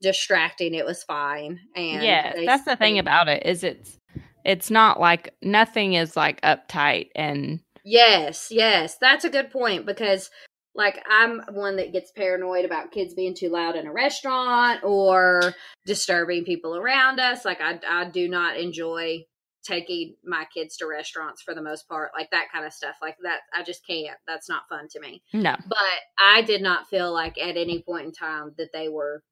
distracting. 0.00 0.74
It 0.74 0.84
was 0.86 1.02
fine. 1.02 1.60
And 1.76 2.02
yeah, 2.02 2.32
they- 2.34 2.46
that's 2.46 2.64
the 2.64 2.76
thing 2.76 2.94
they- 2.94 3.00
about 3.00 3.28
it 3.28 3.44
is 3.46 3.64
it's 3.64 3.98
it's 4.44 4.70
not 4.70 5.00
like 5.00 5.34
nothing 5.42 5.94
is 5.94 6.16
like 6.16 6.40
uptight 6.42 7.08
and 7.14 7.60
Yes, 7.86 8.48
yes, 8.50 8.96
that's 8.98 9.24
a 9.24 9.30
good 9.30 9.50
point 9.50 9.84
because 9.84 10.30
like 10.74 11.02
I'm 11.08 11.40
one 11.52 11.76
that 11.76 11.92
gets 11.92 12.10
paranoid 12.12 12.64
about 12.64 12.92
kids 12.92 13.14
being 13.14 13.34
too 13.34 13.48
loud 13.50 13.76
in 13.76 13.86
a 13.86 13.92
restaurant 13.92 14.80
or 14.82 15.54
disturbing 15.86 16.44
people 16.44 16.76
around 16.76 17.20
us. 17.20 17.44
Like 17.44 17.60
I 17.60 17.78
I 17.88 18.04
do 18.06 18.28
not 18.28 18.56
enjoy 18.58 19.24
taking 19.64 20.14
my 20.24 20.46
kids 20.54 20.76
to 20.76 20.86
restaurants 20.86 21.42
for 21.42 21.54
the 21.54 21.62
most 21.62 21.88
part. 21.88 22.10
Like 22.16 22.30
that 22.30 22.46
kind 22.52 22.64
of 22.66 22.72
stuff. 22.72 22.96
Like 23.02 23.16
that 23.22 23.40
I 23.54 23.62
just 23.62 23.86
can't. 23.86 24.16
That's 24.26 24.48
not 24.48 24.68
fun 24.68 24.88
to 24.90 25.00
me. 25.00 25.22
no. 25.32 25.56
But 25.66 25.78
I 26.18 26.42
did 26.42 26.62
not 26.62 26.88
feel 26.88 27.12
like 27.12 27.38
at 27.38 27.56
any 27.56 27.82
point 27.82 28.06
in 28.06 28.12
time 28.12 28.52
that 28.58 28.72
they 28.72 28.88
were 28.88 29.22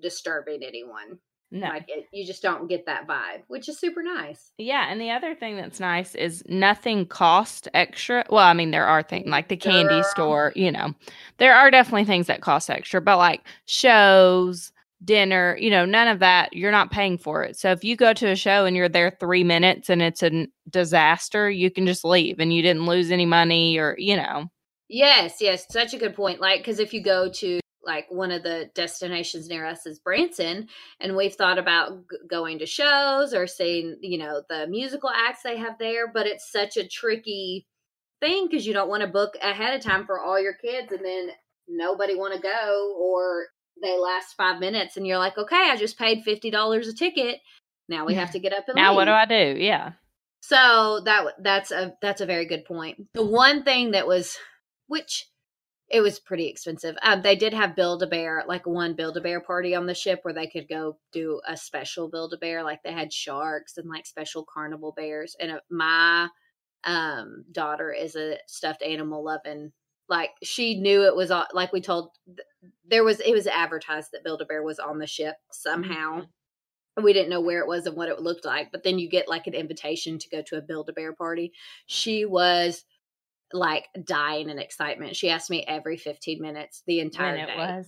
disturbing 0.00 0.62
anyone. 0.62 1.18
No. 1.50 1.68
Like 1.68 1.84
it, 1.86 2.06
you 2.12 2.26
just 2.26 2.42
don't 2.42 2.68
get 2.68 2.86
that 2.86 3.06
vibe, 3.06 3.42
which 3.46 3.68
is 3.68 3.78
super 3.78 4.02
nice. 4.02 4.50
Yeah, 4.58 4.90
and 4.90 5.00
the 5.00 5.10
other 5.12 5.36
thing 5.36 5.56
that's 5.56 5.78
nice 5.78 6.16
is 6.16 6.42
nothing 6.48 7.06
cost 7.06 7.68
extra. 7.72 8.24
Well, 8.28 8.44
I 8.44 8.54
mean, 8.54 8.72
there 8.72 8.86
are 8.86 9.04
things 9.04 9.28
like 9.28 9.46
the 9.46 9.56
candy 9.56 10.00
Girl. 10.00 10.02
store, 10.02 10.52
you 10.56 10.72
know, 10.72 10.94
there 11.38 11.54
are 11.54 11.70
definitely 11.70 12.06
things 12.06 12.26
that 12.26 12.40
cost 12.40 12.70
extra, 12.70 13.00
but 13.00 13.18
like 13.18 13.42
shows, 13.66 14.72
dinner, 15.02 15.56
you 15.58 15.70
know, 15.70 15.84
none 15.84 16.08
of 16.08 16.20
that, 16.20 16.52
you're 16.52 16.70
not 16.70 16.90
paying 16.90 17.18
for 17.18 17.42
it. 17.42 17.58
So 17.58 17.70
if 17.72 17.84
you 17.84 17.96
go 17.96 18.12
to 18.12 18.30
a 18.30 18.36
show 18.36 18.64
and 18.64 18.76
you're 18.76 18.88
there 18.88 19.16
three 19.18 19.44
minutes 19.44 19.90
and 19.90 20.02
it's 20.02 20.22
a 20.22 20.46
disaster, 20.68 21.50
you 21.50 21.70
can 21.70 21.86
just 21.86 22.04
leave 22.04 22.38
and 22.38 22.52
you 22.52 22.62
didn't 22.62 22.86
lose 22.86 23.10
any 23.10 23.26
money 23.26 23.78
or, 23.78 23.94
you 23.98 24.16
know, 24.16 24.50
Yes, 24.88 25.38
yes, 25.40 25.66
such 25.70 25.94
a 25.94 25.98
good 25.98 26.14
point. 26.14 26.40
Like, 26.40 26.60
because 26.60 26.78
if 26.78 26.92
you 26.92 27.02
go 27.02 27.30
to 27.30 27.60
like 27.84 28.06
one 28.10 28.30
of 28.30 28.42
the 28.42 28.70
destinations 28.74 29.48
near 29.48 29.66
us 29.66 29.86
is 29.86 29.98
Branson, 29.98 30.68
and 31.00 31.16
we've 31.16 31.34
thought 31.34 31.58
about 31.58 32.08
g- 32.10 32.18
going 32.28 32.58
to 32.58 32.66
shows 32.66 33.34
or 33.34 33.46
seeing, 33.46 33.96
you 34.00 34.18
know, 34.18 34.42
the 34.48 34.66
musical 34.66 35.10
acts 35.10 35.42
they 35.42 35.56
have 35.56 35.78
there, 35.78 36.10
but 36.12 36.26
it's 36.26 36.50
such 36.50 36.76
a 36.76 36.86
tricky 36.86 37.66
thing 38.20 38.46
because 38.46 38.66
you 38.66 38.72
don't 38.72 38.88
want 38.88 39.02
to 39.02 39.08
book 39.08 39.34
ahead 39.42 39.74
of 39.74 39.82
time 39.82 40.06
for 40.06 40.20
all 40.20 40.40
your 40.40 40.54
kids, 40.54 40.92
and 40.92 41.04
then 41.04 41.30
nobody 41.68 42.14
want 42.14 42.34
to 42.34 42.40
go, 42.40 42.96
or 42.98 43.46
they 43.82 43.98
last 43.98 44.34
five 44.36 44.60
minutes, 44.60 44.96
and 44.96 45.06
you're 45.06 45.18
like, 45.18 45.36
okay, 45.38 45.70
I 45.70 45.76
just 45.76 45.98
paid 45.98 46.22
fifty 46.24 46.50
dollars 46.50 46.88
a 46.88 46.94
ticket. 46.94 47.40
Now 47.88 48.06
we 48.06 48.14
have 48.14 48.30
to 48.32 48.38
get 48.38 48.54
up 48.54 48.64
and 48.68 48.76
now 48.76 48.94
what 48.94 49.04
do. 49.04 49.10
I 49.10 49.26
do? 49.26 49.56
Yeah. 49.58 49.92
So 50.40 51.00
that 51.04 51.24
that's 51.42 51.70
a 51.70 51.94
that's 52.00 52.20
a 52.20 52.26
very 52.26 52.46
good 52.46 52.64
point. 52.64 53.08
The 53.14 53.24
one 53.24 53.62
thing 53.62 53.92
that 53.92 54.06
was, 54.06 54.36
which 54.86 55.26
it 55.90 56.00
was 56.00 56.18
pretty 56.18 56.48
expensive. 56.48 56.96
Um, 57.02 57.22
they 57.22 57.36
did 57.36 57.52
have 57.52 57.76
Build 57.76 58.02
a 58.02 58.06
Bear, 58.06 58.42
like 58.46 58.66
one 58.66 58.94
Build 58.94 59.16
a 59.16 59.20
Bear 59.20 59.40
party 59.40 59.74
on 59.74 59.86
the 59.86 59.94
ship 59.94 60.20
where 60.22 60.34
they 60.34 60.46
could 60.46 60.68
go 60.68 60.98
do 61.12 61.40
a 61.46 61.56
special 61.56 62.08
Build 62.08 62.32
a 62.32 62.38
Bear. 62.38 62.62
Like 62.62 62.82
they 62.82 62.92
had 62.92 63.12
sharks 63.12 63.76
and 63.76 63.88
like 63.88 64.06
special 64.06 64.46
carnival 64.52 64.92
bears. 64.96 65.36
And 65.38 65.52
uh, 65.52 65.60
my 65.70 66.28
um 66.84 67.44
daughter 67.52 67.92
is 67.92 68.16
a 68.16 68.38
stuffed 68.46 68.82
animal 68.82 69.24
loving. 69.24 69.72
Like 70.08 70.30
she 70.42 70.78
knew 70.80 71.04
it 71.04 71.16
was 71.16 71.30
on. 71.30 71.46
Like 71.52 71.72
we 71.72 71.80
told, 71.80 72.10
there 72.88 73.04
was 73.04 73.20
it 73.20 73.32
was 73.32 73.46
advertised 73.46 74.10
that 74.12 74.24
Build 74.24 74.42
a 74.42 74.44
Bear 74.44 74.62
was 74.62 74.78
on 74.78 74.98
the 74.98 75.06
ship 75.06 75.36
somehow. 75.50 76.22
And 76.96 77.02
we 77.04 77.12
didn't 77.12 77.30
know 77.30 77.40
where 77.40 77.58
it 77.60 77.66
was 77.66 77.86
and 77.86 77.96
what 77.96 78.08
it 78.08 78.20
looked 78.20 78.44
like 78.44 78.70
but 78.70 78.84
then 78.84 79.00
you 79.00 79.08
get 79.10 79.28
like 79.28 79.48
an 79.48 79.54
invitation 79.54 80.16
to 80.18 80.28
go 80.28 80.42
to 80.42 80.56
a 80.58 80.62
build 80.62 80.88
a 80.88 80.92
bear 80.92 81.12
party. 81.12 81.52
She 81.86 82.24
was 82.24 82.84
like 83.52 83.86
dying 84.04 84.48
in 84.48 84.58
excitement. 84.58 85.16
She 85.16 85.28
asked 85.30 85.50
me 85.50 85.64
every 85.66 85.96
15 85.96 86.40
minutes 86.40 86.82
the 86.86 87.00
entire 87.00 87.32
When 87.32 87.40
it 87.40 87.46
day. 87.46 87.56
was. 87.56 87.86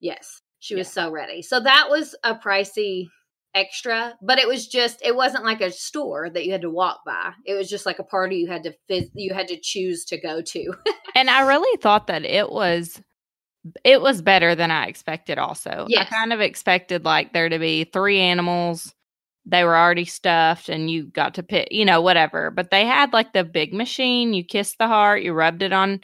yes. 0.00 0.40
She 0.60 0.74
was 0.74 0.88
so 0.92 1.10
ready. 1.12 1.42
So 1.42 1.60
that 1.60 1.86
was 1.88 2.16
a 2.24 2.34
pricey 2.34 3.10
extra 3.54 4.14
but 4.22 4.38
it 4.38 4.46
was 4.46 4.66
just 4.66 5.00
it 5.02 5.16
wasn't 5.16 5.44
like 5.44 5.60
a 5.60 5.70
store 5.70 6.28
that 6.30 6.44
you 6.44 6.52
had 6.52 6.60
to 6.60 6.70
walk 6.70 7.00
by 7.04 7.32
it 7.46 7.54
was 7.54 7.68
just 7.68 7.86
like 7.86 7.98
a 7.98 8.04
party 8.04 8.36
you 8.36 8.46
had 8.46 8.62
to 8.62 8.72
you 9.14 9.32
had 9.32 9.48
to 9.48 9.58
choose 9.60 10.04
to 10.04 10.20
go 10.20 10.40
to 10.42 10.72
And 11.18 11.30
I 11.30 11.40
really 11.48 11.76
thought 11.78 12.06
that 12.06 12.24
it 12.24 12.52
was 12.52 13.02
it 13.82 14.00
was 14.00 14.22
better 14.22 14.54
than 14.54 14.70
I 14.70 14.86
expected 14.86 15.36
also. 15.36 15.86
Yes. 15.88 16.06
I 16.06 16.14
kind 16.14 16.32
of 16.32 16.40
expected 16.40 17.04
like 17.04 17.32
there 17.32 17.48
to 17.48 17.58
be 17.58 17.84
three 17.84 18.20
animals. 18.20 18.94
They 19.44 19.64
were 19.64 19.76
already 19.76 20.04
stuffed 20.04 20.68
and 20.68 20.88
you 20.88 21.06
got 21.06 21.34
to 21.34 21.42
pick, 21.42 21.72
you 21.72 21.84
know, 21.84 22.00
whatever. 22.00 22.52
But 22.52 22.70
they 22.70 22.84
had 22.84 23.12
like 23.12 23.32
the 23.32 23.42
big 23.42 23.74
machine. 23.74 24.32
You 24.32 24.44
kissed 24.44 24.78
the 24.78 24.86
heart, 24.86 25.22
you 25.22 25.32
rubbed 25.32 25.62
it 25.62 25.72
on 25.72 26.00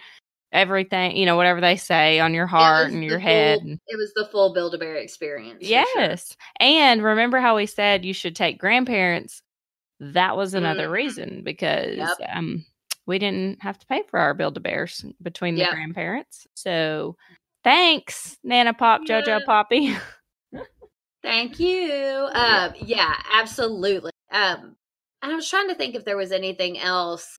everything, 0.55 1.17
you 1.17 1.27
know, 1.27 1.37
whatever 1.37 1.61
they 1.61 1.77
say 1.77 2.21
on 2.21 2.33
your 2.33 2.47
heart 2.47 2.91
and 2.91 3.05
your 3.05 3.19
head. 3.19 3.59
full- 3.61 3.69
and- 3.71 3.81
It 3.89 3.97
was 3.97 4.13
the 4.15 4.27
full 4.33 4.55
Build 4.55 4.75
a 4.75 4.79
Bear 4.79 4.97
experience. 4.97 5.59
for 5.61 5.67
sure. 5.67 5.85
Yes. 5.97 6.37
And 6.61 7.03
remember 7.03 7.41
how 7.41 7.57
we 7.57 7.67
said 7.67 8.05
you 8.05 8.15
should 8.15 8.35
take 8.37 8.59
grandparents? 8.59 9.43
That 10.01 10.37
was 10.37 10.55
another 10.55 10.89
Mhm. 10.89 10.93
reason 10.93 11.43
because 11.45 11.97
Yep. 11.97 12.17
um 12.33 12.65
we 13.07 13.19
didn't 13.19 13.63
have 13.63 13.79
to 13.79 13.87
pay 13.87 14.03
for 14.09 14.19
our 14.19 14.33
build 14.33 14.57
a 14.57 14.61
bears 14.61 15.05
between 15.21 15.57
the 15.57 15.61
Yep. 15.63 15.71
grandparents. 15.73 16.47
So 16.55 17.17
thanks, 17.63 18.39
Nana 18.43 18.73
Pop, 18.73 19.03
Jojo 19.03 19.27
Yeah. 19.27 19.39
Poppy. 19.45 19.95
Thank 21.23 21.59
you. 21.59 22.29
Um, 22.33 22.75
yeah, 22.81 23.15
absolutely. 23.33 24.11
Um, 24.31 24.77
and 25.23 25.33
I 25.33 25.35
was 25.35 25.49
trying 25.49 25.69
to 25.69 25.75
think 25.75 25.95
if 25.95 26.05
there 26.05 26.17
was 26.19 26.33
anything 26.33 26.79
else. 26.79 27.39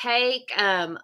Take 0.00 0.50
um, 0.56 0.98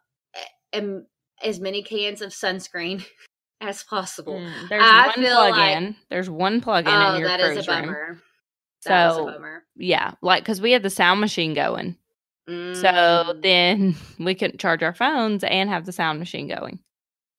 am- 0.72 1.06
as 1.42 1.60
many 1.60 1.82
cans 1.82 2.22
of 2.22 2.30
sunscreen 2.30 3.04
as 3.60 3.82
possible. 3.82 4.34
Mm, 4.34 4.68
There's 4.68 4.82
I 4.84 5.06
one 5.06 5.14
feel 5.14 5.34
plug 5.34 5.50
like- 5.52 5.76
in. 5.76 5.96
There's 6.10 6.30
one 6.30 6.60
plug 6.60 6.86
in 6.86 6.92
Oh, 6.94 7.14
in 7.14 7.20
your 7.20 7.28
that 7.28 7.40
is 7.40 7.66
a 7.66 7.70
room. 7.72 7.80
bummer. 7.82 8.18
That 8.86 9.06
was 9.08 9.16
So 9.16 9.28
a 9.28 9.32
bummer. 9.32 9.62
yeah, 9.76 10.12
like 10.22 10.42
because 10.42 10.60
we 10.60 10.72
had 10.72 10.82
the 10.82 10.90
sound 10.90 11.20
machine 11.20 11.54
going, 11.54 11.96
so 12.46 12.52
Mm. 12.52 13.42
then 13.42 13.96
we 14.18 14.34
couldn't 14.34 14.60
charge 14.60 14.82
our 14.82 14.94
phones 14.94 15.42
and 15.44 15.70
have 15.70 15.86
the 15.86 15.92
sound 15.92 16.18
machine 16.18 16.48
going. 16.48 16.78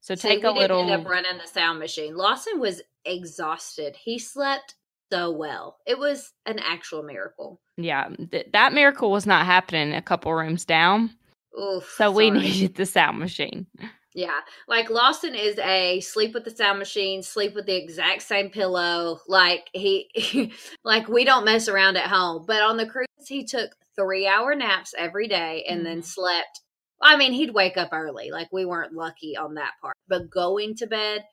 So 0.02 0.16
take 0.16 0.42
we 0.44 0.50
a 0.50 0.52
little. 0.52 0.82
end 0.82 0.92
up 0.92 1.08
running 1.10 1.38
the 1.40 1.48
sound 1.48 1.80
machine. 1.80 2.16
Lawson 2.16 2.60
was 2.60 2.82
exhausted. 3.06 3.96
He 3.96 4.20
slept 4.20 4.76
so 5.12 5.32
well. 5.32 5.78
It 5.86 5.98
was 6.00 6.32
an 6.46 6.60
actual 6.60 7.02
miracle. 7.04 7.62
Yeah, 7.78 8.10
th- 8.32 8.48
that 8.54 8.74
miracle 8.74 9.12
was 9.12 9.26
not 9.28 9.46
happening 9.46 9.94
a 9.94 10.02
couple 10.02 10.34
rooms 10.34 10.66
down. 10.66 11.12
Oof, 11.60 11.94
So 11.98 12.12
we 12.12 12.28
sorry. 12.30 12.40
needed 12.40 12.76
the 12.76 12.86
sound 12.86 13.20
machine. 13.20 13.68
Yeah, 14.14 14.40
like 14.68 14.90
Lawson 14.90 15.36
is 15.36 15.58
a 15.60 16.00
sleep 16.00 16.34
with 16.34 16.46
the 16.46 16.52
sound 16.52 16.80
machine, 16.80 17.22
sleep 17.22 17.54
with 17.54 17.66
the 17.66 17.76
exact 17.76 18.22
same 18.22 18.50
pillow. 18.50 19.20
Like 19.28 19.70
he, 19.74 20.54
like 20.86 21.08
we 21.10 21.26
don't 21.26 21.44
mess 21.46 21.68
around 21.68 21.98
at 21.98 22.08
home. 22.10 22.46
But 22.48 22.62
on 22.62 22.78
the 22.78 22.86
cruise, 22.86 23.08
he 23.28 23.44
took 23.46 23.72
three 23.98 24.26
hour 24.28 24.56
naps 24.56 24.94
every 24.98 25.28
day 25.28 25.66
and 25.68 25.86
then 25.86 26.00
Mhm. 26.02 26.06
slept. 26.06 26.62
I 27.02 27.18
mean, 27.18 27.34
he'd 27.34 27.54
wake 27.54 27.76
up 27.78 27.90
early. 27.92 28.32
Like 28.32 28.48
we 28.54 28.64
weren't 28.66 28.94
lucky 28.94 29.36
on 29.36 29.56
that 29.56 29.74
part, 29.82 29.96
but 30.08 30.30
going 30.30 30.76
to 30.76 30.88
bed 30.88 31.26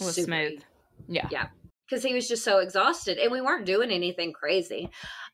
was 0.00 0.14
smooth. 0.14 0.52
easy. 0.52 0.64
Yeah. 1.08 1.28
Yeah. 1.30 1.48
because 1.88 2.04
he 2.04 2.14
was 2.14 2.28
just 2.28 2.44
so 2.44 2.58
exhausted 2.60 3.18
and 3.18 3.32
we 3.32 3.40
weren't 3.40 3.66
doing 3.66 3.90
anything 3.90 4.32
crazy. 4.32 4.88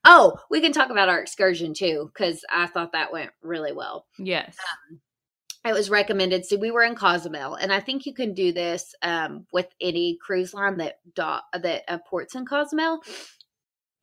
Oh, 0.07 0.39
we 0.51 0.61
can 0.61 0.73
talk 0.73 0.91
about 0.91 1.09
our 1.09 1.21
excursion 1.21 1.75
too 1.75 2.11
because 2.15 2.45
I 2.51 2.67
thought 2.69 2.93
that 2.93 3.13
went 3.13 3.33
really 3.43 3.73
well. 3.73 4.07
Yes. 4.19 4.57
It 5.65 5.75
was 5.75 5.91
recommended. 5.91 6.47
So 6.47 6.57
we 6.57 6.71
were 6.71 6.85
in 6.85 6.95
Cozumel, 6.95 7.57
and 7.57 7.73
I 7.73 7.81
think 7.81 8.07
you 8.07 8.15
can 8.15 8.35
do 8.35 8.53
this 8.53 8.95
um, 9.03 9.47
with 9.53 9.67
any 9.81 10.17
cruise 10.25 10.55
line 10.55 10.77
that 10.77 11.01
do- 11.15 11.59
that 11.61 11.83
uh, 11.89 11.99
ports 12.09 12.37
in 12.37 12.47
Cozumel. 12.47 13.01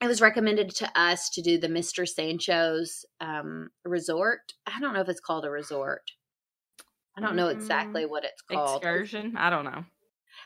It 0.02 0.08
was 0.08 0.20
recommended 0.20 0.72
to 0.76 0.92
us 1.00 1.30
to 1.30 1.42
do 1.42 1.58
the 1.58 1.70
Mister 1.70 2.06
Sancho's 2.06 3.06
um, 3.22 3.70
resort. 3.86 4.54
I 4.68 4.82
don't 4.82 4.94
know 4.94 5.00
if 5.00 5.08
it's 5.08 5.22
called 5.22 5.46
a 5.46 5.50
resort. 5.50 6.12
I 7.18 7.22
don't 7.22 7.38
know 7.38 7.48
exactly 7.48 8.06
what 8.06 8.26
it's 8.26 8.42
called. 8.42 8.84
Excursion. 8.84 9.36
I 9.38 9.50
don't 9.50 9.64
know. 9.64 9.86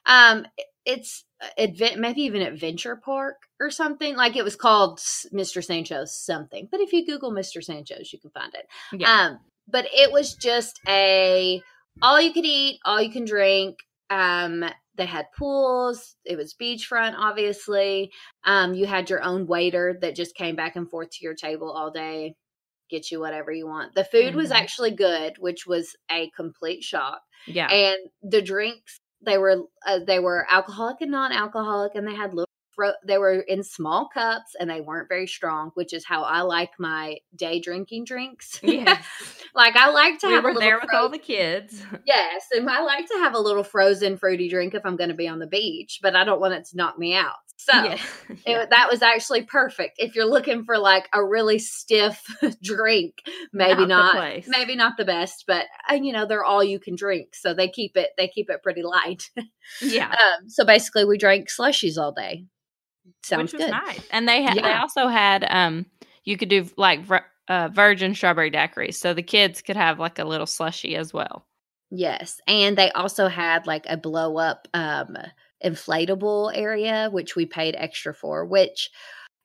Um, 0.06 0.46
it's 0.88 1.26
advent 1.60 2.00
maybe 2.00 2.22
even 2.22 2.42
Adventure 2.42 2.96
Park 2.96 3.36
or 3.60 3.70
something. 3.70 4.16
Like 4.16 4.38
it 4.38 4.44
was 4.44 4.56
called 4.56 5.00
Mr. 5.34 5.64
Sancho's 5.64 6.16
something. 6.16 6.70
But 6.72 6.80
if 6.80 6.94
you 6.94 7.06
Google 7.06 7.32
Mr. 7.32 7.62
Sancho's, 7.62 8.12
you 8.14 8.20
can 8.20 8.32
find 8.32 8.54
it. 8.56 8.66
Yeah. 8.94 9.12
Um, 9.12 9.40
but 9.68 9.86
it 9.94 10.12
was 10.12 10.34
just 10.36 10.80
a 10.88 11.62
all 12.02 12.22
you 12.22 12.32
could 12.32 12.46
eat, 12.46 12.80
all 12.86 13.02
you 13.02 13.12
can 13.12 13.26
drink. 13.26 13.80
Um, 14.10 14.64
they 14.96 15.06
had 15.06 15.26
pools. 15.38 16.16
It 16.24 16.38
was 16.38 16.56
beachfront, 16.60 17.16
obviously. 17.18 18.10
Um, 18.46 18.74
you 18.74 18.86
had 18.86 19.10
your 19.10 19.22
own 19.22 19.46
waiter 19.46 19.98
that 20.02 20.16
just 20.16 20.36
came 20.36 20.56
back 20.56 20.78
and 20.78 20.90
forth 20.90 21.10
to 21.12 21.18
your 21.22 21.36
table 21.36 21.70
all 21.70 21.92
day, 21.92 22.36
get 22.90 23.12
you 23.12 23.20
whatever 23.20 23.52
you 23.52 23.68
want. 23.68 23.94
The 23.94 24.06
food 24.06 24.36
was 24.36 24.52
Mhm. 24.52 24.56
actually 24.56 24.92
good, 24.92 25.34
which 25.38 25.68
was 25.68 25.96
a 26.10 26.30
complete 26.36 26.84
shock 26.84 27.20
yeah. 27.46 27.68
and 27.68 27.98
the 28.24 28.42
drinks 28.42 29.02
they 29.22 29.38
were 29.38 29.64
uh, 29.86 30.00
they 30.06 30.20
were 30.20 30.46
alcoholic 30.50 31.02
and 31.02 31.12
non-alcoholic 31.12 31.96
and 31.96 32.08
they 32.08 32.16
had 32.16 32.34
little 32.34 32.48
they 33.04 33.18
were 33.18 33.40
in 33.40 33.64
small 33.64 34.08
cups 34.14 34.56
and 34.60 34.70
they 34.70 34.82
weren't 34.82 35.10
very 35.10 35.26
strong 35.26 35.72
which 35.74 35.94
is 35.94 36.06
how 36.06 36.22
i 36.22 36.42
like 36.42 36.70
my 36.78 37.18
day 37.36 37.60
drinking 37.60 38.06
drinks 38.06 38.60
Yes. 38.62 39.04
like 39.58 39.76
i 39.76 39.90
like 39.90 40.20
to 40.20 40.28
we 40.28 40.34
have 40.34 40.44
a 40.44 40.48
were 40.48 40.54
little 40.54 40.62
there 40.62 40.80
with 40.80 40.94
all 40.94 41.10
the 41.10 41.18
kids. 41.18 41.84
yes 42.06 42.46
and 42.52 42.70
i 42.70 42.82
like 42.82 43.08
to 43.08 43.16
have 43.16 43.34
a 43.34 43.40
little 43.40 43.64
frozen 43.64 44.16
fruity 44.16 44.48
drink 44.48 44.74
if 44.74 44.86
i'm 44.86 44.96
going 44.96 45.10
to 45.10 45.16
be 45.16 45.28
on 45.28 45.40
the 45.40 45.48
beach 45.48 46.00
but 46.02 46.16
i 46.16 46.24
don't 46.24 46.40
want 46.40 46.54
it 46.54 46.66
to 46.66 46.78
knock 46.78 46.98
me 46.98 47.14
out 47.16 47.36
so 47.58 47.74
Yeah. 47.74 47.98
it, 48.46 48.70
that 48.70 48.88
was 48.90 49.02
actually 49.02 49.44
perfect 49.44 49.96
if 49.98 50.16
you're 50.16 50.30
looking 50.30 50.64
for 50.64 50.78
like 50.78 51.10
a 51.12 51.26
really 51.26 51.60
stiff 51.60 52.24
drink 52.64 53.16
maybe 53.52 53.86
Not 53.86 54.14
the 54.14 54.20
not, 54.20 54.44
maybe 54.48 54.76
not 54.76 54.96
the 54.96 55.06
best 55.06 55.44
but 55.48 55.66
uh, 55.90 55.96
you 55.96 56.14
know 56.14 56.26
they're 56.26 56.46
all 56.46 56.64
you 56.64 56.80
can 56.80 56.96
drink 56.96 57.34
so 57.34 57.54
they 57.54 57.68
keep 57.68 57.98
it 57.98 58.10
they 58.18 58.28
keep 58.28 58.50
it 58.50 58.64
pretty 58.64 58.84
light 58.84 59.30
yeah. 59.82 60.12
um, 60.12 60.48
so 60.48 60.64
basically 60.64 61.04
we 61.04 61.18
drank 61.18 61.50
slushies 61.50 61.98
all 61.98 62.12
day 62.12 62.46
sounds 63.24 63.54
Which 63.54 63.62
was 63.62 63.72
good 63.72 63.72
nice. 63.72 64.08
And 64.12 64.30
they 64.30 64.44
had 64.44 64.58
they 64.58 64.74
also 64.74 65.08
had 65.08 65.46
um 65.50 65.86
you 66.24 66.38
could 66.38 66.50
do 66.50 66.70
like 66.76 67.02
uh, 67.48 67.70
virgin 67.70 68.14
strawberry 68.16 68.52
daiquiris, 68.52 68.96
so 68.96 69.14
the 69.14 69.24
kids 69.24 69.62
could 69.62 69.76
have 69.78 70.00
like 70.00 70.20
a 70.20 70.26
little 70.26 70.46
slushy 70.48 70.96
as 70.96 71.14
well. 71.14 71.46
yes 71.90 72.42
and 72.48 72.78
they 72.78 72.92
also 72.92 73.28
had 73.28 73.66
like 73.66 73.86
a 73.88 73.96
blow 73.98 74.38
up 74.38 74.68
um 74.74 75.16
inflatable 75.64 76.52
area 76.54 77.10
which 77.12 77.36
we 77.36 77.46
paid 77.46 77.76
extra 77.78 78.14
for 78.14 78.46
which 78.46 78.92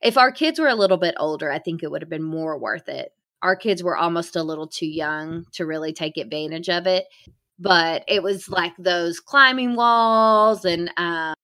if 0.02 0.18
our 0.18 0.32
kids 0.32 0.58
were 0.58 0.68
a 0.68 0.74
little 0.74 0.96
bit 0.96 1.14
older 1.18 1.50
i 1.52 1.58
think 1.58 1.82
it 1.82 1.90
would 1.90 2.02
have 2.02 2.10
been 2.10 2.22
more 2.22 2.58
worth 2.58 2.88
it 2.88 3.12
our 3.42 3.54
kids 3.56 3.82
were 3.82 3.96
almost 3.96 4.36
a 4.36 4.42
little 4.42 4.66
too 4.66 4.86
young 4.86 5.46
to 5.52 5.64
really 5.64 5.92
take 5.92 6.16
advantage 6.16 6.68
of 6.68 6.86
it 6.86 7.04
but 7.58 8.02
it 8.08 8.22
was 8.22 8.48
like 8.48 8.72
those 8.78 9.20
climbing 9.20 9.76
walls 9.76 10.64
and 10.64 10.90
um, 10.96 11.34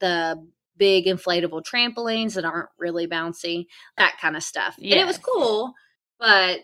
the 0.00 0.42
big 0.76 1.06
inflatable 1.06 1.62
trampolines 1.62 2.34
that 2.34 2.44
aren't 2.44 2.68
really 2.78 3.06
bouncy 3.06 3.66
that 3.96 4.16
kind 4.20 4.36
of 4.36 4.42
stuff 4.42 4.76
and 4.76 4.86
it 4.86 5.06
was 5.06 5.18
cool 5.18 5.72
but 6.18 6.60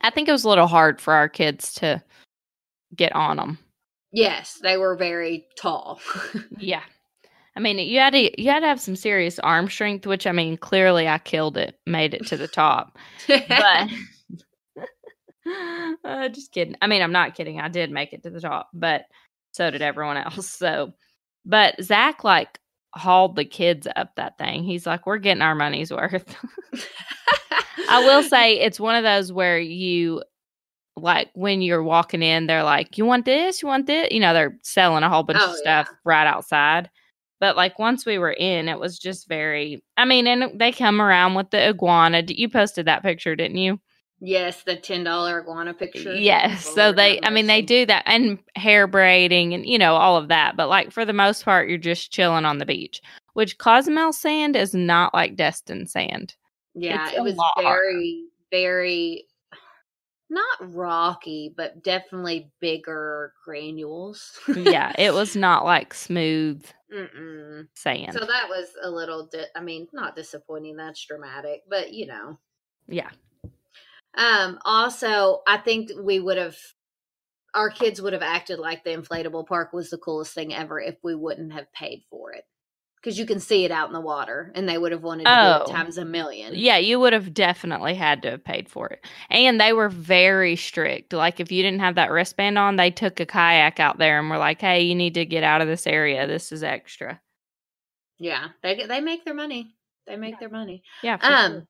I 0.00 0.10
think 0.10 0.28
it 0.28 0.32
was 0.32 0.44
a 0.44 0.48
little 0.48 0.66
hard 0.66 1.00
for 1.00 1.14
our 1.14 1.28
kids 1.28 1.74
to 1.74 2.02
get 2.94 3.14
on 3.14 3.36
them. 3.36 3.58
yes 4.12 4.58
they 4.62 4.76
were 4.76 4.96
very 4.96 5.46
tall 5.58 6.00
Yeah. 6.58 6.82
I 7.54 7.60
mean, 7.60 7.78
you 7.78 7.98
had 7.98 8.14
to 8.14 8.40
you 8.42 8.48
had 8.48 8.60
to 8.60 8.66
have 8.66 8.80
some 8.80 8.96
serious 8.96 9.38
arm 9.38 9.68
strength, 9.68 10.06
which 10.06 10.26
I 10.26 10.32
mean, 10.32 10.56
clearly 10.56 11.06
I 11.06 11.18
killed 11.18 11.58
it, 11.58 11.78
made 11.86 12.14
it 12.14 12.26
to 12.28 12.38
the 12.38 12.48
top. 12.48 12.96
But 13.28 13.90
uh, 16.04 16.28
just 16.28 16.52
kidding. 16.52 16.76
I 16.80 16.86
mean, 16.86 17.02
I'm 17.02 17.12
not 17.12 17.34
kidding. 17.34 17.60
I 17.60 17.68
did 17.68 17.90
make 17.90 18.12
it 18.12 18.22
to 18.22 18.30
the 18.30 18.40
top, 18.40 18.70
but 18.72 19.04
so 19.52 19.70
did 19.70 19.82
everyone 19.82 20.16
else. 20.16 20.48
So, 20.48 20.92
but 21.44 21.74
Zach 21.82 22.24
like 22.24 22.58
hauled 22.94 23.36
the 23.36 23.44
kids 23.44 23.86
up 23.96 24.14
that 24.16 24.38
thing. 24.38 24.64
He's 24.64 24.86
like, 24.86 25.06
we're 25.06 25.18
getting 25.18 25.42
our 25.42 25.54
money's 25.54 25.90
worth. 25.92 26.34
I 27.88 28.04
will 28.04 28.22
say 28.28 28.58
it's 28.60 28.80
one 28.80 28.94
of 28.94 29.02
those 29.04 29.32
where 29.32 29.58
you 29.58 30.22
like 30.96 31.30
when 31.34 31.62
you're 31.62 31.82
walking 31.82 32.22
in, 32.22 32.46
they're 32.46 32.64
like, 32.64 32.98
You 32.98 33.06
want 33.06 33.24
this? 33.24 33.62
You 33.62 33.68
want 33.68 33.86
this? 33.86 34.08
You 34.10 34.20
know, 34.20 34.34
they're 34.34 34.58
selling 34.62 35.02
a 35.04 35.08
whole 35.08 35.22
bunch 35.22 35.40
Oh, 35.42 35.50
of 35.50 35.56
stuff 35.56 35.88
right 36.04 36.26
outside. 36.26 36.90
But 37.40 37.56
like 37.56 37.78
once 37.78 38.06
we 38.06 38.18
were 38.18 38.32
in, 38.32 38.68
it 38.68 38.78
was 38.78 38.98
just 38.98 39.28
very 39.28 39.82
I 39.96 40.04
mean, 40.04 40.26
and 40.26 40.58
they 40.60 40.72
come 40.72 41.00
around 41.00 41.34
with 41.34 41.50
the 41.50 41.68
iguana. 41.70 42.22
You 42.26 42.48
posted 42.48 42.86
that 42.86 43.02
picture, 43.02 43.34
didn't 43.36 43.56
you? 43.58 43.80
Yes, 44.24 44.62
the 44.62 44.76
ten 44.76 45.02
dollar 45.02 45.40
iguana 45.40 45.74
picture. 45.74 46.14
Yes. 46.14 46.64
So 46.64 46.92
they, 46.92 47.18
I 47.22 47.30
mean 47.30 47.48
they 47.48 47.60
do 47.60 47.84
that 47.86 48.04
and 48.06 48.38
hair 48.54 48.86
braiding 48.86 49.52
and 49.52 49.66
you 49.66 49.78
know, 49.78 49.96
all 49.96 50.16
of 50.16 50.28
that. 50.28 50.56
But 50.56 50.68
like 50.68 50.92
for 50.92 51.04
the 51.04 51.12
most 51.12 51.44
part, 51.44 51.68
you're 51.68 51.76
just 51.76 52.12
chilling 52.12 52.44
on 52.44 52.58
the 52.58 52.66
beach. 52.66 53.02
Which 53.34 53.58
Cozumel 53.58 54.12
sand 54.12 54.54
is 54.54 54.74
not 54.74 55.12
like 55.12 55.34
Destin 55.34 55.86
sand. 55.86 56.36
Yeah, 56.74 57.08
It's 57.08 57.16
it 57.18 57.22
was 57.22 57.34
harder. 57.36 57.68
very, 57.68 58.26
very 58.52 59.26
not 60.30 60.72
rocky, 60.72 61.52
but 61.56 61.82
definitely 61.82 62.50
bigger 62.60 63.34
granules. 63.44 64.38
yeah, 64.56 64.92
it 64.98 65.12
was 65.14 65.34
not 65.34 65.64
like 65.64 65.92
smooth 65.94 66.64
Mm-mm. 66.94 67.66
sand. 67.74 68.12
So 68.12 68.20
that 68.20 68.48
was 68.48 68.68
a 68.82 68.90
little. 68.90 69.26
Di- 69.26 69.46
I 69.56 69.60
mean, 69.60 69.88
not 69.92 70.14
disappointing. 70.14 70.76
That's 70.76 71.04
dramatic, 71.04 71.62
but 71.68 71.92
you 71.92 72.06
know. 72.06 72.38
yeah. 72.86 73.10
Um. 74.16 74.58
Also, 74.64 75.42
I 75.46 75.56
think 75.58 75.90
we 76.00 76.20
would 76.20 76.36
have. 76.38 76.56
Our 77.54 77.70
kids 77.70 78.00
would 78.00 78.14
have 78.14 78.22
acted 78.22 78.58
like 78.58 78.82
the 78.82 78.90
inflatable 78.96 79.46
park 79.46 79.72
was 79.72 79.90
the 79.90 79.98
coolest 79.98 80.32
thing 80.34 80.54
ever 80.54 80.80
if 80.80 80.96
we 81.02 81.14
wouldn't 81.14 81.52
have 81.52 81.70
paid 81.72 82.02
for 82.10 82.32
it. 82.32 82.44
Because 82.96 83.18
you 83.18 83.26
can 83.26 83.40
see 83.40 83.64
it 83.64 83.72
out 83.72 83.88
in 83.88 83.92
the 83.92 84.00
water, 84.00 84.52
and 84.54 84.68
they 84.68 84.78
would 84.78 84.92
have 84.92 85.02
wanted 85.02 85.24
to 85.24 85.30
do 85.30 85.36
Oh. 85.36 85.64
it 85.64 85.72
times 85.72 85.98
a 85.98 86.04
million. 86.04 86.52
Yeah, 86.54 86.76
you 86.78 87.00
would 87.00 87.12
have 87.12 87.34
definitely 87.34 87.94
had 87.94 88.22
to 88.22 88.30
have 88.30 88.44
paid 88.44 88.68
for 88.68 88.88
it. 88.90 89.04
And 89.28 89.60
they 89.60 89.72
were 89.72 89.88
very 89.88 90.54
strict. 90.56 91.12
Like 91.12 91.40
if 91.40 91.50
you 91.50 91.62
didn't 91.64 91.80
have 91.80 91.96
that 91.96 92.12
wristband 92.12 92.58
on, 92.58 92.76
they 92.76 92.90
took 92.92 93.18
a 93.18 93.26
kayak 93.26 93.80
out 93.80 93.98
there 93.98 94.18
and 94.20 94.30
were 94.30 94.38
like, 94.38 94.60
"Hey, 94.60 94.82
you 94.82 94.94
need 94.94 95.14
to 95.14 95.26
get 95.26 95.42
out 95.42 95.60
of 95.60 95.66
this 95.68 95.86
area. 95.86 96.26
This 96.28 96.52
is 96.52 96.62
extra." 96.62 97.20
Yeah, 98.18 98.50
they 98.62 98.86
they 98.86 99.00
make 99.00 99.24
their 99.24 99.34
money. 99.34 99.74
They 100.06 100.16
make 100.16 100.38
their 100.38 100.48
money. 100.48 100.84
Yeah. 101.02 101.18
Um, 101.20 101.52
sure. 101.52 101.66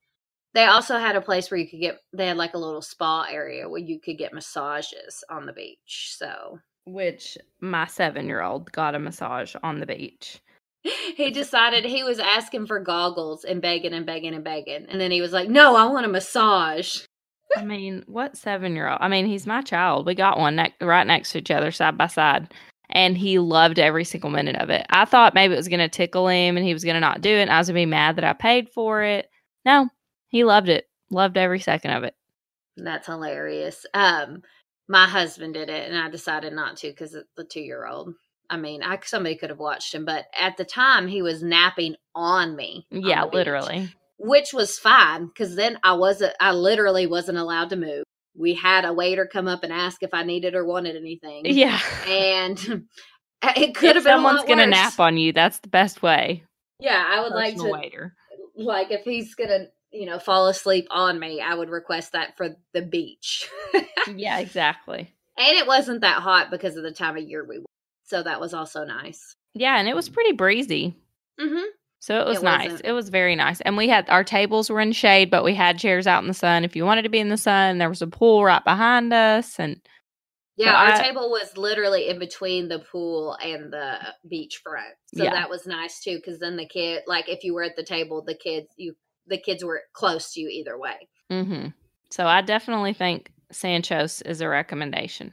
They 0.54 0.64
also 0.64 0.98
had 0.98 1.16
a 1.16 1.20
place 1.20 1.50
where 1.50 1.58
you 1.58 1.68
could 1.68 1.80
get. 1.80 1.98
They 2.12 2.26
had 2.26 2.36
like 2.36 2.54
a 2.54 2.58
little 2.58 2.82
spa 2.82 3.26
area 3.30 3.68
where 3.68 3.80
you 3.80 4.00
could 4.00 4.18
get 4.18 4.34
massages 4.34 5.24
on 5.30 5.46
the 5.46 5.52
beach. 5.52 6.14
So 6.16 6.58
which 6.84 7.38
my 7.60 7.84
7-year-old 7.84 8.72
got 8.72 8.94
a 8.94 8.98
massage 8.98 9.54
on 9.62 9.80
the 9.80 9.86
beach. 9.86 10.40
he 11.16 11.30
decided 11.30 11.84
he 11.84 12.02
was 12.02 12.18
asking 12.18 12.66
for 12.66 12.80
goggles 12.80 13.44
and 13.44 13.62
begging 13.62 13.92
and 13.92 14.04
begging 14.04 14.34
and 14.34 14.44
begging, 14.44 14.86
and 14.88 15.00
then 15.00 15.10
he 15.10 15.20
was 15.20 15.32
like, 15.32 15.48
"No, 15.48 15.76
I 15.76 15.86
want 15.86 16.06
a 16.06 16.08
massage." 16.08 17.02
I 17.56 17.64
mean, 17.64 18.02
what 18.06 18.34
7-year-old? 18.34 18.98
I 19.00 19.08
mean, 19.08 19.26
he's 19.26 19.46
my 19.46 19.60
child. 19.60 20.06
We 20.06 20.14
got 20.14 20.38
one 20.38 20.56
ne- 20.56 20.74
right 20.80 21.06
next 21.06 21.32
to 21.32 21.38
each 21.38 21.50
other 21.50 21.70
side 21.70 21.98
by 21.98 22.06
side. 22.06 22.52
And 22.88 23.16
he 23.16 23.38
loved 23.38 23.78
every 23.78 24.04
single 24.04 24.30
minute 24.30 24.56
of 24.56 24.70
it. 24.70 24.86
I 24.90 25.04
thought 25.04 25.34
maybe 25.34 25.54
it 25.54 25.58
was 25.58 25.68
going 25.68 25.80
to 25.80 25.88
tickle 25.88 26.28
him 26.28 26.56
and 26.56 26.64
he 26.64 26.72
was 26.72 26.84
going 26.84 26.94
to 26.94 27.00
not 27.00 27.20
do 27.20 27.30
it. 27.30 27.42
And 27.42 27.50
I 27.50 27.58
was 27.58 27.68
going 27.68 27.74
to 27.74 27.86
be 27.86 27.90
mad 27.90 28.16
that 28.16 28.24
I 28.24 28.32
paid 28.32 28.70
for 28.70 29.02
it. 29.02 29.28
No, 29.64 29.88
he 30.32 30.42
loved 30.44 30.68
it. 30.68 30.88
Loved 31.10 31.36
every 31.36 31.60
second 31.60 31.92
of 31.92 32.02
it. 32.04 32.14
That's 32.76 33.06
hilarious. 33.06 33.86
Um, 33.94 34.42
my 34.88 35.06
husband 35.06 35.54
did 35.54 35.70
it, 35.70 35.88
and 35.88 35.96
I 35.98 36.10
decided 36.10 36.52
not 36.54 36.78
to 36.78 36.88
because 36.88 37.16
the 37.36 37.44
two 37.44 37.60
year 37.60 37.86
old. 37.86 38.14
I 38.50 38.56
mean, 38.56 38.82
I 38.82 38.98
somebody 39.04 39.36
could 39.36 39.50
have 39.50 39.58
watched 39.60 39.94
him, 39.94 40.04
but 40.04 40.26
at 40.38 40.56
the 40.56 40.64
time 40.64 41.06
he 41.06 41.22
was 41.22 41.42
napping 41.42 41.94
on 42.14 42.56
me. 42.56 42.86
on 42.92 43.02
Yeah, 43.02 43.24
beach. 43.24 43.34
literally. 43.34 43.88
which 44.18 44.52
was 44.52 44.78
fine 44.78 45.26
because 45.26 45.54
then 45.56 45.78
I 45.84 45.94
wasn't, 45.94 46.34
I 46.40 46.52
literally 46.52 47.06
wasn't 47.06 47.38
allowed 47.38 47.70
to 47.70 47.76
move. 47.76 48.04
We 48.36 48.54
had 48.54 48.84
a 48.84 48.92
waiter 48.92 49.26
come 49.30 49.48
up 49.48 49.62
and 49.64 49.72
ask 49.72 50.02
if 50.02 50.12
I 50.14 50.22
needed 50.24 50.54
or 50.54 50.64
wanted 50.66 50.96
anything. 50.96 51.42
Yeah. 51.46 51.78
And 52.06 52.58
it 53.56 53.74
could 53.74 53.96
if 53.96 53.96
have 53.96 54.04
been 54.04 54.12
someone's 54.16 54.38
a 54.40 54.42
lot 54.42 54.48
gonna 54.48 54.62
worse. 54.64 54.70
nap 54.70 55.00
on 55.00 55.16
you, 55.16 55.32
that's 55.32 55.58
the 55.60 55.68
best 55.68 56.02
way. 56.02 56.44
Yeah, 56.78 57.04
I 57.06 57.20
would 57.22 57.32
like 57.32 57.56
to, 57.56 57.68
waiter. 57.70 58.14
like, 58.56 58.90
if 58.90 59.02
he's 59.04 59.34
gonna, 59.34 59.66
you 59.92 60.06
know, 60.06 60.18
fall 60.18 60.48
asleep 60.48 60.86
on 60.90 61.18
me, 61.18 61.40
I 61.40 61.54
would 61.54 61.68
request 61.70 62.12
that 62.12 62.36
for 62.36 62.56
the 62.72 62.82
beach. 62.82 63.48
Yeah, 64.16 64.40
exactly. 64.40 65.14
and 65.38 65.56
it 65.56 65.66
wasn't 65.68 66.00
that 66.00 66.20
hot 66.22 66.50
because 66.50 66.76
of 66.76 66.82
the 66.82 66.90
time 66.90 67.16
of 67.16 67.22
year 67.22 67.44
we 67.48 67.60
were. 67.60 67.64
So 68.02 68.20
that 68.24 68.40
was 68.40 68.52
also 68.52 68.84
nice. 68.84 69.36
Yeah, 69.54 69.78
and 69.78 69.86
it 69.88 69.94
was 69.94 70.08
pretty 70.08 70.32
breezy. 70.32 70.96
Mm-hmm. 71.40 71.66
So 72.00 72.18
it 72.20 72.26
was 72.26 72.38
It 72.38 72.42
nice. 72.44 72.70
wasn't- 72.70 72.86
It 72.88 72.92
was 72.92 73.10
very 73.10 73.36
nice. 73.36 73.60
And 73.60 73.76
we 73.76 73.88
had 73.88 74.10
our 74.10 74.24
tables 74.24 74.68
were 74.68 74.80
in 74.80 74.90
shade, 74.90 75.30
but 75.30 75.44
we 75.44 75.54
had 75.54 75.78
chairs 75.78 76.08
out 76.08 76.20
in 76.20 76.26
the 76.26 76.34
sun. 76.34 76.64
If 76.64 76.74
you 76.74 76.84
wanted 76.84 77.02
to 77.02 77.10
be 77.10 77.20
in 77.20 77.28
the 77.28 77.36
sun, 77.36 77.78
there 77.78 77.88
was 77.88 78.02
a 78.02 78.08
pool 78.08 78.44
right 78.44 78.64
behind 78.64 79.12
us. 79.12 79.56
And 79.60 79.80
Yeah, 80.56 80.72
So 80.72 80.76
our 80.92 80.98
I- 81.00 81.06
table 81.06 81.30
was 81.30 81.56
literally 81.56 82.08
in 82.08 82.18
between 82.18 82.66
the 82.68 82.80
pool 82.80 83.34
and 83.42 83.72
the 83.72 83.98
beach 84.28 84.60
front. 84.64 84.94
So 85.14 85.22
Yeah. 85.22 85.30
that 85.30 85.48
was 85.48 85.64
nice 85.64 86.00
too 86.02 86.20
cuz 86.24 86.40
then 86.40 86.56
the 86.56 86.66
kid 86.66 87.04
like 87.06 87.28
if 87.28 87.44
you 87.44 87.54
were 87.54 87.62
at 87.62 87.76
the 87.76 87.84
table, 87.84 88.20
the 88.20 88.34
kids 88.34 88.66
you 88.76 88.96
the 89.26 89.38
kids 89.38 89.64
were 89.64 89.82
close 89.92 90.32
to 90.32 90.40
you 90.40 90.48
either 90.48 90.78
way. 90.78 91.08
hmm 91.30 91.68
so 92.10 92.26
I 92.26 92.42
definitely 92.42 92.92
think 92.92 93.32
Sancho's 93.50 94.20
is 94.22 94.42
a 94.42 94.48
recommendation. 94.48 95.32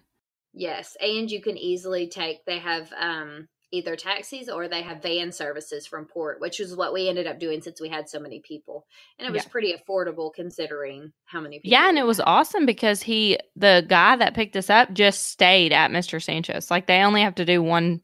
Yes, 0.54 0.96
and 1.02 1.30
you 1.30 1.42
can 1.42 1.58
easily 1.58 2.08
take 2.08 2.46
they 2.46 2.60
have 2.60 2.92
um 3.00 3.48
either 3.72 3.96
taxis 3.96 4.50
or 4.50 4.68
they 4.68 4.82
have 4.82 5.02
van 5.02 5.32
services 5.32 5.86
from 5.86 6.06
port, 6.06 6.40
which 6.42 6.60
is 6.60 6.76
what 6.76 6.92
we 6.92 7.08
ended 7.08 7.28
up 7.28 7.38
doing 7.38 7.62
since 7.62 7.80
we 7.80 7.88
had 7.90 8.10
so 8.10 8.20
many 8.20 8.40
people. 8.40 8.86
And 9.20 9.28
it 9.28 9.32
was 9.32 9.44
Yeah. 9.46 9.50
pretty 9.52 9.74
affordable 9.76 10.34
considering 10.34 11.14
how 11.26 11.40
many 11.40 11.60
people. 11.60 11.72
Yeah, 11.72 11.90
and 11.90 12.00
it 12.00 12.06
was 12.06 12.20
awesome 12.20 12.66
because 12.66 13.04
he, 13.04 13.38
the 13.56 13.86
guy 13.88 14.16
that 14.16 14.34
picked 14.34 14.56
us 14.56 14.72
up, 14.72 14.92
just 14.94 15.28
stayed 15.28 15.72
at 15.72 15.92
Mr. 15.92 16.20
Sancho's. 16.24 16.72
Like 16.72 16.88
they 16.88 17.02
only 17.04 17.22
have 17.22 17.36
to 17.36 17.46
do 17.46 17.62
one 17.62 18.02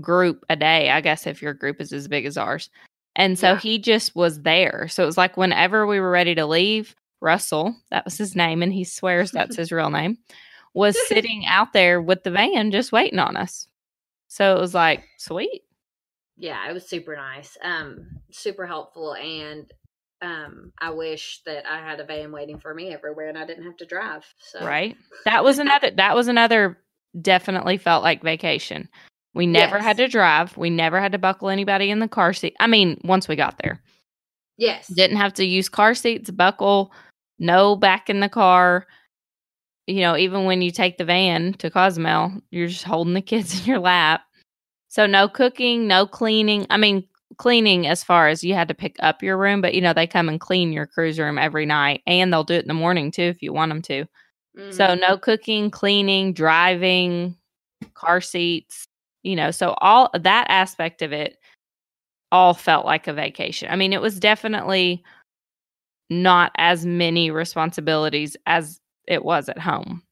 group 0.00 0.46
a 0.48 0.56
day, 0.56 0.88
I 0.90 1.02
guess, 1.02 1.26
if 1.26 1.42
your 1.42 1.52
group 1.52 1.80
is 1.80 1.92
as 1.92 2.08
big 2.08 2.24
as 2.24 2.38
ours. 2.38 2.70
And 3.16 3.38
so 3.38 3.52
Yeah. 3.52 3.58
he 3.60 3.78
just 3.78 4.14
was 4.14 4.42
there. 4.42 4.86
So 4.88 5.02
it 5.02 5.06
was 5.06 5.18
like 5.18 5.36
whenever 5.36 5.86
we 5.86 6.00
were 6.00 6.10
ready 6.10 6.34
to 6.36 6.46
leave, 6.46 6.94
Russell, 7.20 7.76
that 7.90 8.04
was 8.04 8.16
his 8.16 8.34
name, 8.36 8.62
and 8.62 8.72
he 8.72 8.84
swears 8.84 9.30
that's 9.30 9.56
his 9.56 9.72
real 9.72 9.90
name, 9.90 10.18
was 10.74 10.96
sitting 11.08 11.44
out 11.46 11.72
there 11.72 12.00
with 12.00 12.22
the 12.22 12.30
van 12.30 12.70
just 12.70 12.92
waiting 12.92 13.18
on 13.18 13.36
us. 13.36 13.68
So 14.28 14.56
it 14.56 14.60
was 14.60 14.74
like, 14.74 15.02
sweet. 15.18 15.62
yeah 16.38 16.68
it 16.68 16.72
was 16.72 16.88
super 16.88 17.14
nice 17.16 17.58
um 17.62 18.06
super 18.30 18.66
helpful 18.66 19.14
and 19.14 19.70
um 20.22 20.72
i 20.78 20.88
wish 20.88 21.42
that 21.44 21.66
i 21.70 21.78
had 21.78 22.00
a 22.00 22.04
van 22.04 22.32
waiting 22.32 22.58
for 22.58 22.72
me 22.72 22.92
everywhere 22.94 23.28
and 23.28 23.36
i 23.36 23.44
didn't 23.44 23.64
have 23.64 23.76
to 23.76 23.84
drive 23.84 24.24
so 24.38 24.64
Right. 24.64 24.96
That 25.26 25.44
was 25.44 25.58
another 25.58 25.90
that 25.90 26.14
was 26.14 26.28
another 26.28 26.78
definitely 27.20 27.76
felt 27.76 28.02
like 28.02 28.22
vacation. 28.22 28.88
We 29.34 29.46
never 29.46 29.78
had 29.78 29.96
to 29.98 30.08
drive. 30.08 30.56
We 30.56 30.70
never 30.70 31.00
had 31.00 31.12
to 31.12 31.18
buckle 31.18 31.48
anybody 31.48 31.90
in 31.90 32.00
the 32.00 32.08
car 32.08 32.32
seat. 32.32 32.56
I 32.60 32.66
mean, 32.66 33.00
once 33.04 33.28
we 33.28 33.36
got 33.36 33.58
there. 33.62 33.80
yes 34.56 34.88
Didn't 34.88 35.18
have 35.18 35.32
to 35.34 35.44
use 35.44 35.68
car 35.68 35.94
seats, 35.94 36.30
buckle, 36.30 36.92
no 37.38 37.76
back 37.76 38.10
in 38.10 38.20
the 38.20 38.28
car. 38.28 38.86
You 39.86 40.00
know, 40.00 40.16
even 40.16 40.44
when 40.44 40.62
you 40.62 40.70
take 40.70 40.98
the 40.98 41.04
van 41.04 41.54
to 41.54 41.70
Cozumel, 41.70 42.32
you're 42.50 42.68
just 42.68 42.84
holding 42.84 43.14
the 43.14 43.22
kids 43.22 43.58
in 43.60 43.66
your 43.66 43.78
lap. 43.78 44.22
So 44.88 45.06
no 45.06 45.28
cooking, 45.28 45.86
no 45.86 46.06
cleaning. 46.06 46.66
I 46.70 46.76
mean, 46.76 47.06
cleaning 47.38 47.86
as 47.86 48.02
far 48.02 48.28
as 48.28 48.42
you 48.42 48.54
had 48.54 48.68
to 48.68 48.74
pick 48.74 48.96
up 49.00 49.22
your 49.22 49.38
room, 49.38 49.60
but 49.60 49.74
you 49.74 49.80
know, 49.80 49.92
they 49.92 50.06
come 50.06 50.28
and 50.28 50.40
clean 50.40 50.72
your 50.72 50.86
cruise 50.86 51.18
room 51.18 51.38
every 51.38 51.64
night 51.64 52.02
and 52.06 52.32
they'll 52.32 52.44
do 52.44 52.54
it 52.54 52.62
in 52.62 52.68
the 52.68 52.74
morning 52.74 53.10
too 53.12 53.22
if 53.22 53.40
you 53.40 53.52
want 53.52 53.70
them 53.70 53.82
to. 53.82 54.04
So 54.70 54.88
Mhm. 54.88 55.00
no 55.00 55.16
cooking, 55.16 55.70
cleaning, 55.70 56.32
driving, 56.32 57.36
car 57.94 58.20
seats, 58.20 58.86
you 59.22 59.36
know, 59.36 59.50
so 59.50 59.74
all 59.80 60.10
that 60.18 60.46
aspect 60.48 61.02
of 61.02 61.12
it 61.12 61.38
all 62.32 62.54
felt 62.54 62.86
like 62.86 63.06
a 63.06 63.12
vacation. 63.12 63.68
I 63.70 63.76
mean, 63.76 63.92
it 63.92 64.00
was 64.00 64.20
definitely 64.20 65.02
not 66.08 66.52
as 66.56 66.84
many 66.84 67.30
responsibilities 67.30 68.36
as 68.46 68.80
it 69.06 69.24
was 69.24 69.48
at 69.48 69.58
home. 69.58 70.02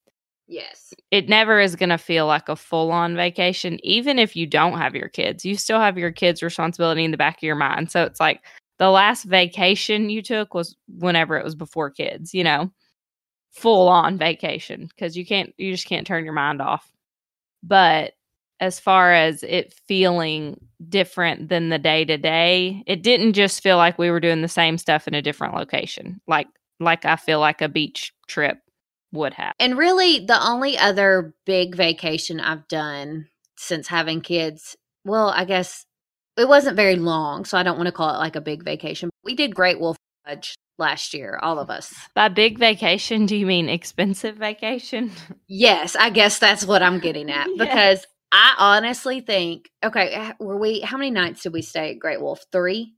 yes 0.47 0.95
It 1.11 1.29
never 1.29 1.61
is 1.61 1.77
going 1.77 1.89
to 1.91 1.99
feel 1.99 2.27
like 2.27 2.49
a 2.49 2.57
full 2.57 2.91
on 2.93 3.17
vacation, 3.17 3.79
even 3.85 4.19
if 4.19 4.37
you 4.37 4.47
don't 4.47 4.79
have 4.79 4.95
your 4.95 5.09
kids. 5.09 5.45
You 5.45 5.57
still 5.57 5.81
have 5.81 5.99
your 5.99 6.13
kids' 6.13 6.43
responsibility 6.43 7.05
in 7.05 7.11
the 7.11 7.17
back 7.17 7.39
of 7.39 7.43
your 7.43 7.57
mind. 7.57 7.91
So 7.91 8.05
it's 8.05 8.21
like 8.21 8.43
the 8.79 8.91
last 8.91 9.25
vacation 9.25 10.11
you 10.11 10.23
took 10.23 10.55
was 10.55 10.77
whenever 10.89 11.37
it 11.37 11.45
was 11.45 11.55
before 11.55 11.91
kids, 11.91 12.35
you 12.35 12.45
know, 12.45 12.71
full 13.51 13.89
on 13.89 14.19
vacation 14.19 14.87
because 14.87 15.17
you 15.17 15.27
can't, 15.27 15.53
you 15.59 15.73
just 15.73 15.87
can't 15.87 16.07
turn 16.07 16.25
your 16.25 16.35
mind 16.35 16.63
off. 16.63 16.91
But 17.63 18.13
as 18.61 18.81
far 18.81 19.13
as 19.13 19.43
it 19.43 19.73
feeling 19.87 20.61
different 20.89 21.49
than 21.49 21.69
the 21.69 21.79
day 21.79 22.05
to 22.05 22.17
day, 22.17 22.83
it 22.87 23.03
didn't 23.03 23.35
just 23.35 23.63
feel 23.63 23.77
like 23.77 23.99
we 23.99 24.11
were 24.11 24.21
doing 24.21 24.43
the 24.43 24.49
same 24.49 24.79
stuff 24.79 25.07
in 25.07 25.15
a 25.15 25.23
different 25.23 25.55
location. 25.55 26.21
Like, 26.27 26.49
like 26.81 27.05
I 27.05 27.17
feel 27.17 27.41
like 27.41 27.63
a 27.63 27.69
beach 27.69 28.13
trip 28.27 28.59
would 29.13 29.35
have. 29.35 29.53
And 29.59 29.79
really, 29.79 30.25
the 30.25 30.41
only 30.45 30.77
other 30.77 31.35
big 31.47 31.75
vacation 31.75 32.41
I've 32.41 32.69
done 32.69 33.29
since 33.57 33.89
having 33.89 34.21
kids, 34.21 34.77
well, 35.05 35.31
I 35.31 35.45
guess 35.45 35.85
it 36.37 36.49
wasn't 36.49 36.77
very 36.77 36.97
long, 36.97 37.45
so 37.45 37.59
I 37.59 37.63
don't 37.63 37.77
want 37.77 37.87
to 37.87 37.93
call 37.93 38.15
it 38.15 38.19
like 38.19 38.37
a 38.37 38.41
big 38.41 38.65
vacation. 38.65 39.11
We 39.25 39.35
did 39.35 39.55
Great 39.55 39.81
Wolf 39.81 39.97
Lodge 40.27 40.55
last 40.79 41.15
year, 41.15 41.39
all 41.43 41.59
of 41.59 41.71
us. 41.71 41.93
By 42.15 42.29
big 42.29 42.59
vacation, 42.59 43.27
do 43.27 43.37
you 43.37 43.47
mean 43.47 43.69
expensive 43.69 44.37
vacation? 44.37 45.11
Yes, 45.49 45.97
I 45.97 46.11
guess 46.11 46.39
that's 46.39 46.65
what 46.65 46.83
I'm 46.83 47.01
getting 47.01 47.31
at 47.31 47.49
because 47.59 48.07
I 48.31 48.55
honestly 48.59 49.21
think, 49.21 49.71
okay, 49.83 50.33
were 50.39 50.59
we, 50.59 50.81
how 50.81 50.99
many 50.99 51.11
nights 51.11 51.43
did 51.43 51.53
we 51.53 51.63
stay 51.63 51.93
at 51.93 51.99
Great 51.99 52.21
Wolf? 52.21 52.45
Three? 52.53 52.95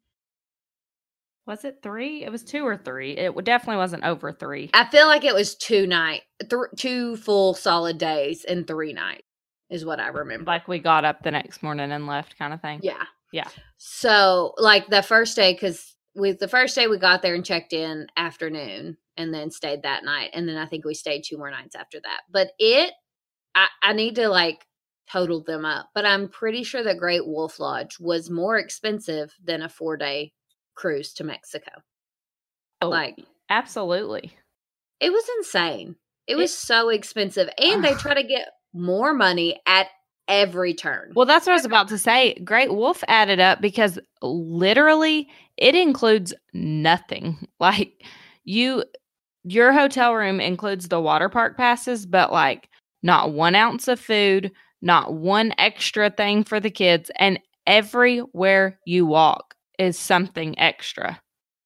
Was 1.47 1.64
it 1.64 1.79
three? 1.83 2.23
It 2.25 2.31
was 2.31 2.45
two 2.45 2.66
or 2.66 2.77
three. 2.77 3.12
It 3.12 3.35
definitely 3.45 3.79
wasn't 3.79 4.05
over 4.05 4.33
three. 4.33 4.71
I 4.73 4.85
feel 4.85 5.07
like 5.07 5.25
it 5.25 5.35
was 5.35 5.57
two 5.57 5.87
night, 5.87 6.23
th- 6.40 6.71
two 6.77 7.16
full 7.16 7.55
solid 7.55 7.99
days 7.99 8.45
and 8.45 8.66
three 8.66 8.93
nights 8.93 9.25
is 9.69 9.85
what 9.85 10.01
I 10.01 10.09
remember. 10.09 10.45
Like 10.45 10.69
we 10.69 10.79
got 10.79 11.05
up 11.05 11.23
the 11.23 11.31
next 11.31 11.62
morning 11.62 11.90
and 11.93 12.07
left, 12.07 12.38
kind 12.38 12.53
of 12.53 12.61
thing. 12.61 12.81
Yeah. 12.83 13.05
Yeah. 13.33 13.49
So, 13.79 14.55
like 14.59 14.88
the 14.88 15.03
first 15.03 15.37
day, 15.37 15.53
because 15.53 15.97
with 16.14 16.38
the 16.38 16.49
first 16.49 16.75
day 16.75 16.88
we 16.88 16.99
got 16.99 17.23
there 17.23 17.35
and 17.35 17.45
checked 17.45 17.73
in 17.73 18.07
afternoon 18.16 18.97
and 19.16 19.33
then 19.33 19.51
stayed 19.51 19.83
that 19.83 20.05
night. 20.05 20.31
And 20.35 20.49
then 20.49 20.57
I 20.57 20.66
think 20.66 20.85
we 20.85 20.95
stayed 20.95 21.23
two 21.25 21.38
more 21.38 21.51
nights 21.51 21.77
after 21.77 22.01
that. 22.01 22.21
But 22.31 22.51
it, 22.59 22.93
I, 23.55 23.69
I 23.83 23.93
need 23.93 24.16
to 24.16 24.29
like 24.29 24.64
total 25.11 25.42
them 25.42 25.64
up. 25.64 25.88
But 25.94 26.07
I'm 26.07 26.29
pretty 26.29 26.62
sure 26.64 26.83
the 26.83 26.94
Great 26.94 27.27
Wolf 27.27 27.59
Lodge 27.61 27.99
was 27.99 28.31
more 28.31 28.59
expensive 28.59 29.33
than 29.42 29.62
a 29.62 29.68
four 29.68 29.96
day 29.96 30.33
cruise 30.75 31.12
to 31.14 31.25
Mexico. 31.25 31.70
Oh, 32.83 32.88
Like, 32.88 33.16
absolutely. 33.49 34.33
it 35.01 35.11
was 35.11 35.25
insane. 35.38 35.96
It 36.27 36.37
was 36.37 36.51
It- 36.53 36.55
so 36.57 36.88
expensive. 36.88 37.49
And 37.59 37.85
they 37.85 37.94
try 37.94 38.14
to 38.14 38.23
get 38.23 38.49
more 38.73 39.12
money 39.12 39.61
at 39.66 39.88
every 40.29 40.75
turn. 40.75 41.12
Well, 41.16 41.27
that's 41.27 41.44
what 41.46 41.53
I 41.53 41.57
was 41.57 41.64
about 41.64 41.88
to 41.88 41.99
say. 41.99 42.35
Great 42.44 42.73
Wolf 42.73 43.03
added 43.09 43.40
up 43.40 43.61
because 43.61 43.99
literally 44.23 45.29
it 45.57 45.75
includes 45.75 46.33
nothing. 46.53 47.46
Like 47.61 48.05
you, 48.44 48.85
your 49.44 49.73
hotel 49.73 50.14
room 50.14 50.40
includes 50.40 50.88
the 50.88 51.01
water 51.01 51.29
park 51.29 51.57
passes, 51.59 52.07
but 52.07 52.33
like 52.33 52.68
not 53.03 53.33
one 53.33 53.55
ounce 53.55 53.87
of 53.88 54.01
food, 54.01 54.51
not 54.83 55.12
one 55.12 55.53
extra 55.59 56.11
thing 56.11 56.45
for 56.45 56.61
the 56.61 56.71
kids. 56.71 57.11
And 57.16 57.38
everywhere 57.66 58.79
you 58.85 59.07
walk 59.07 59.55
is 59.79 59.99
something 59.99 60.59
extra. 60.59 61.21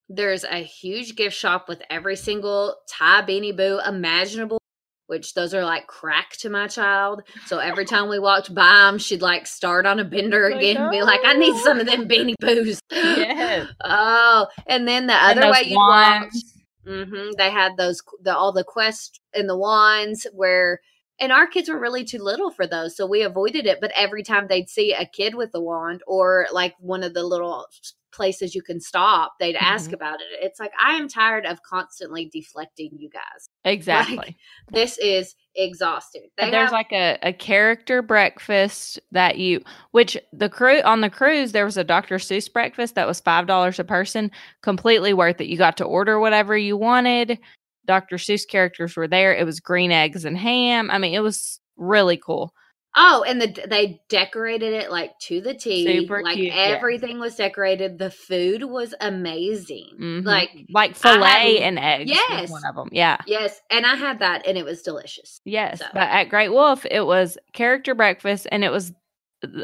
There's 0.08 0.44
a 0.44 0.58
huge 0.58 1.16
gift 1.16 1.36
shop 1.36 1.68
with 1.68 1.82
every 1.90 2.16
single 2.16 2.76
Ty 2.88 3.22
beanie 3.22 3.56
boo 3.56 3.80
imaginable, 3.86 4.58
which 5.06 5.32
those 5.34 5.54
are 5.54 5.64
like 5.64 5.86
crack 5.86 6.32
to 6.40 6.50
my 6.50 6.66
child. 6.66 7.22
So 7.46 7.58
every 7.58 7.86
time 7.86 8.08
we 8.08 8.18
walked 8.18 8.54
by 8.54 8.68
them, 8.86 8.98
she'd 8.98 9.22
like 9.22 9.46
start 9.46 9.86
on 9.86 9.98
a 9.98 10.04
bender 10.04 10.50
Like, 10.50 10.58
again 10.60 10.76
and 10.76 10.90
be 10.90 11.02
like, 11.02 11.20
I 11.24 11.34
need 11.34 11.56
some 11.56 11.80
of 11.80 11.86
them 11.86 12.06
beanie 12.06 12.34
boos. 12.38 12.80
Yes. 12.90 13.66
oh, 13.84 14.46
and 14.66 14.86
then 14.86 15.06
the 15.06 15.14
And 15.14 15.38
other 15.38 15.50
way 15.50 15.62
you 15.66 15.76
walk, 15.76 16.20
wands. 16.22 16.54
hmm 16.86 17.30
they 17.38 17.50
had 17.50 17.76
those, 17.78 18.02
the, 18.22 18.36
all 18.36 18.52
the 18.52 18.64
quests 18.64 19.18
and 19.32 19.48
the 19.48 19.56
wands 19.56 20.26
where, 20.34 20.80
and 21.20 21.32
our 21.32 21.46
kids 21.46 21.68
were 21.68 21.78
really 21.78 22.04
too 22.04 22.18
little 22.22 22.50
for 22.50 22.66
those. 22.66 22.96
So 22.96 23.06
we 23.06 23.22
avoided 23.22 23.66
it. 23.66 23.78
But 23.80 23.92
every 23.96 24.22
time 24.22 24.46
they'd 24.48 24.68
see 24.68 24.92
a 24.92 25.06
kid 25.06 25.34
with 25.34 25.50
a 25.54 25.60
wand 25.60 26.02
or 26.06 26.46
like 26.52 26.74
one 26.80 27.02
of 27.02 27.14
the 27.14 27.22
little 27.22 27.66
places 28.12 28.54
you 28.54 28.62
can 28.62 28.80
stop, 28.80 29.34
they'd 29.40 29.56
ask 29.56 29.90
Mhm. 29.90 29.94
about 29.94 30.20
it. 30.20 30.26
It's 30.44 30.60
like, 30.60 30.70
I 30.80 30.94
am 30.94 31.08
tired 31.08 31.46
of 31.46 31.62
constantly 31.62 32.30
deflecting 32.32 32.90
you 32.96 33.08
guys. 33.10 33.48
Exactly. 33.64 34.36
This 34.72 34.98
is 34.98 35.34
exhausting. 35.56 36.28
They 36.36 36.44
And 36.44 36.52
there's 36.52 36.64
have- 36.66 36.72
like 36.72 36.92
a, 36.92 37.18
a 37.22 37.32
character 37.32 38.02
breakfast 38.02 39.00
that 39.12 39.38
you 39.38 39.62
which 39.92 40.16
the 40.32 40.48
crew 40.48 40.80
on 40.82 41.00
the 41.00 41.10
cruise 41.10 41.52
there 41.52 41.64
was 41.64 41.76
a 41.76 41.84
dr 41.84 42.14
seuss 42.16 42.52
breakfast 42.52 42.94
that 42.96 43.06
was 43.06 43.20
five 43.20 43.46
dollars 43.46 43.78
a 43.78 43.84
person 43.84 44.30
completely 44.62 45.14
worth 45.14 45.40
it 45.40 45.46
you 45.46 45.56
got 45.56 45.76
to 45.76 45.84
order 45.84 46.18
whatever 46.20 46.56
you 46.56 46.76
wanted 46.76 47.38
dr 47.86 48.16
seuss 48.16 48.46
characters 48.48 48.96
were 48.96 49.08
there 49.08 49.34
it 49.34 49.44
was 49.44 49.60
green 49.60 49.90
eggs 49.92 50.24
and 50.24 50.36
ham 50.38 50.90
i 50.90 50.98
mean 50.98 51.14
it 51.14 51.20
was 51.20 51.60
really 51.76 52.16
cool 52.16 52.52
Oh, 52.96 53.24
and 53.26 53.42
the 53.42 53.48
they 53.68 54.00
decorated 54.08 54.72
it 54.72 54.88
like 54.88 55.18
to 55.22 55.40
the 55.40 55.52
T. 55.52 55.84
Super 55.84 56.22
like 56.22 56.36
cute, 56.36 56.54
yeah. 56.54 56.76
everything 56.76 57.18
was 57.18 57.34
decorated. 57.34 57.98
The 57.98 58.12
food 58.12 58.62
was 58.62 58.94
amazing. 59.00 59.88
Mhm. 60.00 60.24
Like 60.24 60.50
like 60.70 60.90
I 61.04 61.08
had- 61.08 61.16
filet 61.16 61.58
and 61.62 61.76
eggs 61.76 62.08
Yes. 62.12 62.50
one 62.50 62.62
of 62.64 62.76
them 62.76 62.88
yeah 62.92 63.16
yes, 63.26 63.60
and 63.68 63.84
I 63.84 63.96
had 63.96 64.20
that, 64.20 64.46
and 64.46 64.56
it 64.56 64.64
was 64.64 64.82
delicious. 64.82 65.40
Yes, 65.44 65.80
So- 65.80 65.86
but 65.92 66.02
at 66.08 66.28
Great 66.28 66.50
Wolf, 66.50 66.86
it 66.88 67.00
was 67.04 67.36
character 67.52 67.96
breakfast 67.96 68.46
and 68.52 68.62
it 68.62 68.70
was 68.70 68.92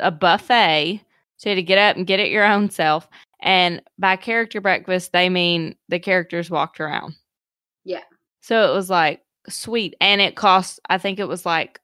a 0.01 0.11
buffet. 0.11 1.01
So 1.37 1.51
you 1.51 1.55
had 1.55 1.57
to 1.57 1.63
get 1.63 1.79
up 1.79 1.97
and 1.97 2.09
get 2.09 2.19
it 2.19 2.33
your 2.33 2.45
own 2.45 2.69
self. 2.69 3.09
And 3.41 3.81
by 3.97 4.17
character 4.17 4.61
breakfast, 4.61 5.13
they 5.13 5.29
mean 5.29 5.77
the 5.89 6.01
characters 6.01 6.51
walked 6.51 6.81
around. 6.81 7.15
Yeah. 7.85 8.03
So 8.41 8.71
it 8.71 8.75
was 8.75 8.91
like 8.91 9.23
sweet. 9.49 9.95
And 10.01 10.21
it 10.21 10.37
cost, 10.37 10.81
I 10.89 10.99
think 10.99 11.19
it 11.19 11.29
was 11.29 11.47
like 11.47 11.81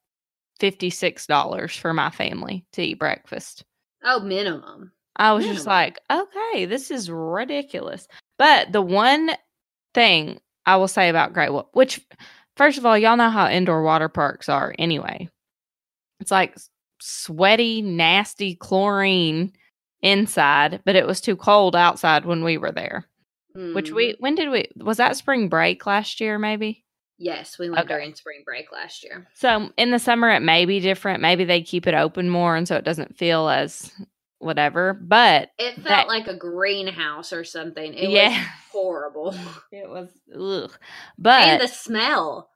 $56 0.60 1.78
for 1.78 1.92
my 1.92 2.10
family 2.10 2.64
to 2.72 2.82
eat 2.82 2.98
breakfast. 2.98 3.64
Oh, 4.04 4.20
minimum. 4.20 4.92
I 5.16 5.32
was 5.32 5.46
just 5.46 5.66
like, 5.66 5.98
okay, 6.10 6.66
this 6.66 6.90
is 6.90 7.10
ridiculous. 7.10 8.06
But 8.38 8.72
the 8.72 8.82
one 8.82 9.30
thing 9.94 10.38
I 10.66 10.76
will 10.76 10.88
say 10.88 11.08
about 11.08 11.32
Great 11.32 11.52
Wolf, 11.52 11.66
which, 11.72 12.00
first 12.56 12.76
of 12.76 12.84
all, 12.84 12.98
y'all 12.98 13.16
know 13.16 13.30
how 13.30 13.48
indoor 13.48 13.82
water 13.82 14.10
parks 14.10 14.48
are 14.48 14.74
anyway. 14.78 15.28
It's 16.20 16.30
like 16.30 16.56
sweaty, 17.00 17.80
nasty 17.82 18.54
chlorine 18.56 19.52
inside, 20.02 20.82
but 20.84 20.96
it 20.96 21.06
was 21.06 21.20
too 21.20 21.36
cold 21.36 21.74
outside 21.74 22.26
when 22.26 22.44
we 22.44 22.58
were 22.58 22.72
there. 22.72 23.06
Which 23.74 23.90
we, 23.90 24.12
Mhm. 24.12 24.20
when 24.20 24.34
did 24.34 24.50
we, 24.50 24.68
was 24.76 24.96
that 24.98 25.16
spring 25.16 25.48
break 25.48 25.86
last 25.86 26.20
year, 26.20 26.38
maybe? 26.38 26.82
yes, 27.18 27.58
we 27.58 27.70
went 27.70 27.80
Okay. 27.86 27.94
during 27.94 28.14
spring 28.14 28.42
break 28.44 28.70
last 28.72 29.02
year. 29.02 29.26
So 29.32 29.70
in 29.78 29.90
the 29.90 29.98
summer, 29.98 30.28
it 30.30 30.40
may 30.42 30.66
be 30.66 30.80
different. 30.80 31.22
Maybe 31.22 31.44
they 31.44 31.62
keep 31.62 31.86
it 31.86 31.94
open 31.94 32.28
more 32.28 32.56
and 32.56 32.68
so 32.68 32.76
it 32.76 32.84
doesn't 32.84 33.16
feel 33.16 33.48
as 33.48 33.90
whatever. 34.38 34.92
But 34.92 35.48
It 35.58 35.76
felt 35.76 35.86
That- 35.86 36.08
like 36.08 36.26
a 36.28 36.36
greenhouse 36.36 37.32
or 37.32 37.42
something. 37.42 37.94
It 37.94 38.10
Yeah. 38.10 38.28
was 38.28 38.36
horrible. 38.72 39.34
it 39.72 39.88
was, 39.88 40.10
ugh. 40.38 40.78
But, 41.16 41.48
and 41.48 41.60
the 41.62 41.68
smell. 41.68 42.50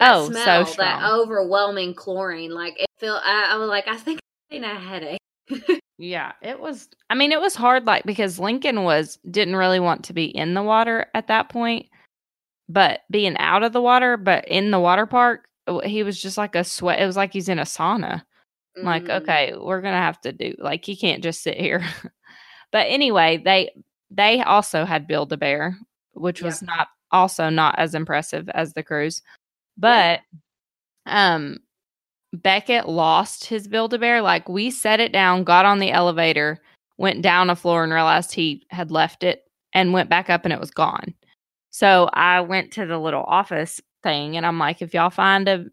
That 0.00 0.14
oh, 0.14 0.30
smell, 0.30 0.66
so 0.66 0.76
that 0.82 1.10
overwhelming 1.12 1.94
chlorine. 1.94 2.50
Like 2.52 2.80
it 2.80 2.86
felt. 2.98 3.22
I, 3.24 3.52
I 3.52 3.56
was 3.58 3.68
like, 3.68 3.86
I 3.88 3.96
think 3.96 4.18
I'm 4.50 4.60
getting 4.60 4.76
a 4.76 4.80
headache. 4.80 5.18
Yeah, 5.98 6.32
it 6.42 6.60
was. 6.60 6.88
I 7.10 7.16
mean, 7.16 7.32
it 7.32 7.40
was 7.40 7.56
hard, 7.56 7.84
like 7.84 8.04
because 8.04 8.38
Lincoln 8.38 8.84
was 8.84 9.18
didn't 9.28 9.56
really 9.56 9.80
want 9.80 10.04
to 10.04 10.12
be 10.12 10.26
in 10.26 10.54
the 10.54 10.62
water 10.62 11.06
at 11.12 11.26
that 11.26 11.48
point, 11.48 11.86
but 12.68 13.00
being 13.10 13.36
out 13.38 13.64
of 13.64 13.72
the 13.72 13.82
water, 13.82 14.16
but 14.16 14.46
in 14.46 14.70
the 14.70 14.78
water 14.78 15.06
park, 15.06 15.48
he 15.84 16.04
was 16.04 16.22
just 16.22 16.38
like 16.38 16.54
a 16.54 16.62
sweat. 16.62 17.00
It 17.00 17.06
was 17.06 17.16
like 17.16 17.32
he's 17.32 17.48
in 17.48 17.58
a 17.58 17.64
sauna. 17.64 18.22
I'm 18.76 18.84
like, 18.84 19.08
okay, 19.08 19.54
we're 19.58 19.80
gonna 19.80 19.96
have 19.96 20.20
to 20.20 20.32
do 20.32 20.54
like 20.58 20.84
he 20.84 20.94
can't 20.94 21.22
just 21.22 21.42
sit 21.42 21.58
here. 21.58 21.84
but 22.72 22.86
anyway, 22.88 23.42
they 23.44 23.72
they 24.08 24.40
also 24.42 24.84
had 24.84 25.08
Build 25.08 25.32
a 25.32 25.36
Bear, 25.36 25.76
which 26.12 26.42
was 26.42 26.62
not 26.62 26.88
also 27.10 27.48
not 27.48 27.76
as 27.76 27.96
impressive 27.96 28.48
as 28.50 28.72
the 28.72 28.84
cruise, 28.84 29.20
but 29.76 30.20
um 31.06 31.58
Beckett 32.32 32.88
lost 32.88 33.46
his 33.46 33.68
Build 33.68 33.94
a 33.94 33.98
Bear. 33.98 34.20
Like 34.20 34.48
we 34.48 34.70
set 34.70 35.00
it 35.00 35.12
down, 35.12 35.44
got 35.44 35.64
on 35.64 35.78
the 35.78 35.90
elevator, 35.90 36.60
went 36.98 37.22
down 37.22 37.50
a 37.50 37.56
floor, 37.56 37.84
and 37.84 37.92
realized 37.92 38.32
he 38.32 38.66
had 38.70 38.90
left 38.90 39.22
it, 39.22 39.44
and 39.72 39.92
went 39.92 40.10
back 40.10 40.28
up, 40.30 40.44
and 40.44 40.52
it 40.52 40.60
was 40.60 40.70
gone. 40.70 41.14
So 41.70 42.10
I 42.12 42.40
went 42.40 42.72
to 42.72 42.86
the 42.86 42.98
little 42.98 43.24
office 43.24 43.80
thing, 44.02 44.36
and 44.36 44.44
I'm 44.44 44.58
like, 44.58 44.82
if 44.82 44.94
y'all 44.94 45.10
find 45.10 45.48
a 45.48 45.66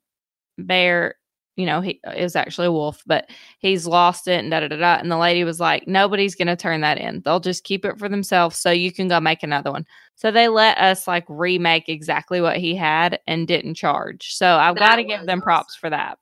bear, 0.58 1.16
you 1.58 1.66
know, 1.66 1.82
he 1.82 2.00
was 2.18 2.36
actually 2.36 2.68
a 2.68 2.72
wolf, 2.72 3.04
but 3.06 3.30
he's 3.60 3.88
lost 3.88 4.28
it, 4.28 4.40
and 4.40 4.52
da 4.52 4.62
da 4.62 4.70
da 4.70 4.78
da. 4.78 4.96
And 4.96 5.12
the 5.12 5.18
lady 5.18 5.44
was 5.44 5.60
like, 5.60 5.88
nobody's 5.88 6.36
gonna 6.36 6.56
turn 6.56 6.82
that 6.82 6.98
in. 6.98 7.22
They'll 7.26 7.40
just 7.42 7.66
keep 7.66 7.84
it 7.84 8.00
for 8.00 8.08
themselves, 8.08 8.58
so 8.58 8.72
you 8.72 8.94
can 8.94 9.10
go 9.10 9.20
make 9.20 9.44
another 9.44 9.72
one. 9.72 9.86
So 10.16 10.32
they 10.32 10.48
let 10.48 10.78
us 10.78 11.08
like 11.08 11.26
remake 11.28 11.90
exactly 11.90 12.40
what 12.40 12.58
he 12.58 12.76
had 12.76 13.20
and 13.28 13.46
didn't 13.46 13.76
charge. 13.76 14.34
So 14.34 14.56
I've 14.56 14.78
got 14.78 14.96
to 14.96 15.04
give 15.04 15.26
them 15.26 15.42
props 15.42 15.76
for 15.76 15.90
that 15.90 16.18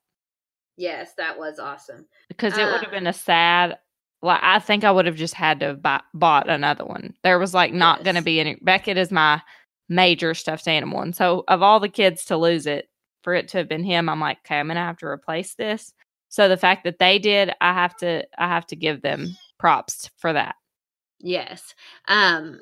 Yes, 0.78 1.14
that 1.18 1.38
was 1.38 1.60
awesome. 1.60 2.08
because 2.30 2.58
it 2.58 2.66
would 2.66 2.82
have 2.82 2.88
Uh, 2.88 2.92
been 2.92 3.08
a 3.08 3.14
sad. 3.14 3.78
Like 4.22 4.40
I 4.42 4.60
think 4.60 4.84
I 4.84 4.92
would 4.92 5.06
have 5.06 5.16
just 5.18 5.34
had 5.34 5.60
to 5.60 5.68
have 5.68 5.82
buy, 5.82 6.02
bought 6.14 6.50
another 6.50 6.86
one. 6.86 7.14
There 7.24 7.38
was 7.40 7.54
like 7.54 7.74
not 7.74 8.04
going 8.04 8.16
to 8.16 8.22
be 8.22 8.40
any. 8.40 8.56
Beckett 8.62 8.98
is 8.98 9.12
my 9.12 9.42
major 9.90 10.34
stuffed 10.34 10.68
animal, 10.68 11.02
and 11.02 11.16
so 11.16 11.44
of 11.48 11.62
all 11.62 11.80
the 11.80 11.90
kids 11.90 12.26
to 12.26 12.38
lose 12.38 12.66
it, 12.66 12.90
for 13.24 13.34
it 13.34 13.50
to 13.50 13.58
have 13.58 13.68
been 13.68 13.84
him, 13.84 14.08
I'm 14.10 14.20
like, 14.22 14.38
okay, 14.46 14.60
I'm 14.60 14.68
gonna 14.68 14.80
have 14.80 14.98
to 15.00 15.08
replace 15.08 15.56
this. 15.56 15.94
So 16.30 16.48
the 16.50 16.58
fact 16.58 16.84
that 16.86 17.00
they 17.00 17.20
did, 17.20 17.52
I 17.62 17.74
have 17.74 17.96
to, 17.98 18.26
I 18.38 18.48
have 18.48 18.66
to 18.68 18.76
give 18.76 19.02
them 19.02 19.38
props 19.60 20.10
for 20.18 20.34
that. 20.34 20.56
Yes. 21.20 21.76
Um 22.08 22.60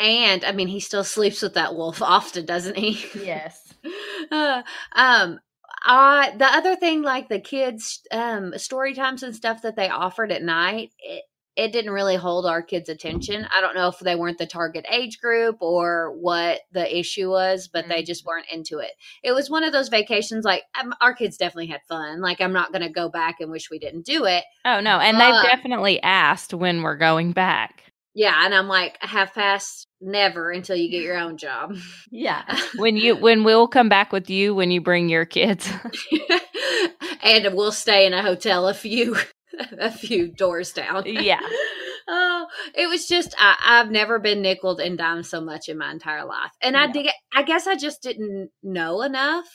And 0.00 0.44
I 0.44 0.52
mean, 0.52 0.68
he 0.68 0.80
still 0.80 1.04
sleeps 1.04 1.40
with 1.42 1.54
that 1.54 1.74
wolf 1.74 2.02
often, 2.16 2.44
doesn't 2.46 2.76
he? 2.76 3.04
Yes. 3.24 3.72
uh, 4.32 4.62
um, 4.96 5.38
uh, 5.86 6.36
the 6.36 6.46
other 6.46 6.76
thing, 6.76 7.02
like 7.02 7.28
the 7.28 7.40
kids' 7.40 8.00
um, 8.10 8.56
story 8.58 8.94
times 8.94 9.22
and 9.22 9.34
stuff 9.34 9.62
that 9.62 9.76
they 9.76 9.88
offered 9.88 10.32
at 10.32 10.42
night, 10.42 10.90
it, 10.98 11.24
it 11.56 11.72
didn't 11.72 11.92
really 11.92 12.16
hold 12.16 12.46
our 12.46 12.62
kids' 12.62 12.88
attention. 12.88 13.46
I 13.56 13.60
don't 13.60 13.76
know 13.76 13.88
if 13.88 13.98
they 14.00 14.16
weren't 14.16 14.38
the 14.38 14.46
target 14.46 14.84
age 14.90 15.20
group 15.20 15.58
or 15.60 16.12
what 16.18 16.62
the 16.72 16.98
issue 16.98 17.30
was, 17.30 17.68
but 17.72 17.86
they 17.88 18.02
just 18.02 18.24
weren't 18.26 18.46
into 18.50 18.78
it. 18.78 18.90
It 19.22 19.32
was 19.32 19.48
one 19.48 19.62
of 19.62 19.72
those 19.72 19.88
vacations, 19.88 20.44
like 20.44 20.64
um, 20.80 20.94
our 21.00 21.14
kids 21.14 21.36
definitely 21.36 21.68
had 21.68 21.82
fun. 21.88 22.20
Like, 22.20 22.40
I'm 22.40 22.52
not 22.52 22.72
going 22.72 22.82
to 22.82 22.88
go 22.88 23.08
back 23.08 23.36
and 23.40 23.50
wish 23.50 23.70
we 23.70 23.78
didn't 23.78 24.04
do 24.04 24.24
it. 24.24 24.42
Oh 24.64 24.80
no, 24.80 24.98
and 24.98 25.16
But- 25.16 25.42
they've 25.42 25.50
definitely 25.50 26.02
asked 26.02 26.52
when 26.54 26.82
we're 26.82 26.96
going 26.96 27.32
back. 27.32 27.82
Yeah. 28.16 28.44
And 28.44 28.54
I'm 28.54 28.68
like, 28.68 28.96
half 29.00 29.34
past 29.34 29.88
never 30.04 30.50
until 30.50 30.76
you 30.76 30.90
get 30.90 31.02
your 31.02 31.16
own 31.18 31.36
job. 31.36 31.76
Yeah. 32.10 32.42
When 32.76 32.96
you 32.96 33.16
when 33.16 33.42
we'll 33.44 33.66
come 33.66 33.88
back 33.88 34.12
with 34.12 34.30
you 34.30 34.54
when 34.54 34.70
you 34.70 34.80
bring 34.80 35.08
your 35.08 35.24
kids. 35.24 35.68
and 37.22 37.54
we'll 37.54 37.72
stay 37.72 38.06
in 38.06 38.12
a 38.14 38.22
hotel 38.22 38.68
a 38.68 38.74
few 38.74 39.16
a 39.78 39.90
few 39.90 40.28
doors 40.28 40.72
down. 40.72 41.04
Yeah. 41.06 41.40
oh, 42.08 42.46
it 42.74 42.88
was 42.88 43.06
just 43.08 43.34
I, 43.38 43.56
I've 43.64 43.90
never 43.90 44.18
been 44.18 44.42
nickled 44.42 44.80
and 44.80 44.96
dimed 44.98 45.26
so 45.26 45.40
much 45.40 45.68
in 45.68 45.78
my 45.78 45.90
entire 45.90 46.24
life, 46.24 46.50
and 46.62 46.76
I 46.76 46.86
No. 46.86 46.92
dig. 46.92 47.08
I 47.32 47.42
guess 47.42 47.66
I 47.66 47.76
just 47.76 48.02
didn't 48.02 48.50
know 48.62 49.02
enough. 49.02 49.46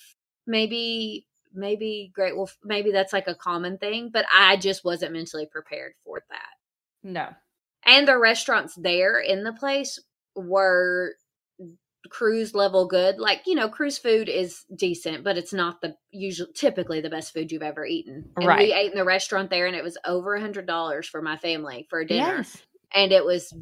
Maybe, 0.47 1.27
maybe 1.53 2.11
Great 2.13 2.35
Wolf, 2.35 2.57
Maybe 2.63 2.91
that's 2.91 3.13
like 3.13 3.27
a 3.27 3.35
common 3.35 3.77
thing, 3.77 4.09
but 4.11 4.25
I 4.35 4.57
just 4.57 4.83
wasn't 4.83 5.13
mentally 5.13 5.47
prepared 5.51 5.93
for 6.03 6.21
that. 6.29 6.49
no. 7.03 7.27
And 7.85 8.05
the 8.07 8.17
restaurants 8.19 8.75
there 8.75 9.19
in 9.19 9.43
the 9.45 9.53
place 9.53 9.99
were 10.39 11.13
cruise 12.09 12.55
level 12.55 12.87
good. 12.87 13.19
Like, 13.19 13.41
you 13.45 13.55
know, 13.55 13.69
cruise 13.69 13.97
food 13.97 14.29
is 14.29 14.65
decent, 14.75 15.23
but 15.23 15.37
it's 15.37 15.53
not 15.53 15.81
the 15.81 15.95
usual 16.11 16.47
typically 16.55 17.01
the 17.01 17.09
best 17.09 17.33
food 17.33 17.51
you've 17.51 17.61
ever 17.61 17.85
eaten. 17.85 18.29
And 18.37 18.47
Right. 18.47 18.59
we 18.59 18.73
ate 18.73 18.91
in 18.91 18.97
the 18.97 19.03
restaurant 19.05 19.49
there 19.49 19.67
and 19.67 19.75
it 19.75 19.83
was 19.83 19.97
over 20.05 20.35
a 20.35 20.41
hundred 20.41 20.65
dollars 20.65 21.07
for 21.07 21.21
my 21.21 21.37
family 21.37 21.87
for 21.89 21.99
a 21.99 22.07
dinner. 22.07 22.37
Yes. 22.37 22.57
And 22.95 23.11
it 23.11 23.23
was 23.25 23.53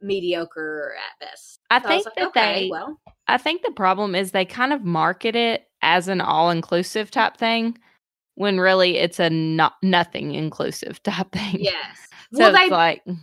mediocre 0.00 0.94
at 0.98 1.26
best. 1.26 1.60
I 1.70 1.80
So 1.80 1.88
think 1.88 2.04
was 2.04 2.14
that 2.16 2.34
they 2.34 2.68
well 2.70 3.00
I 3.28 3.38
think 3.38 3.62
the 3.62 3.70
problem 3.72 4.14
is 4.14 4.30
they 4.30 4.44
kind 4.44 4.72
of 4.72 4.84
market 4.84 5.34
it 5.36 5.68
as 5.82 6.08
an 6.08 6.20
all 6.20 6.50
inclusive 6.50 7.10
type 7.10 7.36
thing 7.36 7.78
when 8.34 8.60
really 8.60 8.98
it's 8.98 9.18
a 9.18 9.30
not 9.30 9.74
nothing 9.82 10.34
inclusive 10.34 11.02
type 11.02 11.32
thing. 11.32 11.56
yes. 11.60 11.98
So 12.34 12.40
well 12.40 12.52
they 12.52 12.68
like 12.68 13.04
mm. 13.06 13.16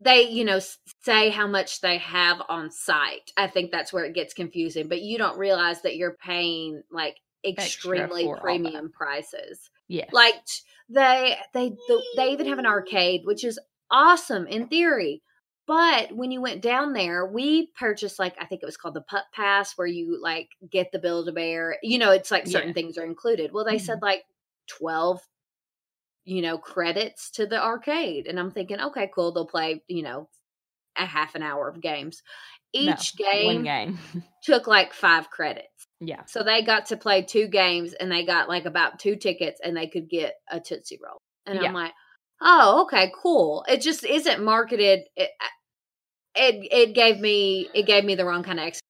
They 0.00 0.28
you 0.28 0.44
know 0.44 0.60
say 1.02 1.30
how 1.30 1.46
much 1.46 1.80
they 1.80 1.98
have 1.98 2.42
on 2.48 2.70
site 2.70 3.32
i 3.36 3.46
think 3.46 3.70
that's 3.70 3.92
where 3.92 4.04
it 4.04 4.14
gets 4.14 4.34
confusing 4.34 4.88
but 4.88 5.00
you 5.00 5.16
don't 5.18 5.38
realize 5.38 5.82
that 5.82 5.96
you're 5.96 6.16
paying 6.22 6.82
like 6.90 7.16
extremely 7.46 8.24
for 8.24 8.28
all 8.28 8.34
that. 8.34 8.42
premium 8.42 8.90
prices 8.90 9.70
yeah 9.88 10.06
like 10.12 10.34
they 10.88 11.36
they 11.52 11.72
they 12.16 12.32
even 12.32 12.46
have 12.46 12.58
an 12.58 12.66
arcade 12.66 13.22
which 13.24 13.44
is 13.44 13.58
awesome 13.90 14.46
in 14.46 14.66
theory 14.66 15.22
but 15.66 16.14
when 16.14 16.30
you 16.30 16.40
went 16.40 16.60
down 16.60 16.92
there 16.92 17.24
we 17.26 17.68
purchased 17.78 18.18
like 18.18 18.34
i 18.40 18.44
think 18.44 18.62
it 18.62 18.66
was 18.66 18.76
called 18.76 18.94
the 18.94 19.00
Paw 19.02 19.22
Pass 19.32 19.76
where 19.76 19.86
you 19.86 20.20
like 20.20 20.50
get 20.70 20.90
the 20.92 20.98
build 20.98 21.28
a 21.28 21.32
bear 21.32 21.78
you 21.82 21.98
know 21.98 22.10
it's 22.10 22.30
like 22.30 22.46
certain 22.46 22.68
Yeah. 22.68 22.74
things 22.74 22.98
are 22.98 23.04
included 23.04 23.52
well 23.52 23.64
they 23.64 23.78
said 23.78 23.96
mm-hmm. 23.96 24.06
like 24.06 24.24
12 24.68 25.20
you 26.24 26.42
know 26.42 26.58
credits 26.58 27.30
to 27.30 27.46
the 27.46 27.62
arcade 27.62 28.26
and 28.26 28.38
i'm 28.38 28.50
thinking 28.50 28.80
okay 28.80 29.10
cool 29.14 29.32
they'll 29.32 29.46
play 29.46 29.82
you 29.88 30.02
know 30.02 30.28
a 30.96 31.04
half 31.04 31.34
an 31.34 31.42
hour 31.42 31.68
of 31.68 31.80
games 31.80 32.22
No, 32.74 32.92
each 32.92 33.16
game, 33.16 33.62
game. 33.64 33.98
took 34.44 34.66
like 34.66 34.92
five 34.92 35.28
credits 35.30 35.68
yeah. 36.00 36.24
so 36.26 36.42
they 36.42 36.62
got 36.62 36.86
to 36.86 36.96
play 36.96 37.22
two 37.22 37.48
games 37.48 37.94
and 37.94 38.10
they 38.12 38.24
got 38.26 38.48
like 38.48 38.64
about 38.64 38.98
two 38.98 39.16
tickets 39.16 39.60
and 39.62 39.76
they 39.76 39.86
could 39.86 40.08
get 40.08 40.34
a 40.50 40.60
Tootsie 40.60 40.98
Roll. 41.02 41.18
And 41.46 41.58
Yeah. 41.60 41.68
I'm 41.68 41.74
like, 41.74 41.92
oh, 42.42 42.82
okay, 42.82 43.10
cool. 43.22 43.64
It 43.68 43.80
just 43.80 44.04
isn't 44.04 44.44
marketed. 44.44 45.00
It, 45.16 45.30
it, 46.34 46.68
it 46.70 46.94
gave 46.94 47.20
me, 47.20 47.68
it 47.74 47.86
gave 47.86 48.04
me 48.04 48.14
the 48.16 48.24
wrong 48.24 48.42
kind 48.42 48.58
of 48.58 48.66
expectations. 48.66 48.80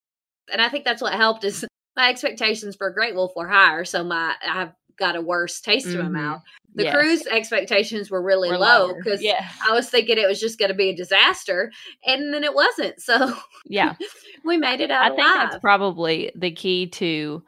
And 0.53 0.61
I 0.63 0.69
think 0.69 0.85
that's 0.85 1.03
what 1.03 1.15
helped 1.15 1.45
is 1.45 1.65
my 1.97 2.09
expectations 2.11 2.75
for 2.77 2.91
Great 2.91 3.15
Wolf 3.15 3.33
were 3.37 3.49
higher. 3.49 3.85
So 3.85 4.03
my, 4.03 4.35
I've 4.45 4.73
got 4.97 5.17
a 5.17 5.21
worse 5.21 5.61
taste 5.61 5.87
in 5.87 5.95
Mhm. 5.95 6.03
my 6.05 6.09
mouth. 6.09 6.43
The 6.75 6.85
Yes. 6.85 6.95
cruise 6.95 7.27
expectations 7.27 8.11
were 8.11 8.23
really 8.23 8.49
We're 8.51 8.59
low 8.59 8.95
because 8.95 9.23
yeah. 9.23 9.49
I 9.67 9.73
was 9.73 9.89
thinking 9.89 10.19
it 10.19 10.27
was 10.29 10.41
just 10.41 10.59
going 10.59 10.71
to 10.71 10.75
be 10.75 10.91
a 10.91 10.97
disaster. 10.97 11.71
And 12.05 12.35
then 12.35 12.43
it 12.45 12.55
wasn't. 12.55 13.01
So 13.01 13.37
Yeah. 13.67 13.95
we 14.45 14.57
made 14.57 14.81
it 14.81 14.91
out 14.91 15.13
I 15.13 15.15
think 15.15 15.29
that's 15.35 15.59
probably 15.61 16.33
the 16.35 16.51
key 16.51 16.87
to 16.89 17.43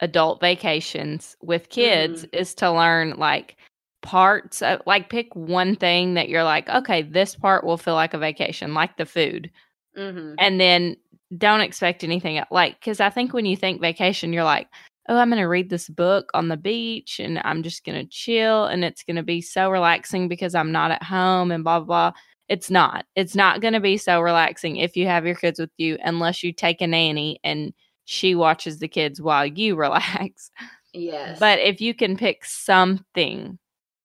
adult 0.00 0.40
vacations 0.40 1.36
with 1.42 1.68
kids 1.70 2.22
Mm-hmm. 2.24 2.36
is 2.36 2.54
to 2.56 2.70
learn 2.70 3.14
like 3.18 3.56
parts 4.02 4.62
of, 4.62 4.80
like 4.86 5.08
pick 5.08 5.34
one 5.34 5.74
thing 5.74 6.14
that 6.14 6.28
you're 6.28 6.44
like 6.44 6.68
okay 6.68 7.02
this 7.02 7.34
part 7.34 7.64
will 7.64 7.78
feel 7.78 7.94
like 7.94 8.14
a 8.14 8.18
vacation 8.18 8.74
like 8.74 8.96
the 8.98 9.06
food 9.06 9.50
hmm 9.96 10.34
and 10.38 10.60
then 10.60 10.96
don't 11.38 11.62
expect 11.62 12.04
anything 12.04 12.40
like 12.50 12.78
because 12.78 13.00
i 13.00 13.10
think 13.10 13.32
when 13.32 13.46
you 13.46 13.56
think 13.56 13.80
vacation 13.80 14.32
you're 14.32 14.44
like 14.44 14.68
oh 15.08 15.16
i'm 15.16 15.28
going 15.30 15.40
to 15.40 15.48
read 15.48 15.70
this 15.70 15.88
book 15.88 16.30
on 16.34 16.48
the 16.48 16.56
beach 16.56 17.20
and 17.20 17.40
i'm 17.44 17.62
just 17.62 17.84
going 17.84 17.98
to 17.98 18.10
chill 18.10 18.66
and 18.66 18.84
it's 18.84 19.02
going 19.02 19.16
to 19.16 19.22
be 19.22 19.40
so 19.40 19.70
relaxing 19.70 20.28
because 20.28 20.54
i'm 20.54 20.72
not 20.72 20.90
at 20.90 21.02
home 21.02 21.50
and 21.50 21.64
blah 21.64 21.78
blah 21.80 22.10
blah 22.10 22.20
it's 22.48 22.70
not 22.70 23.04
it's 23.14 23.34
not 23.34 23.60
going 23.60 23.74
to 23.74 23.80
be 23.80 23.96
so 23.96 24.20
relaxing 24.20 24.76
if 24.76 24.96
you 24.96 25.06
have 25.06 25.26
your 25.26 25.34
kids 25.34 25.58
with 25.58 25.70
you 25.78 25.98
unless 26.04 26.42
you 26.42 26.52
take 26.52 26.80
a 26.80 26.86
nanny 26.86 27.38
and 27.44 27.72
she 28.04 28.34
watches 28.34 28.78
the 28.78 28.88
kids 28.88 29.20
while 29.20 29.46
you 29.46 29.76
relax 29.76 30.50
Yes. 30.92 31.38
but 31.38 31.58
if 31.58 31.80
you 31.80 31.92
can 31.94 32.16
pick 32.16 32.44
something 32.44 33.58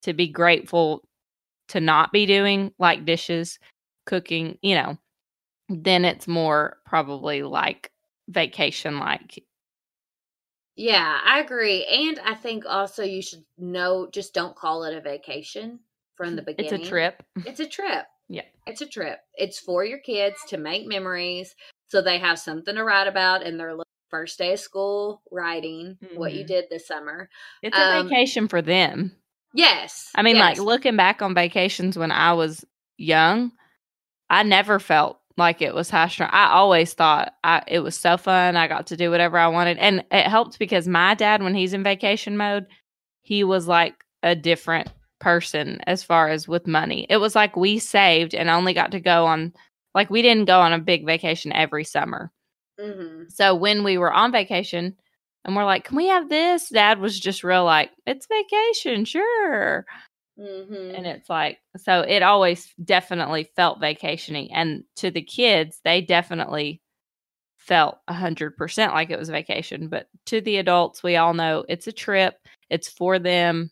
to 0.03 0.13
be 0.13 0.27
grateful 0.27 1.03
to 1.71 1.79
not 1.79 2.11
be 2.11 2.25
doing, 2.25 2.71
like 2.79 3.05
dishes, 3.05 3.57
cooking, 4.05 4.57
you 4.61 4.75
know, 4.75 4.97
then 5.69 6.03
it's 6.03 6.27
more 6.27 6.77
probably 6.85 7.43
like 7.43 7.91
vacation 8.27 8.99
like. 8.99 9.43
Yeah, 10.75 11.19
I 11.25 11.39
agree. 11.39 11.85
And 11.85 12.19
I 12.19 12.33
think 12.33 12.65
also 12.65 13.03
you 13.03 13.21
should 13.21 13.43
know 13.57 14.07
just 14.11 14.33
don't 14.33 14.55
call 14.55 14.83
it 14.83 14.95
a 14.95 15.01
vacation 15.01 15.79
from 16.15 16.35
the 16.35 16.41
beginning. 16.41 16.73
It's 16.79 16.87
a 16.87 16.89
trip. 16.89 17.23
It's 17.45 17.59
a 17.59 17.67
trip. 17.67 18.05
Yeah. 18.29 18.43
It's 18.65 18.79
a 18.79 18.85
trip. 18.85 19.19
It's 19.35 19.59
for 19.59 19.83
your 19.83 19.97
kids 19.99 20.37
to 20.47 20.57
make 20.57 20.87
memories 20.87 21.53
so 21.87 22.01
they 22.01 22.17
have 22.17 22.39
something 22.39 22.75
to 22.75 22.83
write 22.85 23.07
about 23.09 23.43
in 23.43 23.57
their 23.57 23.75
first 24.09 24.37
day 24.37 24.53
of 24.53 24.59
school 24.61 25.21
writing 25.29 25.97
what 26.15 26.31
you 26.33 26.45
Mhm. 26.45 26.47
did 26.47 26.65
this 26.69 26.87
summer. 26.87 27.29
It's 27.61 27.77
a 27.77 27.81
Um, 27.81 28.07
vacation 28.07 28.47
for 28.47 28.61
them. 28.61 29.17
Yes. 29.53 30.09
I 30.15 30.21
mean, 30.21 30.37
yes. 30.37 30.57
like 30.57 30.65
looking 30.65 30.95
back 30.95 31.21
on 31.21 31.33
vacations 31.33 31.97
when 31.97 32.11
I 32.11 32.31
was 32.31 32.63
young, 32.97 33.51
I 34.29 34.43
never 34.43 34.79
felt 34.79 35.19
like 35.41 35.61
it 35.61 35.75
was 35.75 35.89
high 35.89 36.07
strung. 36.07 36.29
I 36.31 36.51
always 36.51 36.93
thought 36.93 37.33
I, 37.43 37.63
it 37.67 37.79
was 37.79 37.97
so 37.97 38.17
fun. 38.17 38.55
I 38.55 38.67
got 38.67 38.87
to 38.87 38.97
do 38.97 39.11
whatever 39.11 39.37
I 39.37 39.47
wanted. 39.47 39.77
And 39.77 40.03
it 40.11 40.27
helped 40.27 40.59
because 40.59 40.87
my 40.87 41.13
dad, 41.13 41.43
when 41.43 41.55
he's 41.55 41.73
in 41.73 41.83
vacation 41.83 42.37
mode, 42.37 42.67
he 43.21 43.43
was 43.43 43.67
like 43.67 43.95
a 44.23 44.35
different 44.35 44.89
person 45.19 45.79
as 45.87 46.03
far 46.03 46.29
as 46.29 46.47
with 46.47 46.67
money. 46.67 47.05
It 47.09 47.17
was 47.17 47.35
like 47.35 47.55
we 47.55 47.79
saved 47.79 48.33
and 48.33 48.49
only 48.49 48.73
got 48.73 48.91
to 48.91 48.99
go 48.99 49.25
on, 49.25 49.53
like, 49.93 50.09
we 50.09 50.21
didn't 50.21 50.45
go 50.45 50.59
on 50.59 50.73
a 50.73 50.79
big 50.79 51.05
vacation 51.05 51.51
every 51.51 51.83
summer. 51.83 52.31
Mhm. 52.79 53.31
So 53.31 53.53
when 53.55 53.83
we 53.83 53.97
were 53.97 54.13
on 54.13 54.31
vacation 54.31 54.95
and 55.45 55.55
we're 55.55 55.65
like, 55.65 55.83
can 55.83 55.97
we 55.97 56.07
have 56.07 56.29
this? 56.29 56.69
Dad 56.69 56.99
was 56.99 57.19
just 57.19 57.43
real 57.43 57.65
like, 57.65 57.91
it's 58.05 58.27
vacation, 58.27 59.05
sure 59.05 59.85
Mhm. 60.39 60.95
and 60.97 61.05
it's 61.05 61.29
like 61.29 61.59
so 61.77 62.01
it 62.01 62.23
always 62.23 62.73
definitely 62.83 63.49
felt 63.55 63.79
vacationing. 63.79 64.51
and 64.53 64.83
to 64.95 65.11
the 65.11 65.21
kids 65.21 65.79
they 65.83 66.01
definitely 66.01 66.81
felt 67.57 67.99
a 68.07 68.13
hundred 68.13 68.57
percent 68.57 68.93
like 68.93 69.09
it 69.11 69.19
was 69.19 69.29
vacation 69.29 69.87
but 69.87 70.07
to 70.25 70.41
the 70.41 70.57
adults 70.57 71.03
we 71.03 71.15
all 71.15 71.33
know 71.33 71.63
it's 71.69 71.85
a 71.87 71.91
trip 71.91 72.35
it's 72.69 72.89
for 72.89 73.19
them 73.19 73.69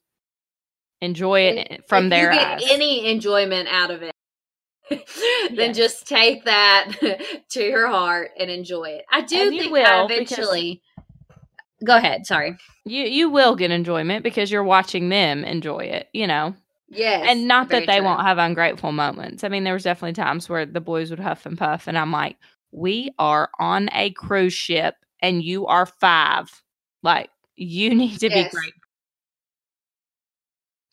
enjoy 1.02 1.48
And 1.48 1.60
it 1.60 1.84
from 1.88 2.06
if 2.06 2.10
their 2.12 2.34
you 2.34 2.40
eyes 2.40 2.64
any 2.70 3.10
enjoyment 3.10 3.68
out 3.72 3.90
of 3.90 4.04
it 4.04 4.12
then 5.56 5.70
Yes. 5.70 5.78
just 5.78 6.08
take 6.08 6.44
that 6.46 6.92
to 7.52 7.64
your 7.64 7.88
heart 7.88 8.32
and 8.38 8.50
enjoy 8.52 8.86
it 8.90 9.06
i 9.12 9.22
do 9.22 9.50
think 9.52 9.72
will, 9.72 9.86
I 9.86 10.04
eventually 10.06 10.82
go 11.86 11.98
ahead 11.98 12.26
sorry 12.26 12.58
you 12.86 13.04
you 13.04 13.30
will 13.30 13.56
get 13.56 13.72
enjoyment 13.72 14.24
because 14.24 14.52
you're 14.52 14.64
watching 14.64 15.10
them 15.10 15.44
enjoy 15.44 15.80
it 15.80 16.10
you 16.14 16.28
know 16.28 16.56
yes 16.90 17.30
and 17.30 17.48
not 17.48 17.70
that 17.72 17.86
they 17.88 18.00
true. 18.00 18.06
won't 18.06 18.22
have 18.22 18.38
ungrateful 18.38 18.92
moments. 18.94 19.44
I 19.44 19.50
mean, 19.50 19.64
there 19.64 19.74
was 19.74 19.84
definitely 19.84 20.14
times 20.14 20.50
where 20.50 20.66
the 20.66 20.82
boys 20.82 21.10
would 21.10 21.20
huff 21.20 21.46
and 21.46 21.58
puff, 21.58 21.88
and 21.88 21.98
I'm 21.98 22.12
like, 22.12 22.38
"We 22.72 23.12
are 23.20 23.50
on 23.60 23.90
a 23.94 24.12
cruise 24.12 24.54
ship, 24.54 24.96
and 25.22 25.44
you 25.44 25.68
are 25.68 25.86
five. 25.86 26.50
Like, 27.04 27.30
you 27.56 27.96
need 27.96 28.20
to 28.22 28.30
Yes. 28.30 28.54
be 28.54 28.58
great." 28.58 28.74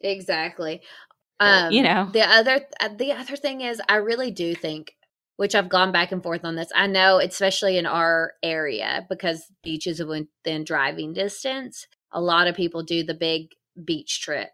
exactly 0.01 0.83
um 1.41 1.73
you 1.73 1.83
know. 1.83 2.11
the 2.13 2.23
other 2.23 2.61
uh, 2.81 2.89
the 2.97 3.13
other 3.13 3.37
thing 3.37 3.63
is 3.63 3.81
i 3.89 3.97
really 3.97 4.31
do 4.31 4.55
think 4.55 4.97
which 5.37 5.55
I've 5.55 5.69
gone 5.69 5.93
back 5.93 6.13
and 6.13 6.23
forth 6.23 6.45
on 6.45 6.57
this. 6.57 6.71
I 6.75 6.87
know, 6.87 7.19
especially 7.19 7.79
in 7.79 7.87
our 7.87 8.33
area, 8.43 9.07
because 9.09 9.45
beaches 9.63 10.01
are 10.01 10.07
within 10.07 10.65
driving 10.65 11.13
distance, 11.13 11.87
a 12.13 12.21
lot 12.21 12.47
of 12.49 12.57
people 12.57 12.83
do 12.83 13.03
the 13.05 13.15
big 13.15 13.49
beach 13.85 14.21
trip. 14.23 14.51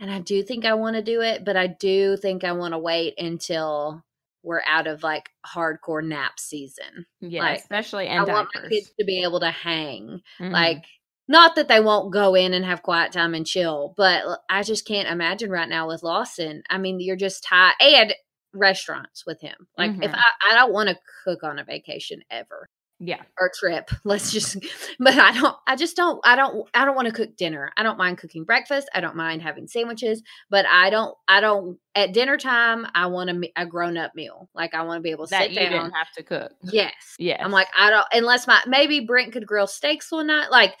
And 0.00 0.10
I 0.10 0.18
do 0.20 0.42
think 0.42 0.64
I 0.64 0.74
want 0.74 0.96
to 0.96 1.02
do 1.02 1.20
it, 1.20 1.44
but 1.44 1.56
I 1.56 1.66
do 1.68 2.16
think 2.16 2.44
I 2.44 2.52
want 2.52 2.72
to 2.74 2.78
wait 2.78 3.14
until 3.18 4.02
we're 4.42 4.62
out 4.66 4.88
of 4.88 5.02
like 5.04 5.30
hardcore 5.46 6.04
nap 6.04 6.40
season. 6.40 7.06
Yeah, 7.20 7.42
Like, 7.42 7.58
especially 7.60 8.08
I 8.08 8.16
and 8.16 8.26
want 8.26 8.48
my 8.54 8.68
kids 8.68 8.92
to 8.98 9.04
be 9.04 9.22
able 9.22 9.40
to 9.40 9.50
hang. 9.50 10.20
Mhm. 10.40 10.50
Like, 10.50 10.84
not 11.28 11.54
that 11.54 11.68
they 11.68 11.78
won't 11.78 12.12
go 12.12 12.34
in 12.34 12.52
and 12.52 12.64
have 12.64 12.82
quiet 12.82 13.12
time 13.12 13.34
and 13.34 13.46
chill, 13.46 13.94
but 13.96 14.40
I 14.50 14.64
just 14.64 14.86
can't 14.86 15.08
imagine 15.08 15.50
right 15.50 15.68
now 15.68 15.86
with 15.86 16.02
Lawson. 16.02 16.64
I 16.68 16.78
mean, 16.78 16.98
you're 16.98 17.14
just 17.14 17.44
tired. 17.44 17.74
And 17.80 18.14
restaurants 18.54 19.24
with 19.26 19.40
him. 19.40 19.66
Like, 19.78 19.92
if 20.02 20.10
Mhm. 20.10 20.14
I, 20.16 20.52
I 20.52 20.54
don't 20.54 20.72
want 20.72 20.88
to 20.88 20.98
cook 21.24 21.42
on 21.42 21.58
a 21.58 21.64
vacation 21.64 22.22
ever 22.30 22.68
yeah, 23.04 23.22
or 23.40 23.50
trip, 23.58 23.90
let's 24.04 24.30
just, 24.30 24.56
but 25.00 25.18
I 25.18 25.32
don't, 25.32 25.56
I 25.66 25.74
just 25.74 25.96
don't, 25.96 26.20
I 26.24 26.36
don't, 26.36 26.68
I 26.72 26.84
don't 26.84 26.94
want 26.94 27.08
to 27.08 27.12
cook 27.14 27.36
dinner. 27.36 27.72
I 27.76 27.82
don't 27.82 27.98
mind 27.98 28.18
cooking 28.18 28.44
breakfast. 28.44 28.88
I 28.94 29.00
don't 29.00 29.16
mind 29.16 29.42
having 29.42 29.66
sandwiches, 29.66 30.22
but 30.50 30.66
I 30.66 30.88
don't, 30.90 31.16
I 31.26 31.40
don't, 31.40 31.78
at 31.96 32.12
dinner 32.12 32.36
time, 32.36 32.86
I 32.94 33.06
want 33.06 33.30
a, 33.30 33.50
a 33.56 33.66
grown 33.66 33.96
up 33.96 34.12
meal. 34.14 34.48
Like, 34.54 34.72
I 34.74 34.82
want 34.82 34.98
to 34.98 35.02
be 35.02 35.10
able 35.10 35.26
to 35.26 35.30
that 35.30 35.42
sit 35.42 35.50
you 35.52 35.58
down. 35.60 35.70
didn't 35.72 35.92
have 35.94 36.12
to 36.16 36.22
cook. 36.22 36.52
Yes. 36.62 36.92
Yes, 37.18 37.40
I'm 37.42 37.50
like, 37.50 37.66
I 37.76 37.90
don't, 37.90 38.06
unless 38.12 38.46
my, 38.46 38.60
maybe 38.68 39.00
Brent 39.00 39.32
could 39.32 39.46
grill 39.48 39.66
steaks 39.66 40.12
one 40.12 40.28
night. 40.28 40.52
Like, 40.52 40.74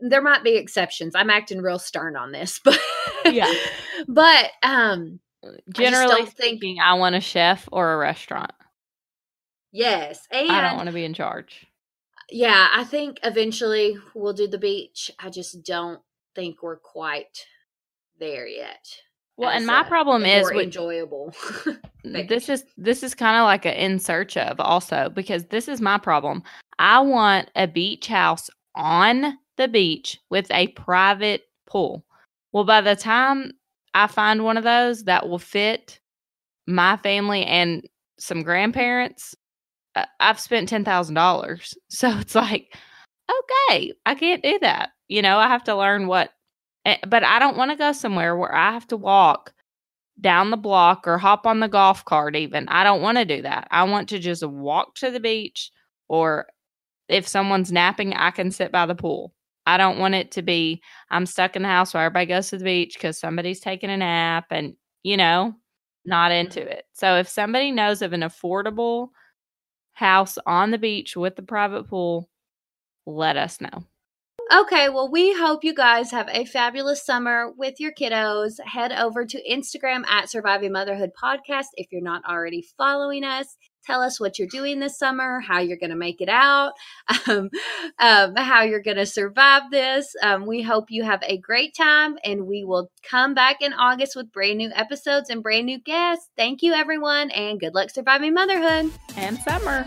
there 0.00 0.22
might 0.22 0.44
be 0.44 0.56
exceptions. 0.56 1.14
I'm 1.16 1.30
acting 1.30 1.62
real 1.62 1.78
stern 1.80 2.16
on 2.16 2.30
this, 2.30 2.60
but 2.64 2.78
Yeah. 3.24 3.52
but, 4.06 4.50
um, 4.62 5.18
generally 5.72 6.22
don't 6.22 6.32
think- 6.32 6.62
I 6.82 6.94
want 6.94 7.14
a 7.14 7.20
chef 7.20 7.68
or 7.72 7.92
a 7.92 7.96
restaurant. 7.96 8.52
yes. 9.72 10.26
And 10.30 10.50
I 10.50 10.60
don't 10.60 10.76
want 10.76 10.88
to 10.88 10.94
be 10.94 11.04
in 11.04 11.14
charge. 11.14 11.66
yeah, 12.30 12.68
I 12.74 12.84
think 12.84 13.18
eventually 13.22 13.96
we'll 14.14 14.32
do 14.32 14.46
the 14.48 14.58
beach. 14.58 15.10
I 15.18 15.30
just 15.30 15.62
don't 15.64 16.00
think 16.34 16.62
we're 16.62 16.76
quite 16.78 17.46
there 18.18 18.46
yet. 18.46 18.86
Well, 19.36 19.50
and 19.50 19.66
my 19.66 19.82
a- 19.82 19.84
problem 19.84 20.24
is 20.24 20.48
enjoyable. 20.50 21.34
this 22.04 22.48
is 22.48 22.64
this 22.78 23.02
is 23.02 23.14
kind 23.14 23.36
of 23.36 23.44
like 23.44 23.66
a 23.66 23.84
in 23.84 23.98
search 23.98 24.36
of 24.38 24.58
also 24.60 25.10
because 25.14 25.44
this 25.46 25.68
is 25.68 25.80
my 25.80 25.98
problem. 25.98 26.42
I 26.78 27.00
want 27.00 27.50
a 27.54 27.66
beach 27.66 28.06
house 28.06 28.48
on 28.74 29.38
the 29.56 29.68
beach 29.68 30.18
with 30.30 30.50
a 30.50 30.68
private 30.68 31.42
pool. 31.66 32.04
Well, 32.52 32.64
by 32.64 32.80
the 32.80 32.96
time 32.96 33.52
I 33.96 34.08
find 34.08 34.44
one 34.44 34.58
of 34.58 34.64
those 34.64 35.04
that 35.04 35.28
will 35.28 35.40
fit 35.40 36.00
my 36.66 36.96
family 36.98 37.44
and 37.44 37.86
some 38.18 38.42
grandparents, 38.42 39.34
I- 39.96 40.06
I've 40.20 40.40
spent 40.40 40.68
ten 40.70 40.84
thousand 40.84 41.16
dollars. 41.16 41.74
So 41.90 42.10
it's 42.18 42.34
like, 42.34 42.74
okay, 43.30 43.92
I 44.06 44.14
can't 44.16 44.42
do 44.42 44.58
that. 44.60 44.90
You 45.08 45.22
know, 45.22 45.38
I 45.38 45.48
have 45.48 45.64
to 45.64 45.76
learn 45.76 46.06
what. 46.08 46.32
eh, 46.86 46.98
But 47.08 47.24
I 47.24 47.38
don't 47.40 47.56
want 47.56 47.70
to 47.72 47.76
go 47.78 47.92
somewhere 47.92 48.36
where 48.36 48.54
I 48.54 48.72
have 48.72 48.86
to 48.88 48.96
walk 48.98 49.54
down 50.20 50.50
the 50.50 50.56
block 50.56 51.06
or 51.08 51.18
hop 51.18 51.46
on 51.46 51.60
the 51.60 51.68
golf 51.68 52.04
cart 52.04 52.36
even. 52.36 52.68
I 52.68 52.84
don't 52.84 53.02
want 53.02 53.18
to 53.18 53.24
do 53.24 53.42
that. 53.42 53.68
I 53.70 53.84
want 53.84 54.08
to 54.10 54.18
just 54.18 54.44
walk 54.46 54.96
to 54.96 55.10
the 55.10 55.20
beach 55.20 55.70
or 56.08 56.46
if 57.08 57.28
someone's 57.28 57.72
napping, 57.72 58.14
I 58.14 58.32
can 58.32 58.52
sit 58.52 58.72
by 58.72 58.86
the 58.86 58.96
pool. 58.96 59.34
I 59.66 59.76
don't 59.76 59.98
want 59.98 60.14
it 60.14 60.30
to 60.32 60.42
be 60.42 60.82
I'm 61.10 61.26
stuck 61.26 61.56
in 61.56 61.62
the 61.62 61.68
house 61.68 61.92
where 61.92 62.04
everybody 62.04 62.26
goes 62.26 62.50
to 62.50 62.58
the 62.58 62.64
beach 62.64 62.94
because 62.94 63.18
somebody's 63.18 63.60
taking 63.60 63.90
a 63.90 63.96
nap 63.96 64.46
and, 64.50 64.74
you 65.02 65.16
know, 65.16 65.54
not 66.04 66.30
mm-hmm. 66.30 66.46
into 66.46 66.62
it. 66.62 66.84
So 66.92 67.16
if 67.16 67.28
somebody 67.28 67.72
knows 67.72 68.02
of 68.02 68.12
an 68.12 68.20
affordable 68.20 69.08
house 69.92 70.38
on 70.46 70.70
the 70.70 70.78
beach 70.78 71.16
with 71.16 71.36
the 71.36 71.42
private 71.42 71.88
pool, 71.88 72.28
let 73.06 73.36
us 73.36 73.60
know. 73.60 73.84
Okay, 74.52 74.88
well, 74.88 75.10
we 75.10 75.34
hope 75.34 75.64
you 75.64 75.74
guys 75.74 76.12
have 76.12 76.28
a 76.30 76.44
fabulous 76.44 77.04
summer 77.04 77.50
with 77.56 77.80
your 77.80 77.92
kiddos. 77.92 78.60
Head 78.64 78.92
over 78.92 79.26
to 79.26 79.42
Instagram 79.50 80.06
at 80.06 80.30
Surviving 80.30 80.70
Motherhood 80.70 81.10
Podcast 81.20 81.66
if 81.74 81.88
you're 81.90 82.00
not 82.00 82.22
already 82.24 82.64
following 82.78 83.24
us. 83.24 83.56
Tell 83.84 84.00
us 84.02 84.20
what 84.20 84.38
you're 84.38 84.46
doing 84.46 84.78
this 84.78 84.98
summer, 84.98 85.40
how 85.40 85.58
you're 85.58 85.76
going 85.76 85.90
to 85.90 85.96
make 85.96 86.20
it 86.20 86.28
out, 86.28 86.74
um, 87.26 87.50
um, 87.98 88.36
how 88.36 88.62
you're 88.62 88.82
going 88.82 88.98
to 88.98 89.06
survive 89.06 89.62
this. 89.72 90.14
Um, 90.22 90.46
we 90.46 90.62
hope 90.62 90.86
you 90.90 91.02
have 91.02 91.22
a 91.24 91.38
great 91.38 91.74
time, 91.76 92.16
and 92.22 92.46
we 92.46 92.64
will 92.64 92.88
come 93.02 93.34
back 93.34 93.56
in 93.60 93.72
August 93.72 94.14
with 94.14 94.32
brand 94.32 94.58
new 94.58 94.70
episodes 94.76 95.28
and 95.28 95.42
brand 95.42 95.66
new 95.66 95.80
guests. 95.80 96.28
Thank 96.36 96.62
you, 96.62 96.72
everyone, 96.72 97.32
and 97.32 97.58
good 97.58 97.74
luck 97.74 97.90
surviving 97.90 98.34
motherhood. 98.34 98.92
And 99.16 99.38
summer. 99.38 99.86